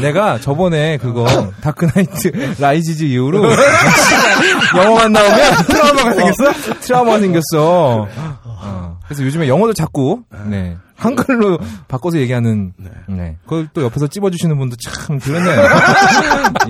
[0.00, 1.24] 내가 저번에 그거
[1.60, 3.44] 다크나이트 라이지즈 이후로
[4.76, 6.52] 영어만 나오면 트라우마가 생겼어?
[6.80, 8.08] 트라우마가 생겼어.
[8.44, 8.98] 어.
[9.04, 10.76] 그래서 요즘에 영어도 자꾸 네.
[10.96, 12.72] 한글로 바꿔서 얘기하는
[13.06, 13.36] 네.
[13.44, 15.62] 그걸 또 옆에서 찝어주시는 분도 참 그러네요.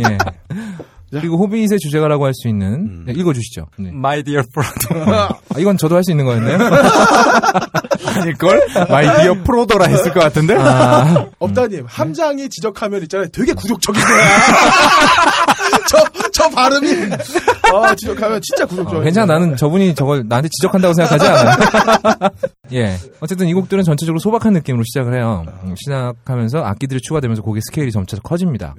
[0.00, 0.18] 예.
[1.10, 3.66] 그리고 호빗의 주제가라고 할 수 있는 네, 읽어주시죠.
[3.78, 3.90] 네.
[3.90, 5.10] My dear friend.
[5.12, 5.28] 아,
[5.58, 6.58] 이건 저도 할 수 있는 거였네요.
[8.16, 8.66] 아닐걸?
[8.88, 10.56] My dear 프로도라 했을 것 같은데?
[10.56, 13.28] 아, 업다님 함장이 지적하면 있잖아요.
[13.28, 14.14] 되게 굴욕적인 거야.
[15.88, 15.98] 저,
[16.32, 16.88] 저 발음이
[17.72, 19.32] 아, 지적하면 진짜 굴욕적인 어, 괜찮아.
[19.34, 21.56] 나는 저분이 저걸 나한테 지적한다고 생각하지 않아요.
[22.72, 22.96] 예.
[23.20, 25.44] 어쨌든 이 곡들은 전체적으로 소박한 느낌으로 시작을 해요.
[25.64, 28.74] 음, 시작하면서 악기들이 추가되면서 곡의 스케일이 점차 커집니다.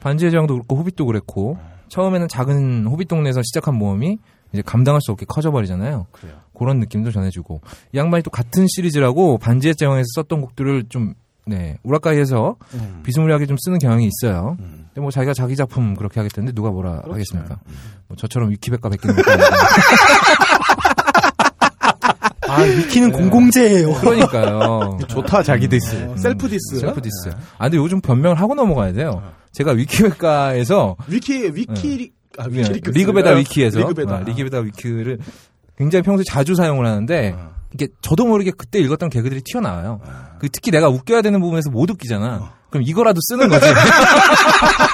[0.00, 1.58] 반지의 제왕도 그렇고 호빗도 그랬고
[1.88, 4.18] 처음에는 작은 호빗 동네에서 시작한 모험이
[4.52, 6.06] 이제 감당할 수 없게 커져버리잖아요.
[6.12, 6.34] 그래요.
[6.56, 7.60] 그런 느낌도 전해주고
[7.92, 11.14] 이 양반이 또 같은 시리즈라고 반지의 제왕에서 썼던 곡들을 좀
[11.46, 13.00] 네, 우라카이해서 음.
[13.04, 14.56] 비스무리하게 좀 쓰는 경향이 있어요.
[14.60, 14.86] 음.
[14.88, 17.12] 근데 뭐 자기가 자기 작품 그렇게 하겠다는데 누가 뭐라 그렇죠.
[17.14, 17.58] 하겠습니까?
[18.06, 19.30] 뭐 저처럼 위키백과 베끼는 것도
[22.58, 23.94] 아, 위키는 공공재예요.
[23.94, 24.98] 그러니까요.
[25.08, 25.96] 좋다 자기 디스.
[26.10, 26.78] 어, self diss.
[26.80, 27.30] self diss.
[27.58, 29.22] 아 근데 요즘 변명을 하고 넘어가야 돼요.
[29.52, 33.40] 제가 위키백과에서 위키 위키 아, 네, 위키 리그 리그베다 쓰나요?
[33.40, 34.14] 위키에서 리그베다.
[34.14, 35.18] 아, 리그베다 위키를
[35.76, 37.50] 굉장히 평소에 자주 사용을 하는데 어.
[37.74, 40.00] 이게 저도 모르게 그때 읽었던 개그들이 튀어나와요.
[40.38, 42.52] 그 특히 내가 웃겨야 되는 부분에서 못 웃기잖아.
[42.70, 43.66] 그럼 이거라도 쓰는 거지.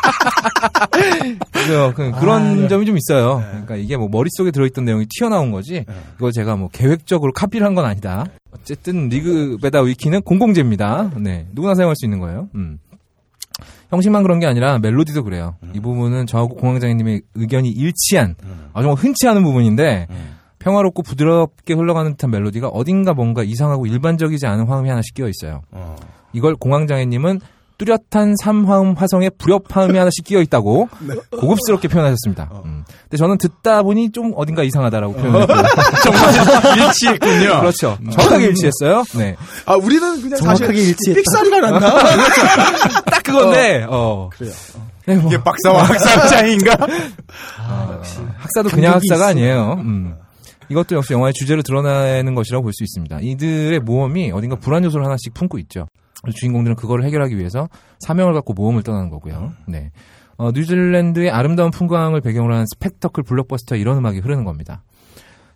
[1.53, 3.43] 그래서 그, 런 점이 좀 있어요.
[3.51, 5.85] 그러니까 이게 뭐 머릿속에 들어있던 내용이 튀어나온 거지.
[6.17, 8.25] 이거 제가 뭐 계획적으로 카피를 한 건 아니다.
[8.53, 11.11] 어쨌든 리그 베다 위키는 공공재입니다.
[11.19, 11.47] 네.
[11.53, 12.49] 누구나 사용할 수 있는 거예요.
[12.55, 12.79] 음.
[13.91, 15.57] 형식만 그런 게 아니라 멜로디도 그래요.
[15.75, 18.37] 이 부분은 저하고 공황장님의 의견이 일치한
[18.73, 20.07] 아주 뭐 흔치 않은 부분인데
[20.61, 25.63] 평화롭고 부드럽게 흘러가는 듯한 멜로디가 어딘가 뭔가 이상하고 일반적이지 않은 화음이 하나씩 끼어 있어요.
[25.73, 25.97] 어.
[26.33, 27.41] 이걸 공황장애님은
[27.79, 30.89] 뚜렷한 삼화음 화성에 불협화음이 하나씩 끼어 있다고
[31.33, 32.49] 고급스럽게 표현하셨습니다.
[32.65, 32.85] 음.
[33.03, 35.57] 근데 저는 듣다 보니 좀 어딘가 이상하다라고 표현했고요.
[36.05, 37.61] 정말 일치했군요.
[37.61, 37.99] 그렇죠.
[38.13, 39.05] 정확하게 일치했어요.
[39.17, 39.37] 네.
[39.67, 41.21] 아 우리는 그냥 정확하게 일치했다.
[41.21, 41.91] 삑사리가 났나?
[43.11, 44.29] 딱 그건데, 어.
[44.33, 44.53] 그래요.
[45.07, 45.31] 네, 뭐.
[45.31, 46.77] 이게 박사와 학사 차이인가?
[48.39, 49.25] 학사도 그냥 학사가 있어.
[49.31, 49.75] 아니에요.
[49.81, 50.15] 음.
[50.71, 53.19] 이것도 역시 영화의 주제로 드러나는 것이라고 볼 수 있습니다.
[53.21, 55.87] 이들의 모험이 어딘가 불안 요소를 하나씩 품고 있죠.
[56.33, 57.69] 주인공들은 그거를 해결하기 위해서
[58.01, 59.53] 사명을 갖고 모험을 떠나는 거고요.
[59.67, 59.91] 네.
[60.37, 64.83] 어, 뉴질랜드의 아름다운 풍광을 배경으로 한 스펙터클 블록버스터 이런 음악이 흐르는 겁니다.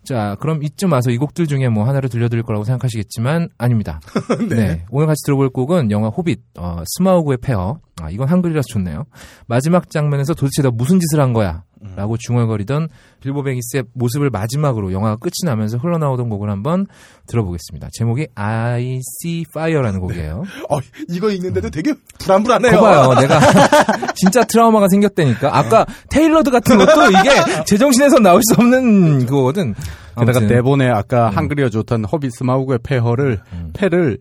[0.05, 4.01] 자, 그럼 이쯤 와서 이 곡들 중에 뭐 하나를 들려드릴 거라고 생각하시겠지만 아닙니다.
[4.49, 4.85] 네.
[4.90, 7.78] 오늘 같이 들어볼 곡은 영화 호빗 어, 스마우그의 폐허.
[8.01, 9.05] 아, 이건 한글이라서 좋네요.
[9.47, 11.65] 마지막 장면에서 도대체 너 무슨 짓을 한 거야?
[11.96, 12.88] 라고 중얼거리던
[13.20, 16.86] 빌보 배긴스의 모습을 마지막으로 영화가 끝이 나면서 흘러나오던 곡을 한번
[17.26, 17.88] 들어보겠습니다.
[17.92, 20.44] 제목이 I See Fire라는 곡이에요.
[20.70, 20.78] 어,
[21.09, 22.72] 이거 읽는데도 되게 불안불안해요.
[22.80, 23.14] 거봐요.
[23.20, 23.40] 내가
[24.14, 25.56] 진짜 트라우마가 생겼다니까.
[25.56, 29.74] 아까 테일러드 같은 것도 이게 제정신에서 나올 수 없는 그거거든.
[30.18, 30.40] 게다가.
[30.46, 33.40] 대본에 아까 한글이어 좋던 허비 스 마우그의 폐허를
[33.72, 34.18] 패를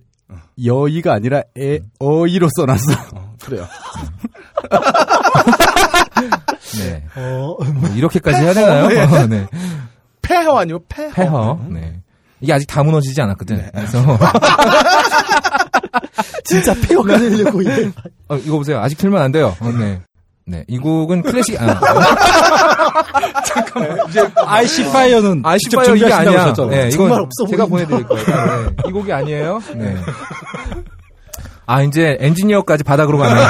[0.64, 3.36] 여의가 아니라 에, 어이로 써놨어.
[3.44, 3.68] 그래요.
[6.80, 7.04] 네.
[7.16, 9.28] 어, 뭐 이렇게까지 해야 되나요?
[9.28, 9.48] 네.
[10.22, 10.80] 폐허 아니요?
[10.90, 11.12] 폐허.
[11.14, 11.60] 폐허.
[11.70, 12.02] 네.
[12.42, 13.72] 이게 아직 다 무너지지 않았거든.
[13.72, 14.04] 그래서
[16.44, 17.90] 진짜 폐허가 되려고 이래.
[18.28, 18.80] 어, 이거 보세요.
[18.80, 19.56] 아직 틀면 안 돼요.
[19.60, 20.02] 어, 네.
[20.50, 20.64] 네.
[20.68, 21.78] 이 곡은 클래식 아,
[24.48, 26.84] 아이시 파이어는 아시파이어 이게 준비하신다고 아니야.
[26.84, 27.66] 네, 이건 정말 없어 제가.
[27.66, 28.26] 보내드릴 거예요.
[28.26, 28.70] 네.
[28.88, 29.60] 이 곡이 아니에요.
[29.76, 29.96] 네.
[31.68, 33.42] 아 이제 엔지니어까지 바닥으로 가네.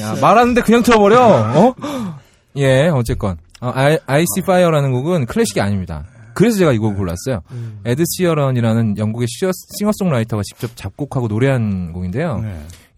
[0.00, 1.18] 야, 말하는데 그냥 틀어버려.
[1.54, 1.74] 어?
[2.56, 6.04] 예, 어쨌건 어, I, I See Fire라는 곡은 클래식이 아닙니다.
[6.34, 7.40] 그래서 제가 이 곡을 골랐어요.
[7.86, 12.44] 에드 시어런이라는 영국의 시어, 싱어송라이터가 직접 작곡하고 노래한 곡인데요.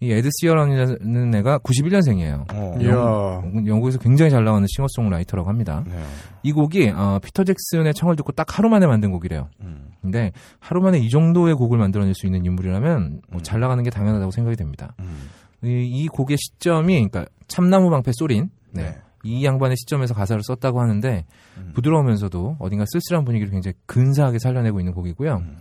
[0.01, 0.07] 네.
[0.07, 2.45] 이 에드 시어런이라는 애가 91년생이에요.
[2.53, 2.77] 어.
[2.81, 3.67] 이야.
[3.67, 5.83] 영국에서 굉장히 잘 나가는 싱어송라이터라고 합니다.
[5.87, 6.01] 네.
[6.43, 9.49] 이 곡이 어, 피터 잭슨의 청을 듣고 딱 하루 만에 만든 곡이래요.
[9.61, 9.91] 음.
[10.01, 14.31] 근데 하루 만에 이 정도의 곡을 만들어낼 수 있는 인물이라면 뭐 잘 나가는 게 당연하다고
[14.31, 14.93] 생각이 됩니다.
[14.99, 15.29] 음.
[15.63, 18.83] 이, 이 곡의 시점이 그러니까 참나무 방패 소린 네.
[18.83, 18.97] 네.
[19.23, 21.25] 이 양반의 시점에서 가사를 썼다고 하는데
[21.57, 21.71] 음.
[21.73, 25.37] 부드러우면서도 어딘가 쓸쓸한 분위기를 굉장히 근사하게 살려내고 있는 곡이고요.
[25.37, 25.57] 음.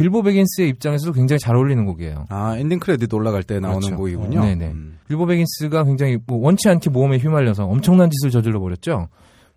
[0.00, 2.24] 빌보 배긴스의 입장에서도 굉장히 잘 어울리는 곡이에요.
[2.30, 3.96] 아 엔딩 크레딧 올라갈 때 나오는 그렇죠.
[3.96, 4.40] 곡이군요.
[4.40, 4.66] 네네.
[4.68, 4.98] 음.
[5.08, 9.08] 빌보 배긴스가 굉장히 뭐 원치 않게 모험에 휘말려서 엄청난 짓을 저질러 버렸죠.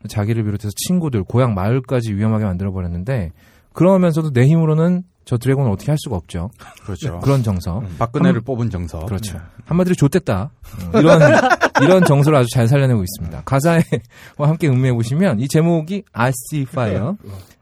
[0.09, 3.31] 자기를 비롯해서 친구들, 고향, 마을까지 위험하게 만들어 버렸는데
[3.71, 6.49] 그러면서도 내 힘으로는 저 드래곤을 어떻게 할 수가 없죠.
[6.83, 7.19] 그렇죠.
[7.23, 7.81] 그런 정서.
[7.97, 8.99] 박근혜를 뽑은 정서.
[9.05, 9.39] 그렇죠.
[9.63, 10.51] 한마디로 좆됐다.
[10.93, 11.21] 어, 이런
[11.81, 13.43] 이런 정서를 아주 잘 살려내고 있습니다.
[13.45, 13.81] 가사와
[14.39, 17.15] 함께 음미해 보시면 이 제목이 I See Fire,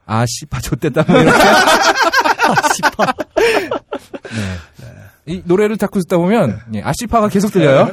[0.08, 1.38] 아시파 좋댔다 뭐 이렇게.
[2.52, 3.14] 아시파.
[4.32, 4.60] 네.
[5.28, 7.92] 이 노래를 자꾸 듣다 보면 예, 아시파가 계속 들려요.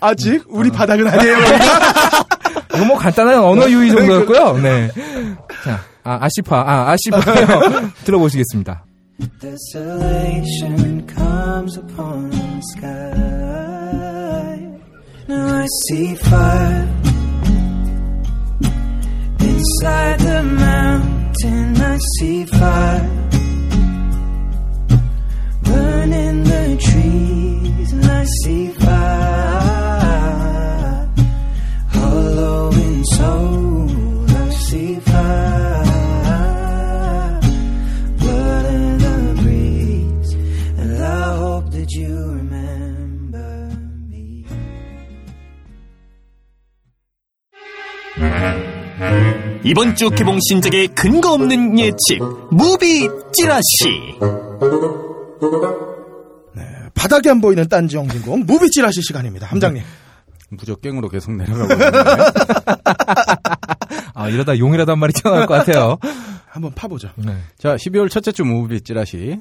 [0.00, 1.36] 아직 우리 바닥은 아니에요.
[2.74, 4.58] 이거 뭐 간단한 언어 유희 정도였고요.
[4.58, 4.90] 네.
[5.64, 7.90] 자, 아, 아시파, 아, 아시파요.
[8.04, 8.84] 들어보시겠습니다.
[9.38, 12.90] Desolation comes upon the sky.
[15.28, 16.88] Now I see fire
[19.40, 21.76] inside the mountain.
[21.82, 23.20] I see fire
[26.00, 30.28] sun in the trees, and I see fire.
[31.88, 33.90] Hollowing soul,
[34.28, 35.84] I see fire.
[38.18, 40.32] Blood in the breeze,
[40.78, 43.48] and I hope that you remember
[44.08, 44.44] me.
[49.62, 51.94] 이번 주 개봉 신작의 근거 없는 예측
[52.50, 54.18] 무비 찌라시
[57.00, 59.46] 바닥에 안 보이는 딴지 영진공 무비 찌라시 시간입니다.
[59.46, 59.82] 함장님.
[60.50, 61.98] 무저갱으로 계속 내려가고 있는데.
[64.12, 65.96] 아, 이러다 용이라도 한 마리 튀어나올 것 같아요.
[66.46, 67.08] 한번 파보죠.
[67.16, 67.36] 네.
[67.56, 69.40] 자, 12월 첫째 주 무비 찌라시.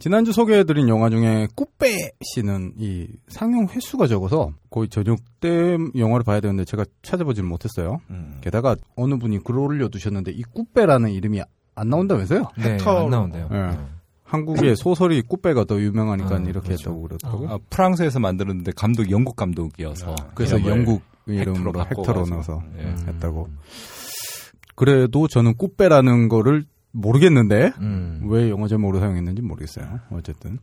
[0.00, 6.40] 지난주 소개해드린 영화 중에 꾸빼 씨는 이 상영 횟수가 적어서 거의 저녁 때 영화를 봐야
[6.40, 8.00] 되는데 제가 찾아보진 못했어요.
[8.40, 11.42] 게다가 어느 분이 글을 올려두셨는데 이 꾸빼라는 이름이
[11.76, 12.50] 안 나온다면서요?
[12.56, 13.48] 네, 안 나온대요.
[13.52, 13.97] 예.
[14.28, 16.90] 한국의 소설이 꾸빼가 더 유명하니까 아, 이렇게 그렇죠.
[16.90, 17.48] 했다고 그러더라고요.
[17.50, 22.26] 아, 프랑스에서 만들었는데 감독 영국 감독이어서 그래서 이름을 영국 이름으로 헥터로.
[22.26, 22.86] 넣어서 예.
[23.08, 23.48] 했다고.
[24.76, 28.22] 그래도 저는 꾸빼라는 거를 모르겠는데 음.
[28.30, 30.00] 왜 영어 제목으로 사용했는지 모르겠어요.
[30.10, 30.58] 어쨌든.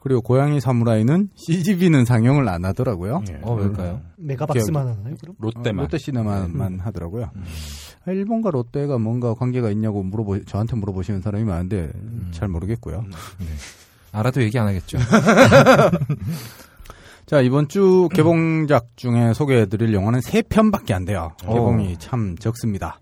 [0.00, 3.22] 그리고 고양이 사무라이는 CGV는 상영을 안 하더라고요.
[3.42, 4.00] 어, 왜일까요?
[4.16, 5.34] 메가박스만 하나요, 그럼?
[5.40, 5.82] 롯데만.
[5.82, 7.24] 롯데 시네마만 하더라고요.
[7.24, 7.30] 아,
[8.06, 11.90] 일본과 롯데가 뭔가 관계가 있냐고 물어보 저한테 물어보시는 사람이 많은데
[12.30, 13.04] 잘 모르겠고요.
[14.12, 14.98] 알아도 얘기 안 하겠죠.
[17.26, 21.32] 자 이번 주 개봉작 중에 소개해드릴 영화는 세 편밖에 안 돼요.
[21.46, 21.52] 오.
[21.54, 23.00] 개봉이 참 적습니다.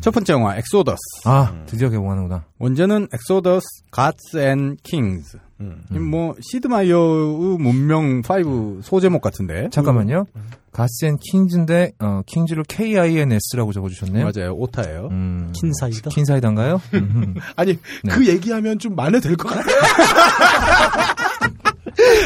[0.00, 0.98] 첫 번째 영화 엑소더스.
[1.24, 2.44] 아, 드디어 개봉하는구나.
[2.58, 4.36] 원제는 엑소더스 Gods
[5.60, 5.98] and Kings.
[6.10, 9.68] 뭐 시드마이어의 문명 5 소제목 같은데.
[9.70, 10.26] 잠깐만요.
[10.72, 14.30] Gods and Kings인데, 어, Kings를 K-I-N-S라고 적어주셨네요.
[14.32, 14.52] 맞아요.
[14.54, 15.08] 오타예요.
[15.10, 16.10] 음, 킨사이다.
[16.10, 16.80] 킨사이다인가요?
[16.94, 17.34] 음.
[17.56, 18.12] 아니 네.
[18.12, 19.76] 그 얘기하면 좀 만회될 것 같아요.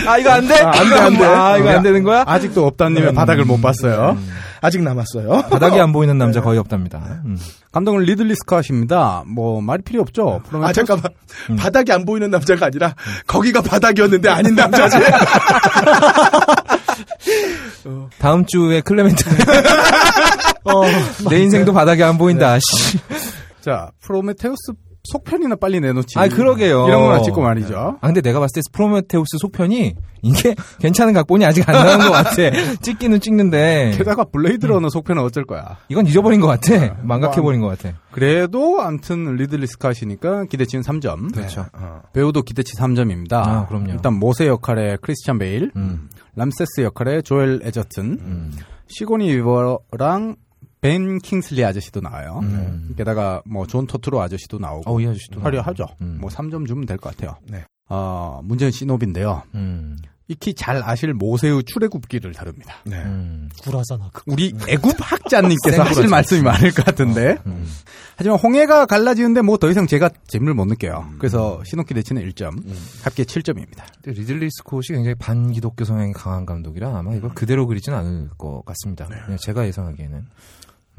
[0.07, 0.55] 아, 이거 안 돼?
[0.61, 1.25] 아, 안 돼, 안 돼.
[1.25, 2.23] 아, 이거 안 되는 거야?
[2.27, 4.17] 아직도 없다님의 바닥을 못 봤어요.
[4.65, 5.43] 아직 남았어요.
[5.51, 7.21] 바닥이 안 보이는 남자 거의 없답니다.
[7.27, 7.37] 음.
[7.73, 9.27] 감독은 리들리 스캇입니다.
[9.27, 10.41] 뭐 말이 필요 없죠.
[10.63, 11.13] 아 잠깐만
[11.59, 12.95] 바닥이 안 보이는 남자가 아니라
[13.27, 14.97] 거기가 바닥이었는데 아닌 남자지.
[18.19, 19.23] 다음 주에 클레멘트.
[20.65, 20.81] 어,
[21.29, 22.99] 내 인생도 바닥이 안 보인다, 씨.
[23.61, 24.73] 자, 프로메테우스
[25.05, 26.19] 속편이나 빨리 내놓지.
[26.19, 26.87] 아, 그러게요.
[26.87, 27.99] 이런 거나 찍고 말이죠.
[28.01, 32.33] 아, 근데 내가 봤을 때 프로메테우스 속편이 이게 괜찮은 각본이 아직 안 나온 것 같아.
[32.81, 33.93] 찍기는 찍는데.
[33.99, 35.77] 게다가 블레이드 러너 속편은 어쩔 거야.
[35.89, 36.97] 이건 잊어버린 것 같아.
[37.03, 37.97] 망각해버린 것 같아.
[38.11, 41.35] 그래도 암튼 리들리 스캇이니까 기대치는 3점.
[41.35, 41.67] 그렇죠.
[42.15, 43.35] 배우도 기대치 3점입니다.
[43.35, 43.91] 아, 그럼요.
[43.91, 46.09] 일단 모세 역할의 크리스찬 베일, 음.
[46.37, 48.53] 람세스 역할의 조엘 에저튼, 음.
[48.87, 50.37] 시고니 위버랑
[50.85, 52.41] 벤 킹슬리 아저씨도 나와요.
[52.43, 52.93] 음.
[52.99, 55.41] 게다가 뭐 존 터투로 아저씨도 나오고 어, 이 아저씨도.
[55.41, 55.87] 화려하죠.
[56.03, 56.19] 음.
[56.21, 57.39] 뭐 3점 주면 될 것 같아요.
[57.49, 57.65] 네.
[57.89, 59.43] 어, 문제는 시놉인데요.
[59.55, 59.97] 음.
[60.29, 62.77] 익히 잘 아실 모세의 출애굽기를 다룹니다.
[62.85, 62.97] 네.
[63.03, 63.49] 음.
[63.63, 64.11] 구라잖아.
[64.13, 66.11] 그 우리 애굽 학자님께서 하실 생구라죠.
[66.11, 67.39] 말씀이 많을 것 같은데.
[67.47, 67.67] 음.
[68.17, 71.07] 하지만 홍해가 갈라지는데 뭐 더 이상 제가 재미를 못 느껴요.
[71.19, 72.63] 그래서 시놉 기대치는 1점,
[73.05, 73.85] 합계 7점입니다.
[74.03, 79.07] 근데 리들리 스콧이 굉장히 반기독교 성향이 강한 감독이라 아마 이걸 그대로 그리진 않을 것 같습니다.
[79.07, 80.27] 그냥 제가 예상하기에는.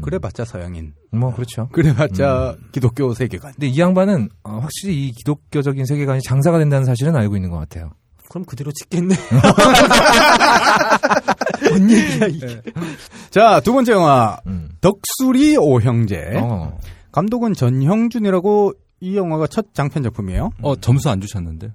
[0.02, 0.94] 그래봤자 서양인.
[1.12, 1.68] 뭐, 그렇죠.
[1.74, 3.54] 그래봤자 기독교 세계관.
[3.54, 7.92] 근데 이 양반은 어, 확실히 이 기독교적인 세계관이 장사가 된다는 사실은 알고 있는 것 같아요.
[8.30, 9.16] 그럼 그대로 찍겠네.
[11.70, 12.62] 뭔 얘기야 이게.
[13.30, 14.70] 자, 두 번째 영화 음.
[14.82, 16.40] 덕수리 오형제.
[16.42, 16.78] 어.
[17.12, 20.52] 감독은 전형준이라고 이 영화가 첫 장편 작품이에요.
[20.62, 21.72] 어, 점수 안 주셨는데.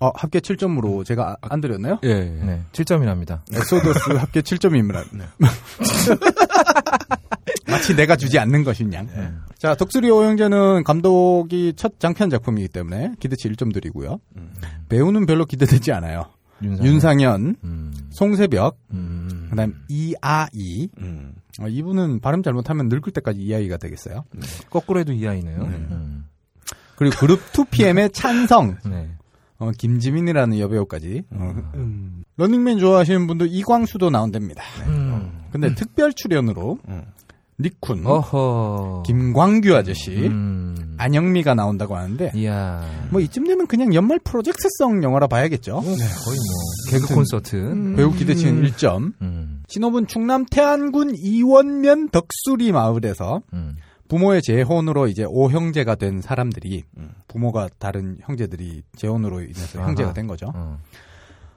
[0.00, 1.98] 어, 합계 7점으로 제가 아- 안 드렸나요?
[2.04, 2.08] 예.
[2.08, 2.44] 예.
[2.44, 3.40] 네, 7점이랍니다.
[3.54, 5.04] 엑소더스 합계 7점입니다.
[7.68, 9.08] 마치 내가 주지 않는 것인 양.
[9.58, 14.18] 자, 덕수리 오형제는 감독이 첫 장편 작품이기 때문에 기대치 1점 드리고요.
[14.88, 16.24] 배우는 별로 기대되지 않아요.
[16.62, 16.86] 윤상현.
[16.92, 17.92] 윤상현, 음.
[18.10, 19.46] 송새벽, 음.
[19.50, 20.88] 그다음 이아이.
[21.60, 24.24] 어, 이분은 발음 잘못하면 늙을 때까지 이아이가 되겠어요.
[24.68, 25.58] 거꾸로 해도 이 아이네요.
[25.62, 26.24] 음.
[26.96, 29.08] 그리고 그룹 2PM의 찬성, 네.
[29.60, 31.22] 어, 김지민이라는 여배우까지.
[31.30, 31.54] 어,
[32.36, 34.62] 런닝맨 좋아하시는 분도 이광수도 나온답니다.
[34.88, 35.30] 음.
[35.52, 36.78] 근데 특별 출연으로
[37.60, 39.02] 니쿤, 어허.
[39.06, 40.94] 김광규 아저씨, 음.
[40.96, 42.82] 안영미가 나온다고 하는데 이야.
[43.10, 45.74] 뭐 이쯤 되면 그냥 연말 프로젝트성 영화라 봐야겠죠.
[45.82, 46.56] 거의 뭐
[46.90, 47.94] 개그 콘서트.
[47.96, 49.12] 배우 기대치는 1점.
[49.20, 49.62] 음.
[49.68, 53.76] 신업은 충남 태안군 이원면 덕수리 마을에서 음.
[54.10, 56.82] 부모의 재혼으로 이제 오형제가 된 사람들이
[57.28, 59.88] 부모가 다른 형제들이 재혼으로 인해서 아하.
[59.88, 60.46] 형제가 된 거죠.
[60.52, 60.78] 어.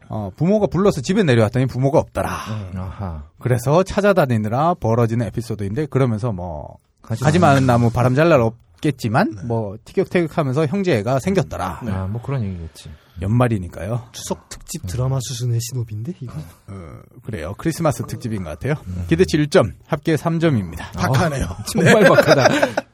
[0.10, 2.30] 어, 부모가 불러서 집에 내려왔더니 부모가 없더라.
[2.76, 3.24] 아하.
[3.40, 9.78] 그래서 찾아다니느라 벌어지는 에피소드인데 그러면서 뭐 가지 마는 나무 바람 잘 날 없 겠지만 뭐
[9.86, 11.80] 티격태격하면서 형제가 생겼더라.
[11.88, 12.90] 아, 뭐 그런 얘기겠지.
[13.22, 14.10] 연말이니까요.
[14.12, 16.34] 추석 특집 드라마 수준의 신호비인데 이거.
[16.68, 17.54] 어, 그래요.
[17.58, 18.74] 크리스마스 특집인 것 같아요.
[19.08, 20.92] 기대치 1점, 합계 3점입니다.
[20.94, 21.48] 박하네요.
[21.72, 22.48] 정말 박하다.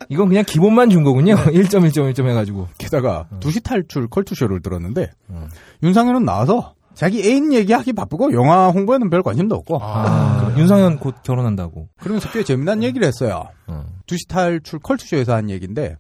[0.10, 1.36] 이건 그냥 기본만 준 거군요.
[1.36, 2.68] 1점, 1점, 1점 해가지고.
[2.78, 5.10] 게다가 두시 탈출 컬투쇼를 들었는데
[5.84, 11.88] 윤상현은 나와서 자기 애인 얘기하기 바쁘고 영화 홍보에는 별 관심도 없고 아, 윤상현 곧 결혼한다고.
[11.98, 13.44] 그러면서 꽤 재미난 얘기를 했어요.
[13.68, 13.86] 어.
[14.06, 15.96] 두시 탈출 컬투쇼에서 한 얘기인데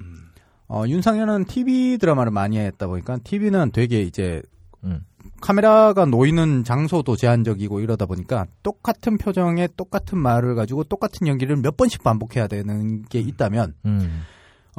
[0.68, 4.42] 어, 윤상현은 TV 드라마를 많이 했다 보니까 TV는 되게 이제
[4.84, 5.02] 음.
[5.42, 12.04] 카메라가 놓이는 장소도 제한적이고 이러다 보니까 똑같은 표정에 똑같은 말을 가지고 똑같은 연기를 몇 번씩
[12.04, 14.22] 반복해야 되는 게 있다면 음.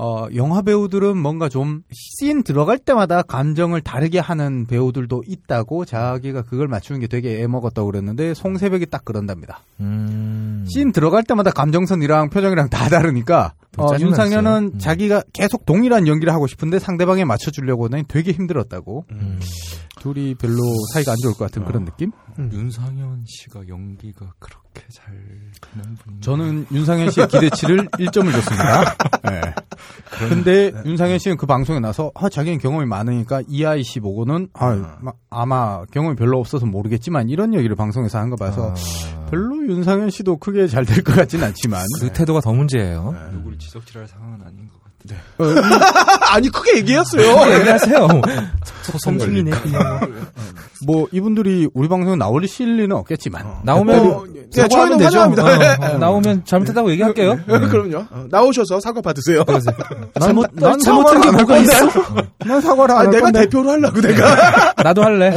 [0.02, 1.82] 어, 영화 배우들은 뭔가 좀
[2.20, 8.34] 씬 들어갈 때마다 감정을 다르게 하는 배우들도 있다고 자기가 그걸 맞추는 게 되게 애먹었다고 그랬는데
[8.34, 9.60] 송새벽이 딱 그런답니다.
[9.80, 10.66] 음.
[10.68, 13.96] 씬 들어갈 때마다 감정선이랑 표정이랑 다 다르니까 더 어.
[13.98, 14.78] 윤상현은 음.
[14.78, 19.40] 자기가 계속 동일한 연기를 하고 싶은데 상대방에 맞춰주려고는 되게 힘들었다고 음.
[20.00, 20.58] 둘이 별로
[20.92, 22.10] 사이가 안 좋을 것 같은 그런 느낌?
[22.52, 25.12] 윤상현 씨가 연기가 그렇게 잘
[25.60, 26.20] 되는 분.
[26.20, 28.94] 저는 윤상현 씨의 기대치를 1점을 줬습니다.
[29.24, 29.40] 네.
[30.28, 35.12] 근데 윤상현 씨는 그 방송에 나서 아, 자기는 경험이 많으니까 이하이 씨 보고는 아, 마-
[35.30, 40.38] 아마 경험이 별로 없어서 모르겠지만 이런 얘기를 방송에서 한 거 봐서 아, 별로 윤상현 씨도
[40.38, 43.14] 크게 잘 될 것 같지는 않지만 그 태도가 더 문제예요.
[43.32, 45.20] 누구를 지적질할 상황은 아닌 것 같아요.
[46.32, 47.58] 아니 크게 얘기했어요.
[47.58, 48.08] 얘기하세요.
[49.02, 50.00] 성심이네 그냥.
[50.86, 55.20] 뭐 이분들이 우리 방송에 나오실 리는 없겠지만 나오면 어, 네, 저희는 되죠.
[55.20, 55.44] 환영합니다.
[55.44, 57.36] 어, 어, 나오면 잘못했다고 얘기할게요.
[57.46, 58.06] 그럼요.
[58.10, 59.44] 어, 나오셔서 사과 받으세요.
[60.20, 61.88] 잘못 난 잘못한 게 뭐가 안 있어?
[62.38, 63.40] 난 사과를 아, 안할 내가 건데.
[63.40, 64.74] 대표로 하려고 내가.
[64.82, 65.30] 나도 할래.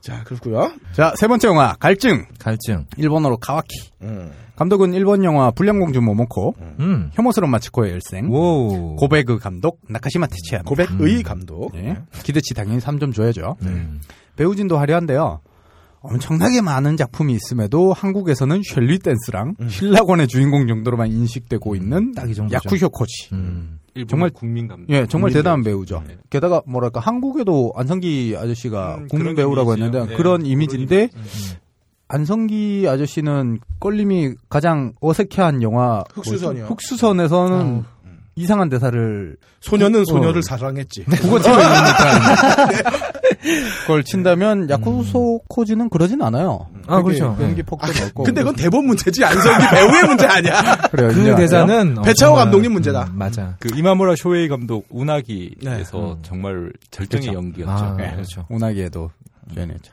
[0.00, 0.72] 자, 그렇고요.
[0.92, 2.26] 자, 세 번째 영화 갈증.
[2.38, 2.86] 갈증.
[2.96, 3.90] 일본어로 카와키.
[4.02, 4.32] 음.
[4.62, 7.10] 감독은 일본 영화 불량공주 모모코, 음.
[7.14, 8.94] 혐오스러운 마츠코의 일생, 오.
[8.94, 10.62] 고백의 감독 나카시마 테치야.
[10.62, 11.74] 고백의 감독.
[11.74, 11.98] 예.
[12.22, 13.56] 기대치 당연히 3점 줘야죠.
[13.62, 14.00] 음.
[14.36, 15.40] 배우진도 화려한데요.
[16.00, 22.54] 엄청나게 많은 작품이 있음에도 한국에서는 셜리 댄스랑 신라권의 주인공 정도로만 인식되고 있는 딱이 정도죠.
[22.54, 23.30] 야쿠쇼 코치.
[23.32, 23.78] 음.
[23.94, 24.90] 일본 정말- 국민 감독.
[24.90, 26.02] 예, 정말 국민 대단한 배우죠.
[26.06, 26.16] 네.
[26.30, 29.86] 게다가 뭐랄까 한국에도 안성기 아저씨가 음, 국민 배우라고 이미지요.
[29.86, 31.56] 했는데 네, 그런 그런 이미지인데 이미지.
[32.08, 36.66] 안성기 아저씨는 껄림이 가장 어색해한 영화 흑수선이요.
[36.66, 37.84] 흑수선에서는
[38.34, 40.42] 이상한 대사를 소녀는 소녀를 어.
[40.42, 41.04] 사랑했지.
[41.04, 42.66] 국어책을 읽으니까
[43.82, 46.66] 그걸 친다면 야쿠소 코지는 그러진 않아요.
[46.86, 47.36] 아, 그렇죠.
[47.40, 48.22] 연기 폭도 넓고.
[48.24, 50.76] 근데 그건 대본 문제지 안성기 배우의 문제 아니야.
[50.90, 51.10] 그래요.
[51.12, 51.36] 그.
[51.36, 53.04] 대사는 어, 배차호 정말- 감독님 문제다.
[53.04, 53.56] 음, 맞아.
[53.58, 56.18] 그 이마무라 쇼헤이 감독 운하기에서 네.
[56.22, 57.38] 정말 절정의 그렇죠.
[57.38, 57.70] 연기였죠.
[57.84, 58.12] 아, 네.
[58.12, 58.46] 그렇죠.
[58.48, 59.10] 운하기에도
[59.52, 59.92] 주연이었죠.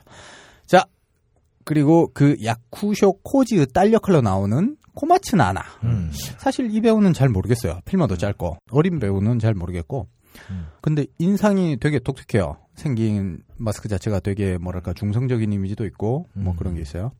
[1.70, 5.62] 그리고 그 야쿠쇼 코지의 딸 역할로 나오는 코마츠 나나.
[5.84, 6.10] 음.
[6.36, 7.78] 사실 이 배우는 잘 모르겠어요.
[7.84, 10.08] 필모도 짧고 어린 배우는 잘 모르겠고.
[10.50, 10.66] 음.
[10.82, 12.56] 근데 인상이 되게 독특해요.
[12.74, 16.56] 생긴 마스크 자체가 되게 뭐랄까 중성적인 이미지도 있고 뭐 음.
[16.56, 17.12] 그런 게 있어요.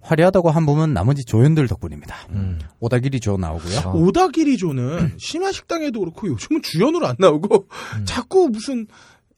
[0.00, 2.16] 화려하다고 한 부분 나머지 조연들 덕분입니다.
[2.30, 2.58] 음.
[2.80, 3.78] 오다기리 조 나오고요.
[3.84, 3.92] 아.
[3.92, 7.68] 오다기리조는 심야 식당에도 그렇고 요즘은 주연으로 안 나오고
[7.98, 8.04] 음.
[8.04, 8.88] 자꾸 무슨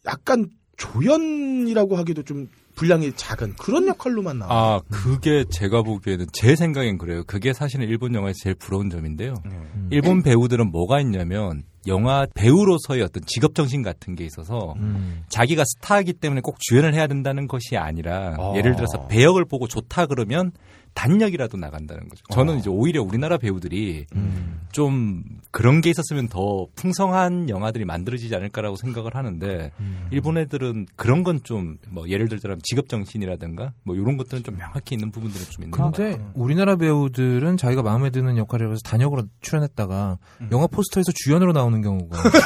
[0.07, 0.49] 약간
[0.79, 4.77] 조연이라고 하기도 좀 분량이 작은 그런 역할로만 나와.
[4.77, 7.23] 아, 그게 제가 보기에는 제 생각엔 그래요.
[7.27, 9.35] 그게 사실은 일본 영화에서 제일 부러운 점인데요.
[9.45, 9.89] 음.
[9.91, 15.25] 일본 배우들은 뭐가 있냐면 영화 배우로서의 어떤 직업 정신 같은 게 있어서 음.
[15.29, 18.53] 자기가 스타이기 때문에 꼭 주연을 해야 된다는 것이 아니라 아.
[18.57, 20.53] 예를 들어서 배역을 보고 좋다 그러면
[20.95, 22.23] 단역이라도 나간다는 거죠.
[22.33, 22.57] 저는 어.
[22.59, 24.61] 이제 오히려 우리나라 배우들이 음.
[24.73, 30.07] 좀 그런 게 있었으면 더 풍성한 영화들이 만들어지지 않을까라고 생각을 하는데 음.
[30.11, 34.95] 일본 애들은 그런 건 좀 뭐 예를 들자면 직업 정신이라든가 뭐 이런 것들은 좀 명확히
[34.95, 36.31] 있는 부분들이 좀 있는 것 같아요.
[36.35, 40.49] 우리나라 배우들은 자기가 마음에 드는 역할이라서 단역으로 출연했다가 음.
[40.53, 42.39] 영화 포스터에서 주연으로 나오는 경우가 있기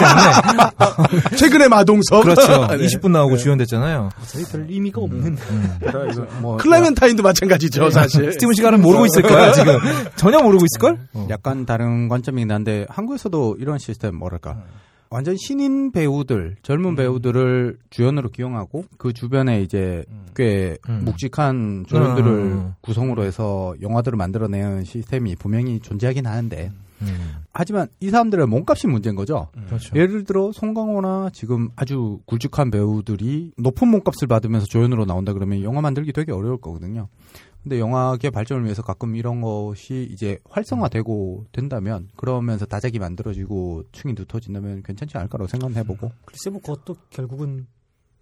[0.00, 2.22] 때문에 최근에 마동석.
[2.22, 2.66] 그렇죠.
[2.76, 2.86] 네.
[2.86, 4.10] 20분 나오고 주연됐잖아요.
[4.28, 5.36] 저희 별 의미가 없는.
[6.40, 8.32] 뭐 클레멘타인도 마찬가지죠, 사실.
[8.32, 9.78] 스티븐 시간은 모르고 있을 거야 지금
[10.16, 10.98] 전혀 모르고 있을 걸.
[11.14, 11.26] 어.
[11.30, 14.62] 약간 다른 관점이긴 한데 한국에서도 이런 시스템 뭐랄까
[15.10, 20.04] 완전 신인 배우들 젊은 배우들을 주연으로 기용하고 그 주변에 이제
[20.34, 21.02] 꽤 음.
[21.04, 22.74] 묵직한 조연들을 음.
[22.80, 26.70] 구성으로 해서 영화들을 만들어내는 시스템이 분명히 존재하긴 하는데
[27.02, 27.34] 음.
[27.52, 29.48] 하지만 이 사람들의 몸값이 문제인 거죠.
[29.66, 29.94] 그렇죠.
[29.94, 36.12] 예를 들어 송강호나 지금 아주 굵직한 배우들이 높은 몸값을 받으면서 조연으로 나온다 그러면 영화 만들기
[36.12, 37.08] 되게 어려울 거거든요.
[37.66, 44.84] 근데 영화계 발전을 위해서 가끔 이런 것이 이제 활성화되고 된다면 그러면서 다작이 만들어지고 층이 두터진다면
[44.84, 47.66] 괜찮지 않을까라고 생각은 해보고 글쎄 뭐 그것도 결국은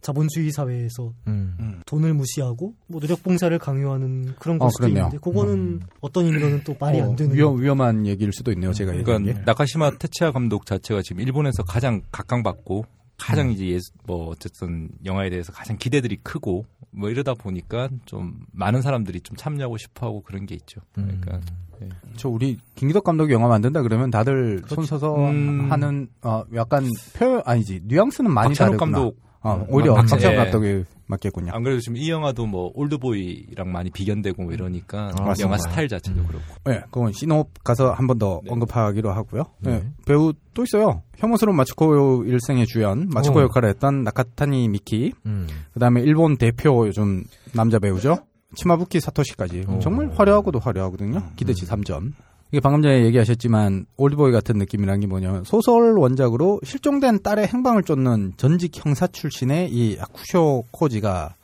[0.00, 1.82] 자본주의 사회에서 음.
[1.84, 5.04] 돈을 무시하고 뭐 노력 봉사를 강요하는 그런 어, 걸 수도 그렇네요.
[5.08, 8.72] 있는데 그거는 어떤 의미로는 또 말이 어, 안 되는 위험, 위험한 얘기일 수도 있네요.
[8.72, 9.44] 제가 얘기한 그러니까 게.
[9.44, 15.52] 나카시마 테치야 감독 자체가 지금 일본에서 가장 각광받고 가장 이제 예수, 뭐 어쨌든 영화에 대해서
[15.52, 20.80] 가장 기대들이 크고 뭐 이러다 보니까 좀 많은 사람들이 좀 참여하고 싶어하고 그런 게 있죠.
[20.92, 21.40] 그러니까
[21.82, 21.88] 예.
[22.16, 25.70] 저 우리 김기덕 감독이 영화 만든다 그러면 다들 줄 서서 음.
[25.70, 28.78] 하는 어 약간 표현 아니지 뉘앙스는 많이 다르구나.
[28.78, 30.36] 감독 어, 오히려 막- 박찬 예.
[30.36, 31.52] 감독이 맞겠군요.
[31.52, 35.40] 안 그래도 지금 이 영화도 뭐 올드보이랑 많이 비견되고 뭐 이러니까 맞습니다.
[35.42, 36.44] 영화 스타일 자체도 그렇고.
[36.64, 38.50] 네, 그건 시놉 가서 한 번 더 네.
[38.50, 39.44] 언급하기로 하고요.
[39.60, 39.84] 네, 네.
[40.06, 41.02] 배우 또 있어요.
[41.18, 43.42] 혐오스러운 마츠코 일생의 주연, 마츠코 어.
[43.42, 45.46] 역할을 했던 나카타니 미키, 음.
[45.74, 48.18] 그 다음에 일본 대표 요즘 남자 배우죠.
[48.56, 49.64] 츠마부키 사토시까지.
[49.66, 49.78] 어.
[49.82, 51.22] 정말 화려하고도 화려하거든요.
[51.36, 52.12] 기대치 3점.
[52.54, 58.34] 이게 방금 전에 얘기하셨지만 올드보이 같은 느낌이란 게 뭐냐면 소설 원작으로 실종된 딸의 행방을 쫓는
[58.36, 61.34] 전직 형사 출신의 이 야쿠쇼 코지가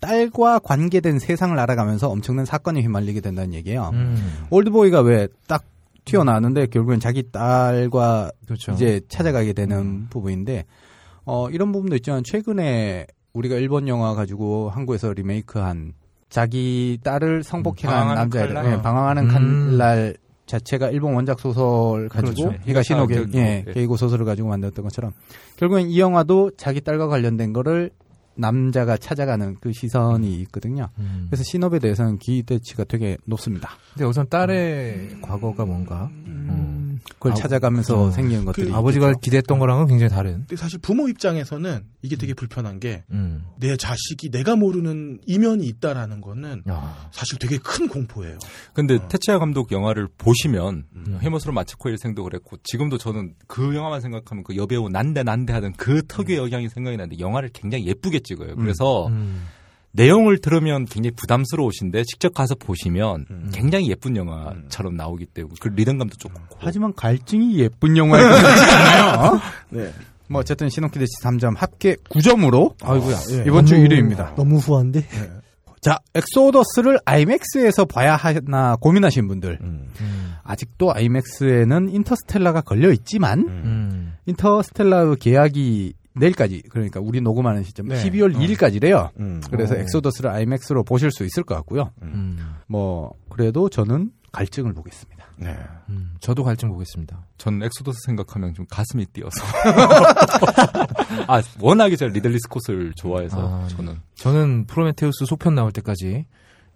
[0.00, 3.90] 딸과 관계된 세상을 알아가면서 엄청난 사건에 휘말리게 된다는 얘기예요.
[3.92, 4.16] 음.
[4.50, 5.62] 올드보이가 왜 딱
[6.04, 8.72] 튀어나왔는데 결국엔 자기 딸과 그렇죠.
[8.72, 10.64] 이제 찾아가게 되는 부분인데
[11.26, 15.92] 어 이런 부분도 있지만 최근에 우리가 일본 영화 가지고 한국에서 리메이크한
[16.28, 19.28] 자기 딸을 성폭행한 방황하는 남자애를 방황하는 음.
[19.28, 20.16] 칼날
[20.46, 22.64] 자체가 일본 원작 소설 가지고 그렇죠.
[22.64, 23.72] 히가시노 게, 히가시노 예, 예.
[23.72, 25.12] 게이고 소설을 가지고 만들었던 것처럼
[25.56, 27.90] 결국엔 이 영화도 자기 딸과 관련된 거를
[28.36, 30.88] 남자가 찾아가는 그 시선이 있거든요.
[30.98, 31.26] 음.
[31.28, 33.70] 그래서 신업에 대해서는 기대치가 되게 높습니다.
[33.94, 36.75] 근데 우선 딸의 과거가 뭔가 음.
[37.14, 38.10] 그걸 아, 찾아가면서 어.
[38.10, 39.20] 생기는 것들이 아버지가 있겠죠.
[39.20, 40.38] 기대했던 거랑은 굉장히 다른.
[40.38, 43.44] 근데 사실 부모 입장에서는 이게 되게 불편한 게내 음.
[43.78, 47.08] 자식이 내가 모르는 이면이 있다라는 거는 야.
[47.12, 48.38] 사실 되게 큰 공포예요.
[48.72, 49.08] 근데 어.
[49.08, 51.18] 테치야 감독 영화를 보시면 음.
[51.20, 56.02] 해머스로 마츠코 일생도 그랬고 지금도 저는 그 영화만 생각하면 그 여배우 난데 난데 하던 그
[56.06, 58.56] 특유의 영향이 생각이 나는데 영화를 굉장히 예쁘게 찍어요.
[58.56, 59.46] 그래서 음.
[59.96, 63.50] 내용을 들으면 굉장히 부담스러우신데 직접 가서 보시면 음.
[63.52, 69.40] 굉장히 예쁜 영화처럼 나오기 때문에 그 리듬감도 좋고 하지만 갈증이 예쁜 영화였잖아요.
[69.70, 69.92] 네.
[70.28, 73.16] 뭐 어쨌든 신혼기대치 3점 합계 9점으로 아이고야.
[73.32, 73.44] 예.
[73.46, 74.34] 이번 주 너무- 1위입니다.
[74.34, 75.06] 너무 후한데.
[75.80, 79.58] 자, 엑소더스를 IMAX에서 봐야 하나 고민하신 분들.
[79.60, 79.88] 음.
[80.00, 80.34] 음.
[80.42, 84.14] 아직도 IMAX에는 인터스텔라가 걸려 있지만 음.
[84.26, 88.02] 인터스텔라 계약이 내일까지 그러니까 우리 녹음하는 시점 네.
[88.02, 88.38] 12월 어.
[88.38, 89.10] 2일까지래요.
[89.20, 89.40] 음.
[89.50, 89.78] 그래서 어.
[89.78, 91.90] 엑소더스를 IMAX로 보실 수 있을 것 같고요.
[92.02, 92.54] 음.
[92.66, 95.26] 뭐 그래도 저는 갈증을 보겠습니다.
[95.38, 95.56] 네.
[95.90, 96.14] 음.
[96.20, 97.26] 저도 갈증 보겠습니다.
[97.36, 99.42] 전 엑소더스 생각하면 좀 가슴이 뛰어서
[101.28, 106.26] 아 워낙에 제가 리들리 스콧을 좋아해서 아, 저는 저는 프로메테우스 속편 나올 때까지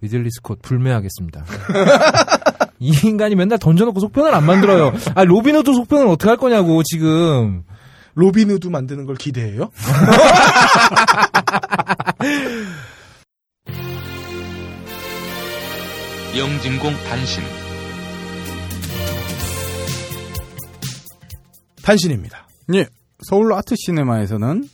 [0.01, 1.45] 리들리 스콧 불매하겠습니다.
[2.79, 4.91] 이 인간이 맨날 던져놓고 속편을 안 만들어요.
[5.13, 7.63] 아 로빈후드 속편을 어떻게 할 거냐고 지금.
[8.15, 9.71] 로빈후드 만드는 걸 기대해요?
[16.37, 17.43] 영진공 단신
[21.83, 22.47] 단신입니다.
[22.75, 22.85] 예.
[23.27, 24.67] 서울 아트 시네마에서는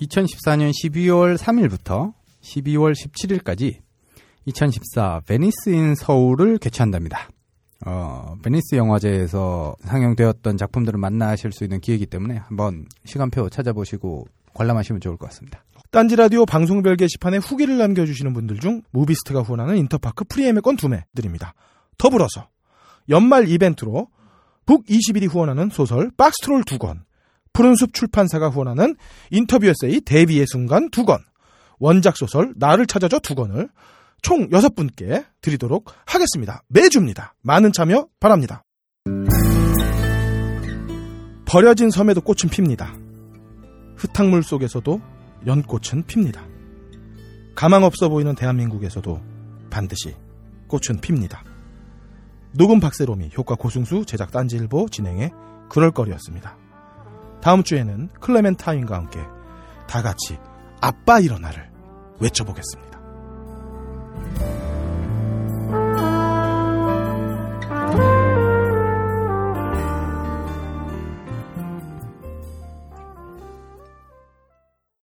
[0.00, 3.78] 2014년 12월 3일부터 12월 17일까지
[4.46, 7.28] 2014 베니스 인 서울을 개최한답니다.
[7.86, 15.16] 어, 베니스 영화제에서 상영되었던 작품들을 만나실 수 있는 기회이기 때문에 한번 시간표 찾아보시고 관람하시면 좋을
[15.16, 15.64] 것 같습니다.
[15.90, 21.54] 딴지 라디오 방송별 게시판에 후기를 남겨주시는 분들 중 무비스트가 후원하는 인터파크 프리예매권 2매 드립니다.
[21.98, 22.48] 더불어서
[23.08, 24.08] 연말 이벤트로
[24.66, 27.00] 북 21이 후원하는 소설 박스트롤 2권,
[27.52, 28.94] 푸른숲 출판사가 후원하는
[29.30, 31.18] 인터뷰 에세이 데뷔의 순간 2권,
[31.80, 33.70] 원작 소설 나를 찾아줘 2권을
[34.22, 36.62] 총 6분께 드리도록 하겠습니다.
[36.68, 37.34] 매주입니다.
[37.42, 38.64] 많은 참여 바랍니다.
[41.46, 42.94] 버려진 섬에도 꽃은 핍니다.
[43.96, 45.00] 흙탕물 속에서도
[45.46, 46.46] 연꽃은 핍니다.
[47.54, 49.20] 가망 없어 보이는 대한민국에서도
[49.68, 50.14] 반드시
[50.68, 51.42] 꽃은 핍니다.
[52.52, 55.30] 녹음 박세롬이 효과 고승수 제작 딴지일보 진행의
[55.68, 56.56] 그럴 거리였습니다.
[57.42, 59.20] 다음 주에는 클레멘타인과 함께
[59.88, 60.38] 다 같이
[60.80, 61.70] 아빠 일어나를
[62.20, 62.89] 외쳐보겠습니다.
[64.20, 64.59] Bye.